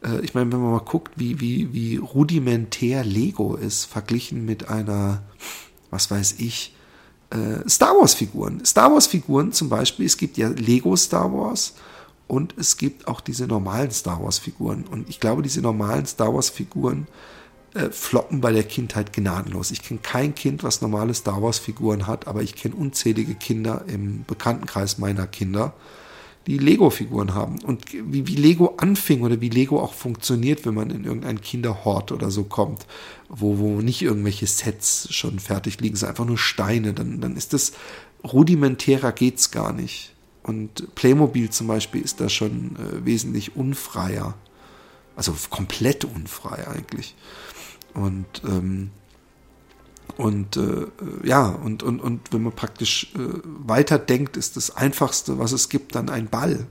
äh, 0.03 0.21
ich 0.21 0.33
meine, 0.33 0.51
wenn 0.51 0.61
man 0.61 0.71
mal 0.71 0.79
guckt, 0.79 1.13
wie, 1.17 1.41
wie, 1.41 1.73
wie 1.73 1.97
rudimentär 1.97 3.03
Lego 3.03 3.55
ist, 3.55 3.85
verglichen 3.85 4.45
mit 4.45 4.69
einer, 4.69 5.23
was 5.89 6.09
weiß 6.09 6.35
ich, 6.37 6.73
äh, 7.31 7.67
Star 7.67 7.95
Wars-Figuren. 7.99 8.63
Star 8.63 8.93
Wars-Figuren 8.93 9.51
zum 9.51 9.69
Beispiel, 9.69 10.05
es 10.05 10.17
gibt 10.17 10.37
ja 10.37 10.49
Lego 10.49 10.95
Star 10.95 11.33
Wars 11.33 11.73
und 12.27 12.55
es 12.57 12.77
gibt 12.77 13.07
auch 13.07 13.19
diese 13.19 13.47
normalen 13.47 13.91
Star 13.91 14.23
Wars-Figuren. 14.23 14.85
Und 14.89 15.09
ich 15.09 15.19
glaube, 15.19 15.41
diese 15.41 15.61
normalen 15.61 16.05
Star 16.05 16.33
Wars-Figuren 16.33 17.07
äh, 17.73 17.89
floppen 17.89 18.41
bei 18.41 18.51
der 18.51 18.63
Kindheit 18.63 19.13
gnadenlos. 19.13 19.71
Ich 19.71 19.81
kenne 19.81 19.99
kein 20.03 20.35
Kind, 20.35 20.63
was 20.63 20.81
normale 20.81 21.13
Star 21.13 21.41
Wars-Figuren 21.41 22.07
hat, 22.07 22.27
aber 22.27 22.43
ich 22.43 22.55
kenne 22.55 22.75
unzählige 22.75 23.35
Kinder 23.35 23.85
im 23.87 24.25
Bekanntenkreis 24.25 24.97
meiner 24.97 25.27
Kinder, 25.27 25.73
die 26.45 26.57
Lego-Figuren 26.57 27.33
haben. 27.33 27.59
Und 27.63 27.93
wie, 27.93 28.27
wie 28.27 28.35
Lego 28.35 28.75
anfing 28.77 29.21
oder 29.21 29.39
wie 29.41 29.49
Lego 29.49 29.79
auch 29.79 29.93
funktioniert, 29.93 30.65
wenn 30.65 30.73
man 30.73 30.89
in 30.89 31.05
irgendein 31.05 31.41
Kinderhort 31.41 32.11
oder 32.11 32.31
so 32.31 32.43
kommt, 32.43 32.85
wo, 33.29 33.57
wo 33.57 33.81
nicht 33.81 34.01
irgendwelche 34.01 34.45
Sets 34.45 35.07
schon 35.11 35.39
fertig 35.39 35.79
liegen, 35.79 35.95
sondern 35.95 36.11
einfach 36.11 36.25
nur 36.25 36.37
Steine, 36.37 36.93
dann, 36.93 37.21
dann 37.21 37.35
ist 37.37 37.53
das 37.53 37.73
rudimentärer 38.23 39.11
geht's 39.11 39.51
gar 39.51 39.73
nicht. 39.73 40.13
Und 40.43 40.93
Playmobil 40.95 41.49
zum 41.49 41.67
Beispiel 41.67 42.01
ist 42.01 42.19
da 42.19 42.29
schon 42.29 42.75
äh, 42.75 43.05
wesentlich 43.05 43.55
unfreier. 43.55 44.35
Also 45.15 45.35
komplett 45.49 46.05
unfrei 46.05 46.67
eigentlich. 46.67 47.15
Und, 47.93 48.25
ähm, 48.45 48.91
und 50.17 50.57
äh, 50.57 50.87
ja, 51.23 51.47
und, 51.47 51.83
und, 51.83 51.99
und 51.99 52.31
wenn 52.31 52.43
man 52.43 52.53
praktisch 52.53 53.13
äh, 53.15 53.19
weiterdenkt, 53.43 54.37
ist 54.37 54.57
das 54.57 54.75
Einfachste, 54.75 55.39
was 55.39 55.51
es 55.51 55.69
gibt, 55.69 55.95
dann 55.95 56.09
ein 56.09 56.27
Ball. 56.27 56.67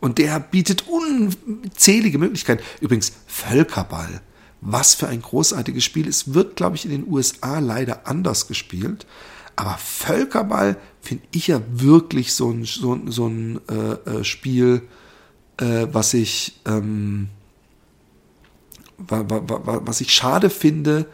Und 0.00 0.18
der 0.18 0.40
bietet 0.40 0.84
unzählige 0.88 2.18
Möglichkeiten. 2.18 2.62
Übrigens, 2.80 3.12
Völkerball. 3.26 4.20
Was 4.60 4.94
für 4.94 5.08
ein 5.08 5.22
großartiges 5.22 5.84
Spiel. 5.84 6.08
Es 6.08 6.34
wird, 6.34 6.56
glaube 6.56 6.76
ich, 6.76 6.84
in 6.84 6.90
den 6.90 7.06
USA 7.08 7.58
leider 7.58 8.06
anders 8.06 8.46
gespielt. 8.46 9.06
Aber 9.56 9.76
Völkerball 9.78 10.76
finde 11.00 11.24
ich 11.32 11.48
ja 11.48 11.60
wirklich 11.70 12.32
so 12.32 12.50
ein, 12.50 12.64
so, 12.64 12.98
so 13.06 13.26
ein 13.26 13.60
äh, 13.68 13.92
äh, 14.10 14.24
Spiel, 14.24 14.82
äh, 15.58 15.86
was 15.92 16.14
ich 16.14 16.60
ähm, 16.64 17.28
was 19.08 20.00
ich 20.00 20.12
schade 20.12 20.50
finde, 20.50 21.06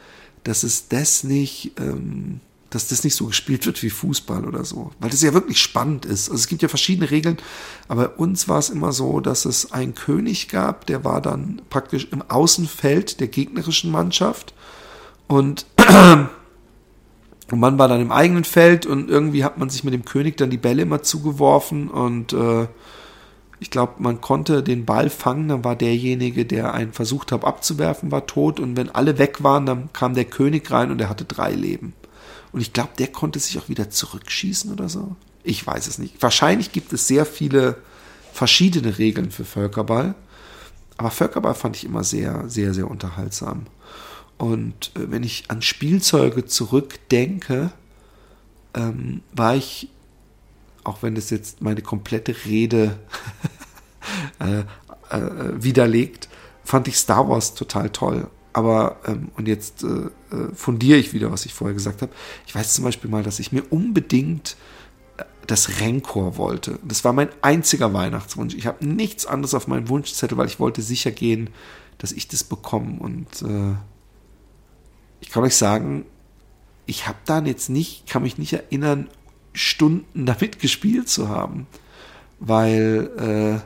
dass 0.44 0.62
es 0.62 0.88
das 0.88 1.24
nicht, 1.24 1.72
ähm, 1.78 2.40
dass 2.70 2.88
das 2.88 3.04
nicht 3.04 3.14
so 3.14 3.26
gespielt 3.26 3.66
wird 3.66 3.82
wie 3.82 3.90
Fußball 3.90 4.44
oder 4.44 4.64
so, 4.64 4.92
weil 5.00 5.10
das 5.10 5.22
ja 5.22 5.32
wirklich 5.32 5.60
spannend 5.60 6.04
ist. 6.04 6.30
Also 6.30 6.40
es 6.40 6.48
gibt 6.48 6.62
ja 6.62 6.68
verschiedene 6.68 7.10
Regeln, 7.10 7.38
aber 7.88 8.08
bei 8.08 8.14
uns 8.16 8.48
war 8.48 8.58
es 8.58 8.70
immer 8.70 8.92
so, 8.92 9.20
dass 9.20 9.44
es 9.44 9.72
einen 9.72 9.94
König 9.94 10.48
gab, 10.48 10.86
der 10.86 11.04
war 11.04 11.20
dann 11.20 11.62
praktisch 11.70 12.08
im 12.10 12.22
Außenfeld 12.22 13.20
der 13.20 13.28
gegnerischen 13.28 13.90
Mannschaft 13.90 14.54
und 15.26 15.66
und 17.50 17.60
man 17.60 17.78
war 17.78 17.88
dann 17.88 18.02
im 18.02 18.12
eigenen 18.12 18.44
Feld 18.44 18.84
und 18.84 19.08
irgendwie 19.08 19.44
hat 19.44 19.56
man 19.56 19.70
sich 19.70 19.82
mit 19.84 19.94
dem 19.94 20.04
König 20.04 20.36
dann 20.36 20.50
die 20.50 20.58
Bälle 20.58 20.82
immer 20.82 21.02
zugeworfen 21.02 21.88
und 21.88 22.34
äh, 22.34 22.66
ich 23.60 23.70
glaube, 23.70 23.94
man 23.98 24.20
konnte 24.20 24.62
den 24.62 24.84
Ball 24.84 25.10
fangen, 25.10 25.48
dann 25.48 25.64
war 25.64 25.76
derjenige, 25.76 26.44
der 26.44 26.74
einen 26.74 26.92
versucht 26.92 27.32
hat 27.32 27.44
abzuwerfen, 27.44 28.10
war 28.10 28.26
tot 28.26 28.60
und 28.60 28.76
wenn 28.76 28.90
alle 28.90 29.18
weg 29.18 29.42
waren, 29.42 29.66
dann 29.66 29.92
kam 29.92 30.14
der 30.14 30.24
König 30.24 30.70
rein 30.70 30.90
und 30.90 31.00
er 31.00 31.08
hatte 31.08 31.24
drei 31.24 31.52
Leben. 31.52 31.94
Und 32.52 32.60
ich 32.60 32.72
glaube, 32.72 32.90
der 32.98 33.08
konnte 33.08 33.38
sich 33.38 33.58
auch 33.58 33.68
wieder 33.68 33.90
zurückschießen 33.90 34.72
oder 34.72 34.88
so. 34.88 35.16
Ich 35.42 35.66
weiß 35.66 35.86
es 35.86 35.98
nicht. 35.98 36.22
Wahrscheinlich 36.22 36.72
gibt 36.72 36.92
es 36.92 37.06
sehr 37.06 37.26
viele 37.26 37.76
verschiedene 38.32 38.98
Regeln 38.98 39.30
für 39.30 39.44
Völkerball. 39.44 40.14
Aber 40.96 41.10
Völkerball 41.10 41.54
fand 41.54 41.76
ich 41.76 41.84
immer 41.84 42.04
sehr, 42.04 42.48
sehr, 42.48 42.74
sehr 42.74 42.90
unterhaltsam. 42.90 43.66
Und 44.36 44.92
äh, 44.94 45.10
wenn 45.10 45.22
ich 45.22 45.44
an 45.48 45.62
Spielzeuge 45.62 46.46
zurückdenke, 46.46 47.72
ähm, 48.74 49.22
war 49.32 49.56
ich, 49.56 49.88
auch 50.88 51.02
wenn 51.02 51.14
das 51.14 51.30
jetzt 51.30 51.60
meine 51.60 51.82
komplette 51.82 52.34
Rede 52.44 52.98
äh, 54.40 54.60
äh, 55.14 55.62
widerlegt, 55.62 56.28
fand 56.64 56.88
ich 56.88 56.96
Star 56.96 57.28
Wars 57.28 57.54
total 57.54 57.90
toll. 57.90 58.28
Aber, 58.52 58.96
ähm, 59.06 59.30
und 59.36 59.46
jetzt 59.46 59.84
äh, 59.84 59.86
äh, 59.86 60.54
fundiere 60.54 60.98
ich 60.98 61.12
wieder, 61.12 61.30
was 61.30 61.46
ich 61.46 61.54
vorher 61.54 61.74
gesagt 61.74 62.02
habe. 62.02 62.12
Ich 62.46 62.54
weiß 62.54 62.74
zum 62.74 62.84
Beispiel 62.84 63.10
mal, 63.10 63.22
dass 63.22 63.38
ich 63.38 63.52
mir 63.52 63.62
unbedingt 63.70 64.56
äh, 65.16 65.24
das 65.46 65.80
Renkor 65.80 66.36
wollte. 66.36 66.78
Das 66.82 67.04
war 67.04 67.12
mein 67.12 67.28
einziger 67.42 67.92
Weihnachtswunsch. 67.92 68.54
Ich 68.54 68.66
habe 68.66 68.84
nichts 68.84 69.26
anderes 69.26 69.54
auf 69.54 69.68
meinem 69.68 69.88
Wunschzettel, 69.88 70.36
weil 70.36 70.48
ich 70.48 70.58
wollte 70.58 70.82
sicher 70.82 71.10
gehen, 71.10 71.50
dass 71.98 72.12
ich 72.12 72.28
das 72.28 72.42
bekomme. 72.42 72.98
Und 72.98 73.42
äh, 73.42 73.76
ich 75.20 75.30
kann 75.30 75.44
euch 75.44 75.56
sagen, 75.56 76.04
ich 76.86 77.06
habe 77.06 77.18
dann 77.26 77.46
jetzt 77.46 77.68
nicht, 77.68 78.08
kann 78.08 78.22
mich 78.22 78.38
nicht 78.38 78.54
erinnern, 78.54 79.08
Stunden 79.52 80.26
damit 80.26 80.60
gespielt 80.60 81.08
zu 81.08 81.28
haben, 81.28 81.66
weil 82.40 83.10
äh, 83.18 83.60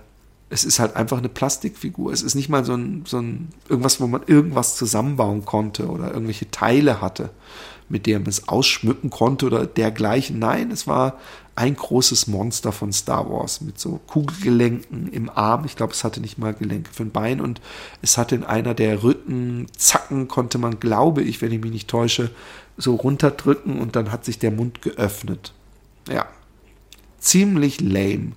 es 0.53 0.65
ist 0.65 0.79
halt 0.79 0.97
einfach 0.97 1.17
eine 1.17 1.31
Plastikfigur. 1.31 2.13
Es 2.13 2.23
ist 2.23 2.35
nicht 2.35 2.51
mal 2.51 2.63
so 2.65 2.75
ein, 2.75 3.05
so 3.07 3.19
ein 3.19 3.49
irgendwas, 3.71 4.01
wo 4.01 4.07
man 4.07 4.23
irgendwas 4.27 4.77
zusammenbauen 4.77 5.47
konnte 5.47 5.89
oder 5.89 6.13
irgendwelche 6.13 6.51
Teile 6.51 7.01
hatte, 7.01 7.31
mit 7.89 8.05
der 8.05 8.19
man 8.19 8.29
es 8.29 8.49
ausschmücken 8.49 9.09
konnte 9.09 9.47
oder 9.47 9.67
dergleichen. 9.67 10.39
Nein, 10.39 10.71
es 10.71 10.87
war 10.87 11.19
ein 11.55 11.75
großes 11.75 12.27
Monster 12.27 12.71
von 12.71 12.93
Star 12.93 13.31
Wars 13.31 13.63
mit 13.63 13.79
so 13.79 13.99
Kugelgelenken 14.07 15.09
im 15.09 15.31
Arm. 15.31 15.65
Ich 15.65 15.75
glaube, 15.75 15.95
es 15.95 16.05
hatte 16.05 16.21
nicht 16.21 16.37
mal 16.37 16.53
Gelenke 16.53 16.93
für 16.93 17.05
ein 17.05 17.13
Bein 17.13 17.41
und 17.41 17.63
es 18.03 18.19
hatte 18.19 18.35
in 18.35 18.45
einer 18.45 18.75
der 18.75 19.03
Rückenzacken 19.03 20.29
konnte 20.29 20.59
man, 20.59 20.81
glaube 20.81 21.23
ich, 21.23 21.41
wenn 21.41 21.53
ich 21.53 21.63
mich 21.63 21.73
nicht 21.73 21.89
täusche, 21.89 22.31
so 22.77 22.95
runterdrücken 22.95 23.79
und 23.79 23.97
dann 23.97 24.13
hat 24.13 24.27
sich 24.27 24.39
der 24.39 24.51
Mund 24.51 24.83
geöffnet. 24.83 25.53
Ja, 26.09 26.27
ziemlich 27.19 27.81
lame. 27.81 28.33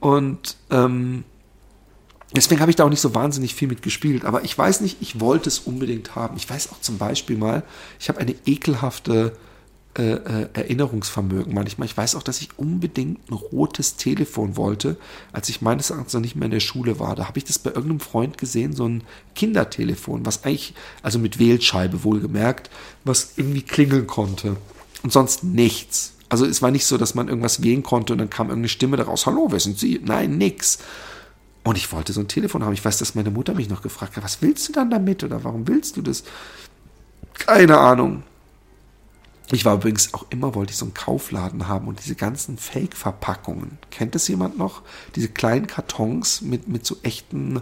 Und 0.00 0.56
ähm, 0.70 1.24
deswegen 2.34 2.60
habe 2.60 2.70
ich 2.70 2.76
da 2.76 2.84
auch 2.84 2.90
nicht 2.90 3.00
so 3.00 3.14
wahnsinnig 3.14 3.54
viel 3.54 3.68
mit 3.68 3.82
gespielt. 3.82 4.24
Aber 4.24 4.44
ich 4.44 4.56
weiß 4.56 4.80
nicht, 4.80 4.98
ich 5.00 5.20
wollte 5.20 5.48
es 5.48 5.60
unbedingt 5.60 6.14
haben. 6.16 6.36
Ich 6.36 6.48
weiß 6.48 6.72
auch 6.72 6.80
zum 6.80 6.98
Beispiel 6.98 7.36
mal, 7.36 7.62
ich 7.98 8.08
habe 8.08 8.18
eine 8.18 8.34
ekelhafte 8.46 9.36
äh, 9.98 10.12
äh, 10.12 10.48
Erinnerungsvermögen 10.52 11.52
manchmal. 11.52 11.86
Ich 11.86 11.96
weiß 11.96 12.14
auch, 12.14 12.22
dass 12.22 12.40
ich 12.40 12.56
unbedingt 12.56 13.28
ein 13.28 13.34
rotes 13.34 13.96
Telefon 13.96 14.56
wollte, 14.56 14.96
als 15.32 15.48
ich 15.48 15.62
meines 15.62 15.90
Erachtens 15.90 16.14
noch 16.14 16.20
nicht 16.20 16.36
mehr 16.36 16.44
in 16.44 16.52
der 16.52 16.60
Schule 16.60 17.00
war. 17.00 17.16
Da 17.16 17.26
habe 17.26 17.38
ich 17.38 17.44
das 17.44 17.58
bei 17.58 17.70
irgendeinem 17.70 17.98
Freund 17.98 18.38
gesehen, 18.38 18.72
so 18.72 18.88
ein 18.88 19.02
Kindertelefon, 19.34 20.24
was 20.24 20.44
eigentlich, 20.44 20.74
also 21.02 21.18
mit 21.18 21.40
Wählscheibe 21.40 22.04
wohlgemerkt, 22.04 22.70
was 23.04 23.32
irgendwie 23.36 23.62
klingeln 23.62 24.06
konnte. 24.06 24.56
Und 25.02 25.12
sonst 25.12 25.42
nichts. 25.42 26.14
Also 26.30 26.46
es 26.46 26.62
war 26.62 26.70
nicht 26.70 26.86
so, 26.86 26.96
dass 26.96 27.14
man 27.14 27.28
irgendwas 27.28 27.62
wählen 27.62 27.82
konnte 27.82 28.14
und 28.14 28.18
dann 28.20 28.30
kam 28.30 28.48
irgendeine 28.48 28.68
Stimme 28.68 28.96
daraus, 28.96 29.26
hallo, 29.26 29.48
wer 29.50 29.60
sind 29.60 29.78
Sie? 29.78 30.00
Nein, 30.02 30.38
nix. 30.38 30.78
Und 31.64 31.76
ich 31.76 31.92
wollte 31.92 32.12
so 32.12 32.20
ein 32.20 32.28
Telefon 32.28 32.64
haben. 32.64 32.72
Ich 32.72 32.84
weiß, 32.84 32.98
dass 32.98 33.14
meine 33.14 33.30
Mutter 33.30 33.52
mich 33.52 33.68
noch 33.68 33.82
gefragt 33.82 34.16
hat, 34.16 34.24
was 34.24 34.40
willst 34.40 34.68
du 34.68 34.72
dann 34.72 34.90
damit 34.90 35.24
oder 35.24 35.44
warum 35.44 35.68
willst 35.68 35.96
du 35.96 36.02
das? 36.02 36.22
Keine 37.34 37.78
Ahnung. 37.78 38.22
Ich 39.52 39.64
war 39.64 39.74
übrigens 39.74 40.14
auch 40.14 40.26
immer, 40.30 40.54
wollte 40.54 40.70
ich 40.70 40.78
so 40.78 40.84
einen 40.84 40.94
Kaufladen 40.94 41.66
haben 41.66 41.88
und 41.88 41.98
diese 41.98 42.14
ganzen 42.14 42.56
Fake-Verpackungen. 42.56 43.78
Kennt 43.90 44.14
das 44.14 44.28
jemand 44.28 44.56
noch? 44.56 44.82
Diese 45.16 45.28
kleinen 45.28 45.66
Kartons 45.66 46.40
mit, 46.40 46.68
mit 46.68 46.86
so 46.86 46.96
echten 47.02 47.60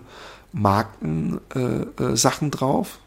Marken-Sachen 0.53 2.49
äh, 2.49 2.49
äh, 2.49 2.51
drauf. 2.51 2.99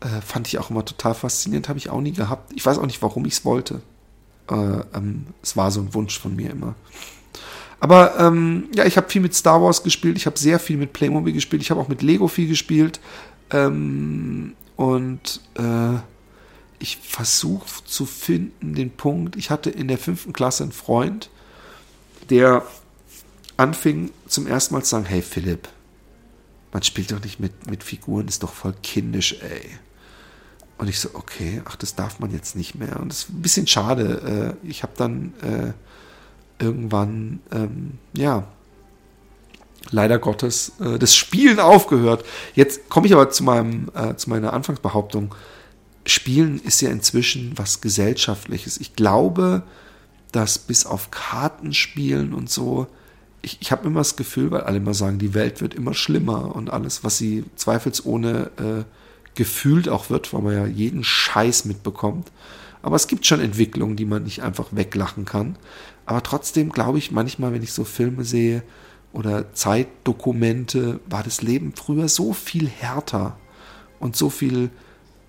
Äh, 0.00 0.20
fand 0.20 0.48
ich 0.48 0.58
auch 0.58 0.70
immer 0.70 0.84
total 0.84 1.14
faszinierend, 1.14 1.68
habe 1.68 1.78
ich 1.78 1.88
auch 1.90 2.00
nie 2.00 2.12
gehabt. 2.12 2.52
Ich 2.54 2.66
weiß 2.66 2.78
auch 2.78 2.86
nicht, 2.86 3.00
warum 3.00 3.24
ich 3.26 3.34
es 3.34 3.44
wollte. 3.44 3.80
Äh, 4.50 4.54
ähm, 4.94 5.26
es 5.42 5.56
war 5.56 5.70
so 5.70 5.80
ein 5.80 5.94
Wunsch 5.94 6.18
von 6.18 6.36
mir 6.36 6.50
immer. 6.50 6.74
Aber 7.80 8.18
ähm, 8.18 8.68
ja, 8.74 8.86
ich 8.86 8.96
habe 8.96 9.10
viel 9.10 9.20
mit 9.20 9.34
Star 9.34 9.60
Wars 9.62 9.82
gespielt, 9.82 10.16
ich 10.16 10.26
habe 10.26 10.38
sehr 10.38 10.58
viel 10.58 10.76
mit 10.76 10.92
Playmobil 10.92 11.34
gespielt, 11.34 11.62
ich 11.62 11.70
habe 11.70 11.80
auch 11.80 11.88
mit 11.88 12.02
Lego 12.02 12.28
viel 12.28 12.48
gespielt. 12.48 13.00
Ähm, 13.50 14.54
und 14.76 15.40
äh, 15.54 15.98
ich 16.78 16.98
versuche 16.98 17.66
zu 17.84 18.06
finden 18.06 18.74
den 18.74 18.90
Punkt. 18.90 19.36
Ich 19.36 19.50
hatte 19.50 19.70
in 19.70 19.88
der 19.88 19.98
fünften 19.98 20.32
Klasse 20.32 20.64
einen 20.64 20.72
Freund, 20.72 21.30
der 22.30 22.64
anfing 23.56 24.10
zum 24.26 24.46
ersten 24.46 24.74
Mal 24.74 24.82
zu 24.82 24.90
sagen, 24.90 25.04
hey 25.04 25.22
Philipp, 25.22 25.68
man 26.72 26.82
spielt 26.82 27.12
doch 27.12 27.22
nicht 27.22 27.38
mit, 27.38 27.70
mit 27.70 27.84
Figuren, 27.84 28.28
ist 28.28 28.42
doch 28.42 28.52
voll 28.52 28.74
kindisch, 28.82 29.36
ey. 29.40 29.78
Und 30.76 30.88
ich 30.88 30.98
so, 30.98 31.10
okay, 31.14 31.62
ach, 31.64 31.76
das 31.76 31.94
darf 31.94 32.18
man 32.20 32.32
jetzt 32.32 32.56
nicht 32.56 32.74
mehr. 32.74 32.98
Und 33.00 33.10
das 33.10 33.20
ist 33.20 33.30
ein 33.30 33.42
bisschen 33.42 33.66
schade. 33.66 34.56
Äh, 34.64 34.68
ich 34.68 34.82
habe 34.82 34.92
dann 34.96 35.32
äh, 35.42 35.72
irgendwann, 36.62 37.40
ähm, 37.52 37.98
ja, 38.16 38.44
leider 39.90 40.18
Gottes, 40.18 40.72
äh, 40.80 40.98
das 40.98 41.14
Spielen 41.14 41.60
aufgehört. 41.60 42.24
Jetzt 42.54 42.88
komme 42.88 43.06
ich 43.06 43.12
aber 43.12 43.30
zu, 43.30 43.44
meinem, 43.44 43.90
äh, 43.94 44.16
zu 44.16 44.30
meiner 44.30 44.52
Anfangsbehauptung. 44.52 45.34
Spielen 46.06 46.60
ist 46.60 46.80
ja 46.80 46.90
inzwischen 46.90 47.52
was 47.56 47.80
Gesellschaftliches. 47.80 48.78
Ich 48.78 48.96
glaube, 48.96 49.62
dass 50.32 50.58
bis 50.58 50.84
auf 50.84 51.10
Kartenspielen 51.10 52.34
und 52.34 52.50
so, 52.50 52.88
ich, 53.40 53.58
ich 53.60 53.70
habe 53.72 53.86
immer 53.86 54.00
das 54.00 54.16
Gefühl, 54.16 54.50
weil 54.50 54.62
alle 54.62 54.78
immer 54.78 54.94
sagen, 54.94 55.18
die 55.18 55.34
Welt 55.34 55.60
wird 55.60 55.74
immer 55.74 55.94
schlimmer 55.94 56.54
und 56.56 56.70
alles, 56.70 57.04
was 57.04 57.18
sie 57.18 57.44
zweifelsohne 57.56 58.50
äh, 58.58 58.84
gefühlt 59.34 59.88
auch 59.88 60.10
wird, 60.10 60.32
weil 60.32 60.42
man 60.42 60.54
ja 60.54 60.66
jeden 60.66 61.04
Scheiß 61.04 61.64
mitbekommt. 61.64 62.30
Aber 62.82 62.96
es 62.96 63.06
gibt 63.06 63.26
schon 63.26 63.40
Entwicklungen, 63.40 63.96
die 63.96 64.04
man 64.04 64.24
nicht 64.24 64.42
einfach 64.42 64.68
weglachen 64.70 65.24
kann. 65.24 65.56
Aber 66.06 66.22
trotzdem 66.22 66.70
glaube 66.70 66.98
ich 66.98 67.10
manchmal, 67.10 67.52
wenn 67.52 67.62
ich 67.62 67.72
so 67.72 67.84
Filme 67.84 68.24
sehe 68.24 68.62
oder 69.12 69.54
Zeitdokumente, 69.54 71.00
war 71.06 71.22
das 71.22 71.40
Leben 71.40 71.72
früher 71.74 72.08
so 72.08 72.32
viel 72.32 72.68
härter 72.68 73.38
und 74.00 74.16
so 74.16 74.28
viel 74.28 74.70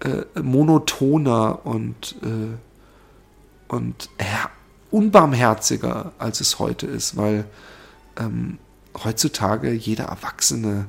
äh, 0.01 0.41
monotoner 0.41 1.66
und, 1.66 2.16
äh, 2.24 3.74
und 3.74 4.10
unbarmherziger, 4.91 6.12
als 6.20 6.41
es 6.41 6.60
heute 6.60 6.88
ist, 6.88 7.16
weil 7.16 7.45
ähm, 8.18 8.58
heutzutage 9.03 9.72
jeder 9.72 10.06
Erwachsene 10.06 10.86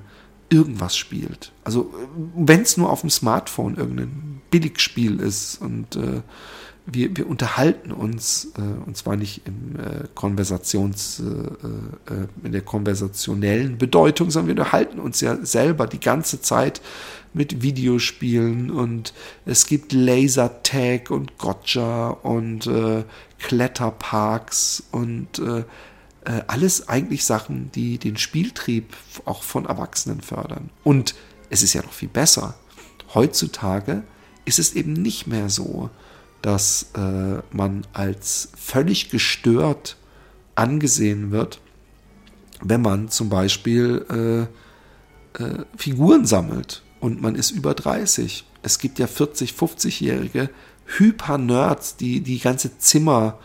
irgendwas 0.48 0.96
spielt. 0.96 1.52
Also 1.64 1.92
wenn 2.34 2.62
es 2.62 2.76
nur 2.76 2.90
auf 2.90 3.00
dem 3.00 3.10
Smartphone 3.10 3.76
irgendein 3.76 4.40
Billigspiel 4.50 5.20
ist 5.20 5.60
und 5.60 5.96
äh, 5.96 6.22
wir, 6.86 7.16
wir 7.16 7.28
unterhalten 7.28 7.90
uns, 7.90 8.52
äh, 8.56 8.60
und 8.86 8.96
zwar 8.96 9.16
nicht 9.16 9.42
im 9.44 9.76
äh, 9.76 10.06
Konversations, 10.14 11.20
äh, 11.20 12.12
äh, 12.12 12.26
in 12.44 12.52
der 12.52 12.62
konversationellen 12.62 13.76
Bedeutung, 13.76 14.30
sondern 14.30 14.56
wir 14.56 14.62
unterhalten 14.62 15.00
uns 15.00 15.20
ja 15.20 15.44
selber 15.44 15.88
die 15.88 15.98
ganze 15.98 16.40
Zeit 16.40 16.80
mit 17.34 17.60
Videospielen 17.60 18.70
und 18.70 19.12
es 19.44 19.66
gibt 19.66 19.92
Lasertag 19.92 21.10
und 21.10 21.36
Gotcha 21.38 22.10
und 22.10 22.66
äh, 22.68 23.02
Kletterparks 23.38 24.84
und 24.92 25.40
äh, 26.26 26.42
alles 26.48 26.88
eigentlich 26.88 27.24
Sachen, 27.24 27.70
die 27.72 27.98
den 27.98 28.16
Spieltrieb 28.16 28.96
auch 29.24 29.42
von 29.42 29.64
Erwachsenen 29.64 30.20
fördern. 30.20 30.70
Und 30.84 31.14
es 31.50 31.62
ist 31.62 31.72
ja 31.72 31.82
noch 31.82 31.92
viel 31.92 32.08
besser. 32.08 32.54
Heutzutage 33.14 34.02
ist 34.44 34.58
es 34.58 34.74
eben 34.74 34.92
nicht 34.92 35.26
mehr 35.26 35.48
so, 35.48 35.88
dass 36.42 36.90
äh, 36.94 37.42
man 37.52 37.86
als 37.92 38.50
völlig 38.56 39.10
gestört 39.10 39.96
angesehen 40.54 41.30
wird, 41.30 41.60
wenn 42.60 42.82
man 42.82 43.08
zum 43.08 43.28
Beispiel 43.28 44.48
äh, 45.38 45.42
äh, 45.42 45.64
Figuren 45.76 46.26
sammelt 46.26 46.82
und 47.00 47.20
man 47.20 47.36
ist 47.36 47.52
über 47.52 47.74
30. 47.74 48.44
Es 48.62 48.78
gibt 48.78 48.98
ja 48.98 49.06
40, 49.06 49.52
50-jährige 49.52 50.50
Hyper-Nerds, 50.98 51.96
die 51.96 52.20
die 52.20 52.40
ganze 52.40 52.78
Zimmer 52.78 53.38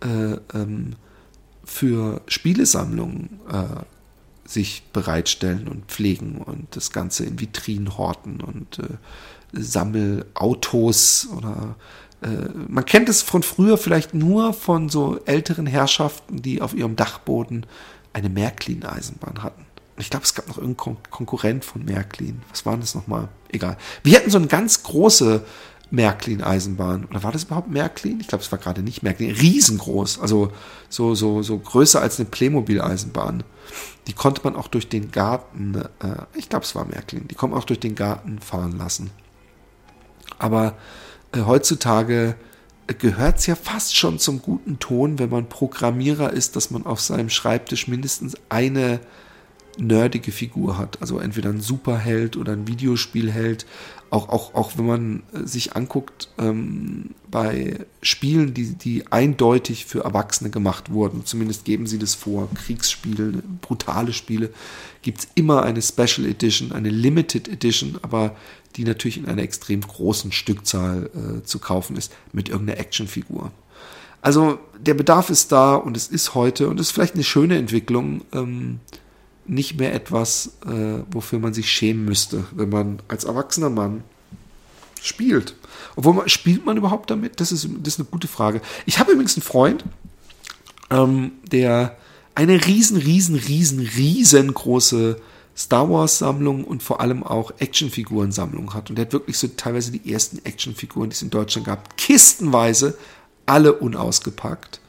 äh, 0.00 0.36
ähm, 0.54 0.96
für 1.68 2.22
Spielesammlungen 2.26 3.40
äh, 3.52 4.48
sich 4.48 4.82
bereitstellen 4.92 5.68
und 5.68 5.84
pflegen 5.86 6.38
und 6.38 6.74
das 6.74 6.90
Ganze 6.90 7.24
in 7.26 7.38
Vitrinen 7.38 7.98
horten 7.98 8.40
und 8.40 8.78
äh, 8.78 8.96
Sammelautos 9.52 11.28
oder 11.36 11.76
äh, 12.22 12.48
man 12.68 12.84
kennt 12.86 13.10
es 13.10 13.20
von 13.20 13.42
früher 13.42 13.76
vielleicht 13.76 14.14
nur 14.14 14.54
von 14.54 14.88
so 14.88 15.20
älteren 15.26 15.66
Herrschaften, 15.66 16.40
die 16.40 16.62
auf 16.62 16.74
ihrem 16.74 16.96
Dachboden 16.96 17.66
eine 18.14 18.30
Märklin-Eisenbahn 18.30 19.42
hatten. 19.42 19.66
Ich 19.98 20.10
glaube, 20.10 20.24
es 20.24 20.34
gab 20.34 20.48
noch 20.48 20.56
irgendeinen 20.56 20.96
Kon 20.96 20.96
Konkurrent 21.10 21.64
von 21.64 21.84
Märklin. 21.84 22.40
Was 22.50 22.64
war 22.64 22.76
das 22.78 22.94
nochmal? 22.94 23.28
Egal. 23.50 23.76
Wir 24.02 24.16
hatten 24.16 24.30
so 24.30 24.38
eine 24.38 24.46
ganz 24.46 24.82
große 24.82 25.44
Märklin-Eisenbahn. 25.90 27.06
Oder 27.06 27.22
war 27.22 27.32
das 27.32 27.44
überhaupt 27.44 27.70
Märklin? 27.70 28.20
Ich 28.20 28.28
glaube, 28.28 28.44
es 28.44 28.52
war 28.52 28.58
gerade 28.58 28.82
nicht 28.82 29.02
Märklin. 29.02 29.30
Riesengroß. 29.30 30.20
Also 30.20 30.52
so, 30.88 31.14
so, 31.14 31.42
so 31.42 31.58
größer 31.58 32.00
als 32.00 32.18
eine 32.18 32.28
Playmobil-Eisenbahn. 32.28 33.44
Die 34.06 34.12
konnte 34.12 34.42
man 34.44 34.56
auch 34.56 34.68
durch 34.68 34.88
den 34.88 35.10
Garten, 35.10 35.74
äh, 35.74 36.22
ich 36.34 36.48
glaube, 36.48 36.64
es 36.64 36.74
war 36.74 36.84
Märklin, 36.84 37.28
die 37.28 37.34
konnte 37.34 37.54
man 37.54 37.62
auch 37.62 37.66
durch 37.66 37.80
den 37.80 37.94
Garten 37.94 38.38
fahren 38.38 38.76
lassen. 38.76 39.10
Aber 40.38 40.74
äh, 41.32 41.42
heutzutage 41.42 42.34
gehört 42.98 43.38
es 43.38 43.46
ja 43.46 43.54
fast 43.54 43.96
schon 43.96 44.18
zum 44.18 44.40
guten 44.40 44.78
Ton, 44.78 45.18
wenn 45.18 45.28
man 45.28 45.48
Programmierer 45.48 46.32
ist, 46.32 46.56
dass 46.56 46.70
man 46.70 46.86
auf 46.86 47.00
seinem 47.00 47.28
Schreibtisch 47.28 47.88
mindestens 47.88 48.34
eine 48.48 49.00
nerdige 49.78 50.32
Figur 50.32 50.78
hat. 50.78 50.98
Also 51.00 51.18
entweder 51.18 51.50
ein 51.50 51.60
Superheld 51.60 52.36
oder 52.36 52.52
ein 52.52 52.66
Videospielheld. 52.66 53.66
Auch, 54.10 54.30
auch, 54.30 54.54
auch 54.54 54.78
wenn 54.78 54.86
man 54.86 55.22
äh, 55.34 55.46
sich 55.46 55.76
anguckt, 55.76 56.30
ähm, 56.38 57.10
bei 57.30 57.84
Spielen, 58.00 58.54
die, 58.54 58.74
die 58.74 59.06
eindeutig 59.12 59.84
für 59.84 60.04
Erwachsene 60.04 60.48
gemacht 60.48 60.90
wurden, 60.90 61.26
zumindest 61.26 61.66
geben 61.66 61.86
sie 61.86 61.98
das 61.98 62.14
vor, 62.14 62.48
Kriegsspiele, 62.54 63.42
brutale 63.60 64.14
Spiele, 64.14 64.50
gibt 65.02 65.18
es 65.18 65.28
immer 65.34 65.62
eine 65.62 65.82
Special 65.82 66.26
Edition, 66.26 66.72
eine 66.72 66.88
Limited 66.88 67.48
Edition, 67.48 67.98
aber 68.00 68.34
die 68.76 68.84
natürlich 68.84 69.18
in 69.18 69.26
einer 69.26 69.42
extrem 69.42 69.82
großen 69.82 70.32
Stückzahl 70.32 71.10
äh, 71.14 71.42
zu 71.44 71.58
kaufen 71.58 71.96
ist, 71.96 72.12
mit 72.32 72.48
irgendeiner 72.48 72.80
Actionfigur. 72.80 73.52
Also 74.22 74.58
der 74.80 74.94
Bedarf 74.94 75.30
ist 75.30 75.52
da 75.52 75.74
und 75.74 75.96
es 75.96 76.08
ist 76.08 76.34
heute 76.34 76.68
und 76.68 76.80
es 76.80 76.88
ist 76.88 76.92
vielleicht 76.92 77.14
eine 77.14 77.24
schöne 77.24 77.56
Entwicklung. 77.56 78.22
Ähm, 78.32 78.80
nicht 79.48 79.78
mehr 79.78 79.94
etwas, 79.94 80.58
äh, 80.66 81.02
wofür 81.10 81.38
man 81.38 81.54
sich 81.54 81.70
schämen 81.70 82.04
müsste, 82.04 82.44
wenn 82.52 82.68
man 82.68 83.00
als 83.08 83.24
erwachsener 83.24 83.70
Mann 83.70 84.04
spielt. 85.02 85.54
Obwohl 85.96 86.14
man, 86.14 86.28
spielt 86.28 86.64
man 86.66 86.76
überhaupt 86.76 87.10
damit? 87.10 87.40
Das 87.40 87.52
ist, 87.52 87.68
das 87.82 87.94
ist 87.94 88.00
eine 88.00 88.08
gute 88.08 88.28
Frage. 88.28 88.60
Ich 88.86 88.98
habe 88.98 89.12
übrigens 89.12 89.36
einen 89.36 89.42
Freund, 89.42 89.84
ähm, 90.90 91.32
der 91.50 91.96
eine 92.34 92.64
riesen, 92.66 92.96
riesen, 92.96 93.36
riesen, 93.36 93.80
riesengroße 93.80 95.20
Star 95.56 95.90
Wars 95.90 96.18
Sammlung 96.18 96.62
und 96.62 96.84
vor 96.84 97.00
allem 97.00 97.24
auch 97.24 97.52
Actionfiguren 97.58 98.30
Sammlung 98.30 98.74
hat. 98.74 98.90
Und 98.90 98.96
der 98.96 99.06
hat 99.06 99.12
wirklich 99.12 99.38
so 99.38 99.48
teilweise 99.48 99.90
die 99.90 100.12
ersten 100.12 100.44
Actionfiguren, 100.44 101.10
die 101.10 101.14
es 101.14 101.22
in 101.22 101.30
Deutschland 101.30 101.66
gab, 101.66 101.96
kistenweise, 101.96 102.96
alle 103.44 103.72
unausgepackt. 103.72 104.80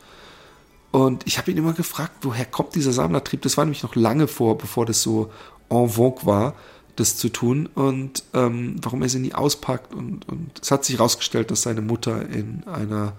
Und 0.92 1.28
ich 1.28 1.38
habe 1.38 1.52
ihn 1.52 1.58
immer 1.58 1.74
gefragt, 1.74 2.14
woher 2.22 2.46
kommt 2.46 2.76
dieser 2.76 2.94
Sammlertrieb? 2.94 3.42
Das 3.44 3.58
war 3.58 3.66
nämlich 3.66 3.84
noch 3.84 3.96
lange 3.96 4.28
vor, 4.28 4.58
bevor 4.58 4.86
das 4.86 5.02
so 5.02 5.32
en 5.70 5.90
vogue 5.90 6.26
war, 6.26 6.56
das 6.96 7.16
zu 7.16 7.30
tun 7.30 7.68
und 7.68 8.24
ähm, 8.34 8.78
warum 8.82 9.04
er 9.04 9.10
sie 9.10 9.20
nie 9.20 9.34
auspackt. 9.34 9.94
Und, 9.94 10.28
und 10.28 10.60
es 10.62 10.72
hat 10.72 10.84
sich 10.84 10.98
herausgestellt, 10.98 11.52
dass 11.52 11.62
seine 11.62 11.82
Mutter 11.82 12.28
in 12.28 12.64
einer 12.66 13.14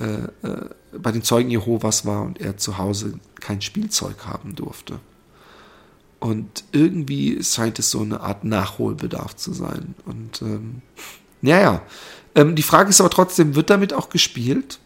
äh, 0.00 0.46
äh, 0.46 0.70
bei 0.98 1.12
den 1.12 1.22
Zeugen 1.22 1.50
Jehovas 1.50 2.04
war 2.04 2.22
und 2.22 2.40
er 2.40 2.56
zu 2.56 2.78
Hause 2.78 3.14
kein 3.38 3.60
Spielzeug 3.60 4.26
haben 4.26 4.56
durfte. 4.56 4.98
Und 6.18 6.64
irgendwie 6.72 7.42
scheint 7.42 7.78
es 7.78 7.90
so 7.90 8.00
eine 8.00 8.20
Art 8.20 8.44
Nachholbedarf 8.44 9.36
zu 9.36 9.52
sein. 9.52 9.94
Und 10.04 10.42
ähm, 10.42 10.82
naja, 11.42 11.82
ähm, 12.34 12.56
die 12.56 12.62
Frage 12.62 12.90
ist 12.90 13.00
aber 13.00 13.10
trotzdem, 13.10 13.54
wird 13.54 13.70
damit 13.70 13.94
auch 13.94 14.10
gespielt? 14.10 14.80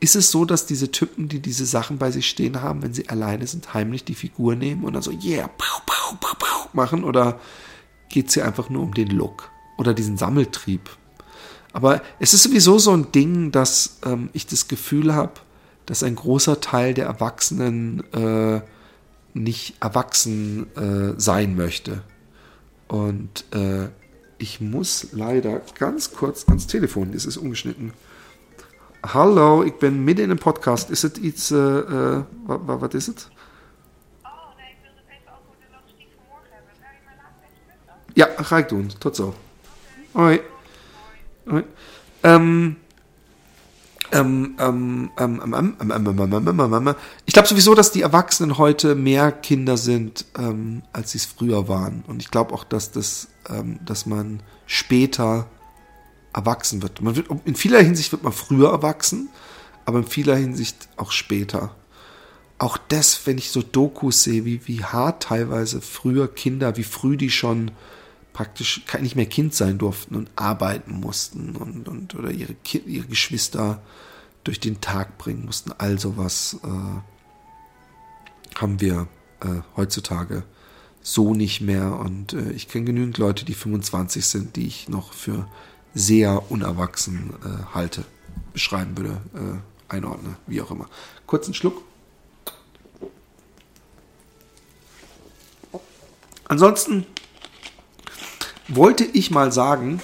Ist 0.00 0.16
es 0.16 0.30
so, 0.30 0.46
dass 0.46 0.66
diese 0.66 0.90
Typen, 0.90 1.28
die 1.28 1.40
diese 1.40 1.66
Sachen 1.66 1.98
bei 1.98 2.10
sich 2.10 2.28
stehen 2.28 2.62
haben, 2.62 2.82
wenn 2.82 2.94
sie 2.94 3.08
alleine 3.10 3.46
sind, 3.46 3.74
heimlich 3.74 4.04
die 4.04 4.14
Figur 4.14 4.56
nehmen 4.56 4.84
und 4.84 4.94
dann 4.94 5.02
so, 5.02 5.10
yeah, 5.10 5.46
pow, 5.46 5.82
pow, 5.84 6.18
pow, 6.18 6.38
pow 6.38 6.74
machen? 6.74 7.04
Oder 7.04 7.38
geht 8.08 8.28
es 8.28 8.34
hier 8.34 8.46
einfach 8.46 8.70
nur 8.70 8.82
um 8.82 8.94
den 8.94 9.08
Look 9.08 9.50
oder 9.76 9.92
diesen 9.92 10.16
Sammeltrieb? 10.16 10.88
Aber 11.72 12.02
es 12.18 12.34
ist 12.34 12.42
sowieso 12.42 12.78
so 12.78 12.92
ein 12.92 13.12
Ding, 13.12 13.52
dass 13.52 13.98
ähm, 14.04 14.30
ich 14.32 14.46
das 14.46 14.68
Gefühl 14.68 15.14
habe, 15.14 15.34
dass 15.86 16.02
ein 16.02 16.16
großer 16.16 16.60
Teil 16.60 16.94
der 16.94 17.06
Erwachsenen 17.06 18.02
äh, 18.12 18.60
nicht 19.34 19.74
erwachsen 19.80 20.74
äh, 20.76 21.20
sein 21.20 21.56
möchte. 21.56 22.02
Und 22.88 23.44
äh, 23.52 23.88
ich 24.38 24.60
muss 24.60 25.08
leider 25.12 25.60
ganz 25.78 26.12
kurz 26.12 26.46
ans 26.48 26.66
Telefon, 26.66 27.12
es 27.14 27.24
ist 27.24 27.36
umgeschnitten. 27.36 27.92
Hallo, 29.02 29.62
ich 29.62 29.74
bin 29.74 30.04
mitten 30.04 30.24
in 30.24 30.30
einem 30.30 30.38
Podcast. 30.38 30.90
Ist 30.90 31.04
es 31.04 31.16
iets, 31.18 31.50
uh, 31.50 31.56
uh, 31.56 32.24
wat, 32.44 32.80
wat, 32.80 32.94
is 32.94 33.06
het? 33.06 33.28
Oh, 34.24 34.30
nee, 34.58 34.66
ik 34.70 34.76
wilde 34.82 34.98
het 34.98 35.08
even 35.08 35.32
over 35.32 35.56
de 35.58 35.66
logistiek 35.72 36.08
van 36.16 36.24
morgen 36.28 36.50
hebben. 36.50 36.74
Zou 36.80 36.92
je 36.92 37.00
mij 37.04 37.14
later 37.16 38.36
Ja, 38.36 38.42
ga 38.44 38.58
ik 38.58 38.68
doen. 38.68 38.90
Tot 38.98 39.16
zo. 39.16 39.34
Okay. 40.12 40.22
Hoi. 40.22 40.40
Hoi. 41.46 41.64
Ähm, 42.22 42.76
ich 47.24 47.32
glaube 47.32 47.48
sowieso, 47.48 47.74
dass 47.74 47.92
die 47.92 48.02
Erwachsenen 48.02 48.58
heute 48.58 48.96
mehr 48.96 49.30
Kinder 49.30 49.76
sind, 49.76 50.26
ähm, 50.36 50.82
als 50.92 51.12
sie 51.12 51.18
es 51.18 51.26
früher 51.26 51.68
waren. 51.68 52.02
Und 52.08 52.20
ich 52.20 52.30
glaube 52.30 52.52
auch, 52.52 52.64
dass 52.64 52.90
das, 52.90 53.28
ähm, 53.48 53.78
dass 53.84 54.06
man 54.06 54.42
später 54.66 55.46
erwachsen 56.32 56.82
wird. 56.82 57.00
Man 57.00 57.16
wird. 57.16 57.28
In 57.44 57.54
vieler 57.54 57.80
Hinsicht 57.80 58.12
wird 58.12 58.22
man 58.22 58.32
früher 58.32 58.70
erwachsen, 58.70 59.28
aber 59.84 59.98
in 59.98 60.06
vieler 60.06 60.36
Hinsicht 60.36 60.88
auch 60.96 61.12
später. 61.12 61.74
Auch 62.58 62.76
das, 62.76 63.26
wenn 63.26 63.38
ich 63.38 63.50
so 63.50 63.62
Dokus 63.62 64.22
sehe, 64.22 64.44
wie, 64.44 64.66
wie 64.66 64.84
hart 64.84 65.22
teilweise 65.24 65.80
früher 65.80 66.28
Kinder, 66.28 66.76
wie 66.76 66.84
früh 66.84 67.16
die 67.16 67.30
schon 67.30 67.70
praktisch 68.32 68.82
nicht 69.00 69.16
mehr 69.16 69.26
Kind 69.26 69.54
sein 69.54 69.78
durften 69.78 70.14
und 70.14 70.30
arbeiten 70.36 71.00
mussten 71.00 71.56
und, 71.56 71.88
und 71.88 72.14
oder 72.14 72.30
ihre, 72.30 72.54
ihre 72.86 73.06
Geschwister 73.06 73.82
durch 74.44 74.60
den 74.60 74.80
Tag 74.80 75.18
bringen 75.18 75.46
mussten. 75.46 75.72
All 75.78 75.98
sowas 75.98 76.58
äh, 76.62 78.58
haben 78.58 78.80
wir 78.80 79.08
äh, 79.40 79.62
heutzutage 79.76 80.44
so 81.02 81.34
nicht 81.34 81.60
mehr. 81.60 81.98
Und 81.98 82.32
äh, 82.32 82.52
ich 82.52 82.68
kenne 82.68 82.84
genügend 82.84 83.18
Leute, 83.18 83.44
die 83.44 83.54
25 83.54 84.24
sind, 84.24 84.56
die 84.56 84.66
ich 84.66 84.88
noch 84.88 85.12
für 85.12 85.48
sehr 85.94 86.50
unerwachsen 86.50 87.34
äh, 87.44 87.74
halte, 87.74 88.04
beschreiben 88.52 88.96
würde, 88.96 89.20
äh, 89.34 89.92
einordne, 89.92 90.36
wie 90.46 90.60
auch 90.60 90.70
immer. 90.70 90.88
Kurzen 91.26 91.54
Schluck. 91.54 91.82
Ansonsten 96.44 97.06
wollte 98.68 99.04
ich 99.04 99.30
mal 99.30 99.52
sagen, 99.52 100.00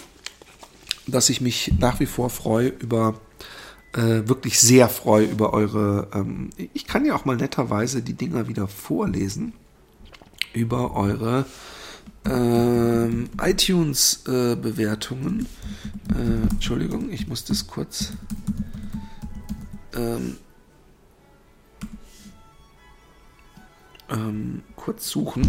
dass 1.07 1.28
ich 1.28 1.41
mich 1.41 1.72
nach 1.78 2.01
wie 2.01 2.07
vor 2.07 2.30
freue 2.30 2.68
über 2.68 3.20
äh, 3.93 4.28
wirklich 4.28 4.61
sehr 4.61 4.89
freue 4.89 5.26
über 5.26 5.53
eure. 5.53 6.09
Ähm, 6.12 6.51
ich 6.74 6.87
kann 6.87 7.05
ja 7.05 7.14
auch 7.14 7.24
mal 7.24 7.37
netterweise 7.37 8.03
die 8.03 8.14
Dinger 8.14 8.49
wieder 8.49 8.68
vorlesen 8.68 9.55
über 10.53 10.95
eure 10.95 11.47
ähm, 12.24 13.28
iTunes-Bewertungen. 13.40 15.46
Äh, 16.14 16.20
äh, 16.20 16.42
Entschuldigung, 16.50 17.12
ich 17.12 17.28
muss 17.28 17.44
das 17.44 17.66
kurz. 17.66 18.12
Ähm, 19.94 20.36
ähm, 24.11 24.62
kurz 24.74 25.09
suchen. 25.09 25.42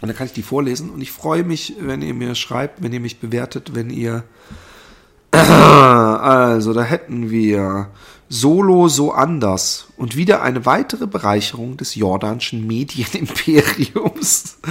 Und 0.00 0.08
dann 0.08 0.16
kann 0.16 0.26
ich 0.26 0.32
die 0.32 0.42
vorlesen. 0.42 0.90
Und 0.90 1.00
ich 1.00 1.12
freue 1.12 1.44
mich, 1.44 1.76
wenn 1.80 2.02
ihr 2.02 2.14
mir 2.14 2.34
schreibt, 2.34 2.82
wenn 2.82 2.92
ihr 2.92 3.00
mich 3.00 3.20
bewertet, 3.20 3.74
wenn 3.74 3.90
ihr. 3.90 4.24
Also, 6.18 6.72
da 6.72 6.82
hätten 6.82 7.30
wir 7.30 7.88
Solo 8.28 8.88
so 8.88 9.12
anders 9.12 9.86
und 9.96 10.14
wieder 10.14 10.42
eine 10.42 10.66
weitere 10.66 11.06
Bereicherung 11.06 11.76
des 11.76 11.94
jordanischen 11.94 12.66
Medienimperiums. 12.66 14.58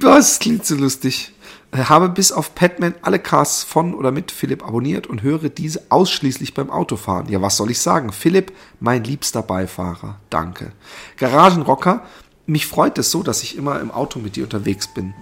Das 0.00 0.38
klingt 0.38 0.66
so 0.66 0.76
lustig. 0.76 1.32
Habe 1.72 2.10
bis 2.10 2.32
auf 2.32 2.54
Padman 2.54 2.94
alle 3.02 3.18
Casts 3.18 3.62
von 3.62 3.94
oder 3.94 4.12
mit 4.12 4.30
Philipp 4.30 4.64
abonniert 4.64 5.06
und 5.06 5.22
höre 5.22 5.48
diese 5.48 5.82
ausschließlich 5.88 6.52
beim 6.52 6.68
Autofahren. 6.68 7.28
Ja, 7.28 7.40
was 7.40 7.56
soll 7.56 7.70
ich 7.70 7.80
sagen? 7.80 8.12
Philipp, 8.12 8.52
mein 8.78 9.04
liebster 9.04 9.42
Beifahrer. 9.42 10.18
Danke. 10.28 10.72
Garagenrocker 11.16 12.02
mich 12.50 12.66
freut 12.66 12.98
es 12.98 13.10
so, 13.10 13.22
dass 13.22 13.42
ich 13.42 13.56
immer 13.56 13.80
im 13.80 13.90
Auto 13.90 14.18
mit 14.18 14.36
dir 14.36 14.44
unterwegs 14.44 14.88
bin. 14.88 15.14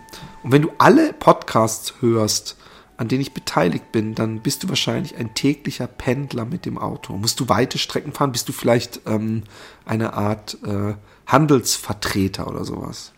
Und 0.43 0.53
wenn 0.53 0.63
du 0.63 0.71
alle 0.79 1.13
Podcasts 1.13 1.95
hörst, 2.01 2.57
an 2.99 3.07
denen 3.07 3.23
ich 3.23 3.33
beteiligt 3.33 3.93
bin, 3.93 4.17
dann 4.17 4.41
bist 4.41 4.65
du 4.65 4.69
wahrscheinlich 4.69 5.17
ein 5.17 5.33
täglicher 5.33 5.87
Pendler 5.87 6.45
mit 6.45 6.67
dem 6.67 6.77
Auto. 6.77 7.17
Musst 7.17 7.39
du 7.39 7.49
weite 7.49 7.79
Strecken 7.79 8.13
fahren? 8.13 8.33
Bist 8.33 8.49
du 8.49 8.53
vielleicht 8.53 9.01
ähm, 9.07 9.45
eine 9.87 10.15
Art 10.15 10.59
äh, 10.65 10.95
Handelsvertreter 11.27 12.49
oder 12.49 12.65
sowas? 12.65 13.13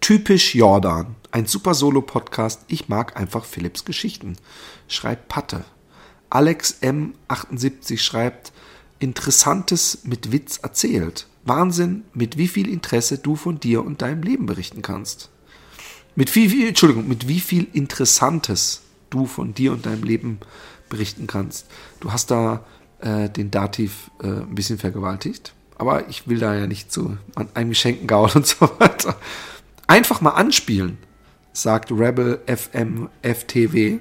Typisch 0.00 0.54
Jordan. 0.54 1.16
Ein 1.32 1.46
super 1.46 1.74
Solo-Podcast. 1.74 2.62
Ich 2.68 2.88
mag 2.88 3.16
einfach 3.16 3.44
Philips 3.44 3.84
Geschichten. 3.84 4.36
Schreibt 4.86 5.26
Patte. 5.28 5.64
Alex 6.30 6.80
M78 6.82 7.98
schreibt 7.98 8.52
Interessantes 9.00 10.04
mit 10.04 10.30
Witz 10.30 10.58
erzählt. 10.58 11.26
Wahnsinn, 11.42 12.04
mit 12.14 12.36
wie 12.36 12.48
viel 12.48 12.68
Interesse 12.68 13.18
du 13.18 13.34
von 13.34 13.58
dir 13.58 13.84
und 13.84 14.00
deinem 14.00 14.22
Leben 14.22 14.46
berichten 14.46 14.82
kannst. 14.82 15.30
Mit 16.14 16.34
wie 16.34 16.48
viel, 16.48 16.68
Entschuldigung, 16.68 17.08
mit 17.08 17.28
wie 17.28 17.40
viel 17.40 17.66
Interessantes 17.72 18.82
du 19.10 19.26
von 19.26 19.54
dir 19.54 19.72
und 19.72 19.86
deinem 19.86 20.02
Leben 20.02 20.40
berichten 20.88 21.26
kannst. 21.26 21.66
Du 22.00 22.12
hast 22.12 22.30
da 22.30 22.64
äh, 23.00 23.28
den 23.28 23.50
Dativ 23.50 24.10
äh, 24.22 24.26
ein 24.26 24.54
bisschen 24.54 24.78
vergewaltigt, 24.78 25.54
aber 25.76 26.08
ich 26.08 26.28
will 26.28 26.38
da 26.38 26.54
ja 26.54 26.66
nicht 26.66 26.92
zu 26.92 27.16
an 27.34 27.48
einem 27.54 27.70
Geschenken 27.70 28.06
Gaul 28.06 28.30
und 28.34 28.46
so 28.46 28.68
weiter. 28.78 29.16
Einfach 29.86 30.20
mal 30.20 30.30
anspielen, 30.30 30.98
sagt 31.52 31.90
Rebel 31.90 32.40
FM 32.46 33.08
FTW 33.22 33.98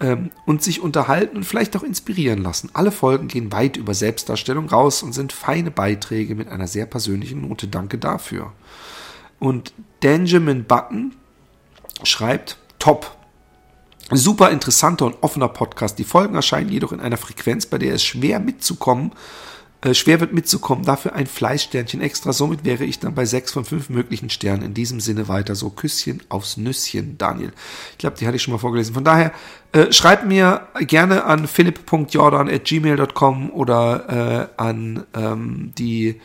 ähm, 0.00 0.30
und 0.46 0.62
sich 0.62 0.80
unterhalten 0.80 1.36
und 1.36 1.44
vielleicht 1.44 1.76
auch 1.76 1.82
inspirieren 1.82 2.42
lassen. 2.42 2.70
Alle 2.72 2.92
Folgen 2.92 3.28
gehen 3.28 3.52
weit 3.52 3.76
über 3.76 3.94
Selbstdarstellung 3.94 4.68
raus 4.68 5.02
und 5.02 5.12
sind 5.12 5.32
feine 5.32 5.70
Beiträge 5.70 6.34
mit 6.34 6.48
einer 6.48 6.68
sehr 6.68 6.86
persönlichen 6.86 7.48
Note. 7.48 7.68
Danke 7.68 7.98
dafür. 7.98 8.52
Und 9.38 9.72
Benjamin 10.00 10.64
Button 10.64 11.14
schreibt, 12.02 12.56
top. 12.78 13.14
Super 14.10 14.50
interessanter 14.50 15.06
und 15.06 15.22
offener 15.22 15.48
Podcast. 15.48 15.98
Die 15.98 16.04
Folgen 16.04 16.34
erscheinen 16.34 16.70
jedoch 16.70 16.92
in 16.92 17.00
einer 17.00 17.16
Frequenz, 17.16 17.66
bei 17.66 17.78
der 17.78 17.94
es 17.94 18.04
schwer 18.04 18.38
mitzukommen 18.38 19.12
äh, 19.84 19.94
schwer 19.94 20.20
wird 20.20 20.32
mitzukommen, 20.32 20.84
dafür 20.84 21.14
ein 21.14 21.26
Fleischsternchen 21.26 22.00
extra. 22.00 22.32
Somit 22.32 22.64
wäre 22.64 22.84
ich 22.84 23.00
dann 23.00 23.14
bei 23.14 23.26
sechs 23.26 23.52
von 23.52 23.66
fünf 23.66 23.90
möglichen 23.90 24.30
Sternen. 24.30 24.62
In 24.62 24.72
diesem 24.72 24.98
Sinne 24.98 25.28
weiter 25.28 25.54
so. 25.54 25.68
Küsschen 25.68 26.22
aufs 26.30 26.56
Nüsschen, 26.56 27.18
Daniel. 27.18 27.52
Ich 27.92 27.98
glaube, 27.98 28.16
die 28.16 28.26
hatte 28.26 28.36
ich 28.36 28.42
schon 28.42 28.52
mal 28.52 28.58
vorgelesen. 28.58 28.94
Von 28.94 29.04
daher, 29.04 29.32
äh, 29.72 29.92
schreibt 29.92 30.26
mir 30.26 30.68
gerne 30.80 31.24
an 31.24 31.46
philipp.jordan.gmail.com 31.46 33.50
oder 33.50 34.08
äh, 34.08 34.46
an 34.56 35.04
ähm, 35.14 35.74
die 35.76 36.18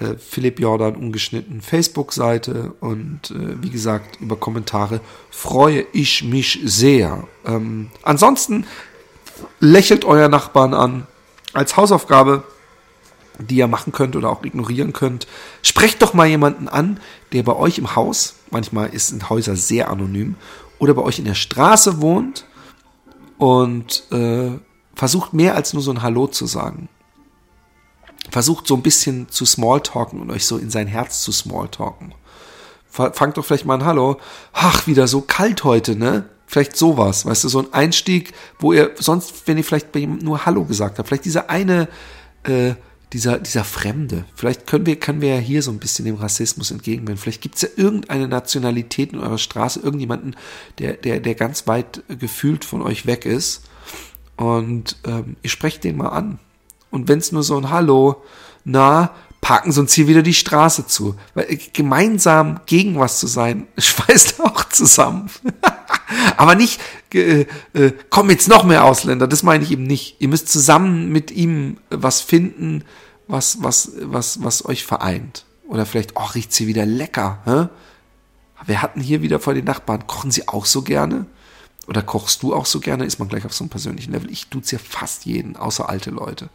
äh, 0.00 0.16
Philipp 0.18 0.60
Jordan 0.60 0.96
ungeschnitten 0.96 1.60
Facebook-Seite 1.60 2.72
und 2.80 3.30
äh, 3.30 3.62
wie 3.62 3.70
gesagt, 3.70 4.20
über 4.20 4.36
Kommentare 4.36 5.00
freue 5.30 5.86
ich 5.92 6.24
mich 6.24 6.60
sehr. 6.64 7.26
Ähm, 7.44 7.90
ansonsten 8.02 8.66
lächelt 9.60 10.04
euer 10.04 10.28
Nachbarn 10.28 10.74
an. 10.74 11.06
Als 11.52 11.76
Hausaufgabe 11.76 12.44
die 13.38 13.56
ihr 13.56 13.66
machen 13.66 13.92
könnt 13.92 14.16
oder 14.16 14.30
auch 14.30 14.44
ignorieren 14.44 14.92
könnt. 14.92 15.26
Sprecht 15.62 16.02
doch 16.02 16.14
mal 16.14 16.26
jemanden 16.26 16.68
an, 16.68 17.00
der 17.32 17.42
bei 17.42 17.54
euch 17.54 17.78
im 17.78 17.94
Haus, 17.94 18.36
manchmal 18.50 18.96
sind 18.98 19.28
Häuser 19.28 19.56
sehr 19.56 19.90
anonym, 19.90 20.36
oder 20.78 20.94
bei 20.94 21.02
euch 21.02 21.18
in 21.18 21.24
der 21.24 21.34
Straße 21.34 22.00
wohnt 22.00 22.44
und 23.38 24.04
äh, 24.12 24.50
versucht 24.94 25.32
mehr 25.32 25.54
als 25.54 25.72
nur 25.72 25.82
so 25.82 25.90
ein 25.90 26.02
Hallo 26.02 26.26
zu 26.26 26.46
sagen. 26.46 26.88
Versucht 28.30 28.66
so 28.66 28.74
ein 28.74 28.82
bisschen 28.82 29.28
zu 29.28 29.44
smalltalken 29.44 30.20
und 30.20 30.30
euch 30.30 30.46
so 30.46 30.58
in 30.58 30.70
sein 30.70 30.86
Herz 30.86 31.22
zu 31.22 31.32
smalltalken. 31.32 32.14
fangt 32.88 33.36
doch 33.36 33.44
vielleicht 33.44 33.66
mal 33.66 33.74
an, 33.74 33.84
hallo, 33.84 34.18
ach, 34.52 34.86
wieder 34.86 35.06
so 35.06 35.20
kalt 35.20 35.64
heute, 35.64 35.96
ne? 35.96 36.28
Vielleicht 36.46 36.76
sowas, 36.76 37.26
weißt 37.26 37.44
du, 37.44 37.48
so 37.48 37.58
ein 37.58 37.72
Einstieg, 37.74 38.32
wo 38.60 38.72
ihr 38.72 38.92
sonst, 38.98 39.46
wenn 39.46 39.58
ihr 39.58 39.64
vielleicht 39.64 39.90
bei 39.90 40.00
ihm 40.00 40.18
nur 40.18 40.46
Hallo 40.46 40.64
gesagt 40.64 40.98
habt, 40.98 41.08
vielleicht 41.08 41.24
dieser 41.24 41.50
eine, 41.50 41.88
äh, 42.44 42.74
dieser, 43.12 43.38
dieser 43.38 43.64
Fremde. 43.64 44.24
Vielleicht 44.34 44.66
können 44.66 44.86
wir, 44.86 44.96
können 44.96 45.20
wir 45.20 45.34
ja 45.34 45.40
hier 45.40 45.62
so 45.62 45.70
ein 45.70 45.78
bisschen 45.78 46.04
dem 46.04 46.16
Rassismus 46.16 46.70
entgegenwenden. 46.70 47.20
Vielleicht 47.20 47.40
gibt 47.40 47.56
es 47.56 47.62
ja 47.62 47.68
irgendeine 47.76 48.28
Nationalität 48.28 49.12
in 49.12 49.20
eurer 49.20 49.38
Straße, 49.38 49.80
irgendjemanden, 49.80 50.36
der, 50.78 50.94
der, 50.94 51.20
der 51.20 51.34
ganz 51.34 51.66
weit 51.66 52.02
gefühlt 52.08 52.64
von 52.64 52.82
euch 52.82 53.06
weg 53.06 53.24
ist. 53.24 53.62
Und 54.36 54.96
ähm, 55.04 55.36
ihr 55.42 55.50
sprecht 55.50 55.82
den 55.82 55.96
mal 55.96 56.08
an. 56.08 56.38
Und 56.90 57.08
wenn 57.08 57.18
es 57.18 57.32
nur 57.32 57.42
so 57.42 57.56
ein 57.56 57.70
Hallo, 57.70 58.22
na, 58.64 59.10
parken 59.40 59.70
sie 59.70 59.80
uns 59.80 59.92
hier 59.92 60.08
wieder 60.08 60.22
die 60.22 60.34
Straße 60.34 60.86
zu. 60.86 61.14
Weil 61.34 61.52
äh, 61.52 61.56
gemeinsam 61.72 62.60
gegen 62.66 62.98
was 62.98 63.20
zu 63.20 63.26
sein, 63.26 63.68
schweißt 63.78 64.40
auch 64.40 64.64
zusammen. 64.64 65.30
Aber 66.36 66.54
nicht, 66.54 66.80
äh, 67.14 67.46
äh, 67.72 67.92
kommen 68.10 68.30
jetzt 68.30 68.48
noch 68.48 68.64
mehr 68.64 68.84
Ausländer, 68.84 69.26
das 69.26 69.42
meine 69.42 69.64
ich 69.64 69.70
eben 69.70 69.84
nicht. 69.84 70.16
Ihr 70.18 70.28
müsst 70.28 70.48
zusammen 70.48 71.10
mit 71.10 71.30
ihm 71.30 71.78
was 71.90 72.20
finden, 72.20 72.84
was, 73.28 73.62
was, 73.62 73.92
was, 74.00 74.42
was 74.42 74.64
euch 74.64 74.84
vereint. 74.84 75.44
Oder 75.68 75.86
vielleicht, 75.86 76.16
oh, 76.16 76.24
riecht 76.24 76.52
sie 76.52 76.66
wieder 76.66 76.86
lecker. 76.86 77.38
Hä? 77.44 77.68
Wir 78.66 78.82
hatten 78.82 79.00
hier 79.00 79.22
wieder 79.22 79.38
vor 79.38 79.54
den 79.54 79.64
Nachbarn, 79.64 80.06
kochen 80.06 80.30
sie 80.30 80.48
auch 80.48 80.66
so 80.66 80.82
gerne? 80.82 81.26
Oder 81.86 82.02
kochst 82.02 82.42
du 82.42 82.54
auch 82.54 82.66
so 82.66 82.80
gerne? 82.80 83.04
Ist 83.04 83.18
man 83.18 83.28
gleich 83.28 83.44
auf 83.44 83.54
so 83.54 83.64
einem 83.64 83.70
persönlichen 83.70 84.12
Level. 84.12 84.30
Ich 84.30 84.48
tut's 84.48 84.70
ja 84.70 84.78
fast 84.78 85.24
jeden, 85.24 85.56
außer 85.56 85.88
alte 85.88 86.10
Leute. 86.10 86.48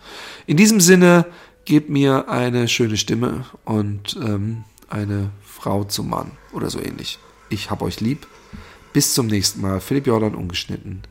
In 0.45 0.57
diesem 0.57 0.81
Sinne, 0.81 1.25
gebt 1.65 1.89
mir 1.89 2.29
eine 2.29 2.67
schöne 2.67 2.97
Stimme 2.97 3.45
und 3.65 4.17
ähm, 4.21 4.63
eine 4.89 5.31
Frau 5.43 5.83
zum 5.83 6.09
Mann 6.09 6.31
oder 6.51 6.69
so 6.69 6.79
ähnlich. 6.79 7.19
Ich 7.49 7.69
hab 7.69 7.81
euch 7.81 8.01
lieb. 8.01 8.27
Bis 8.93 9.13
zum 9.13 9.27
nächsten 9.27 9.61
Mal. 9.61 9.79
Philipp 9.79 10.07
Jordan 10.07 10.35
ungeschnitten. 10.35 11.03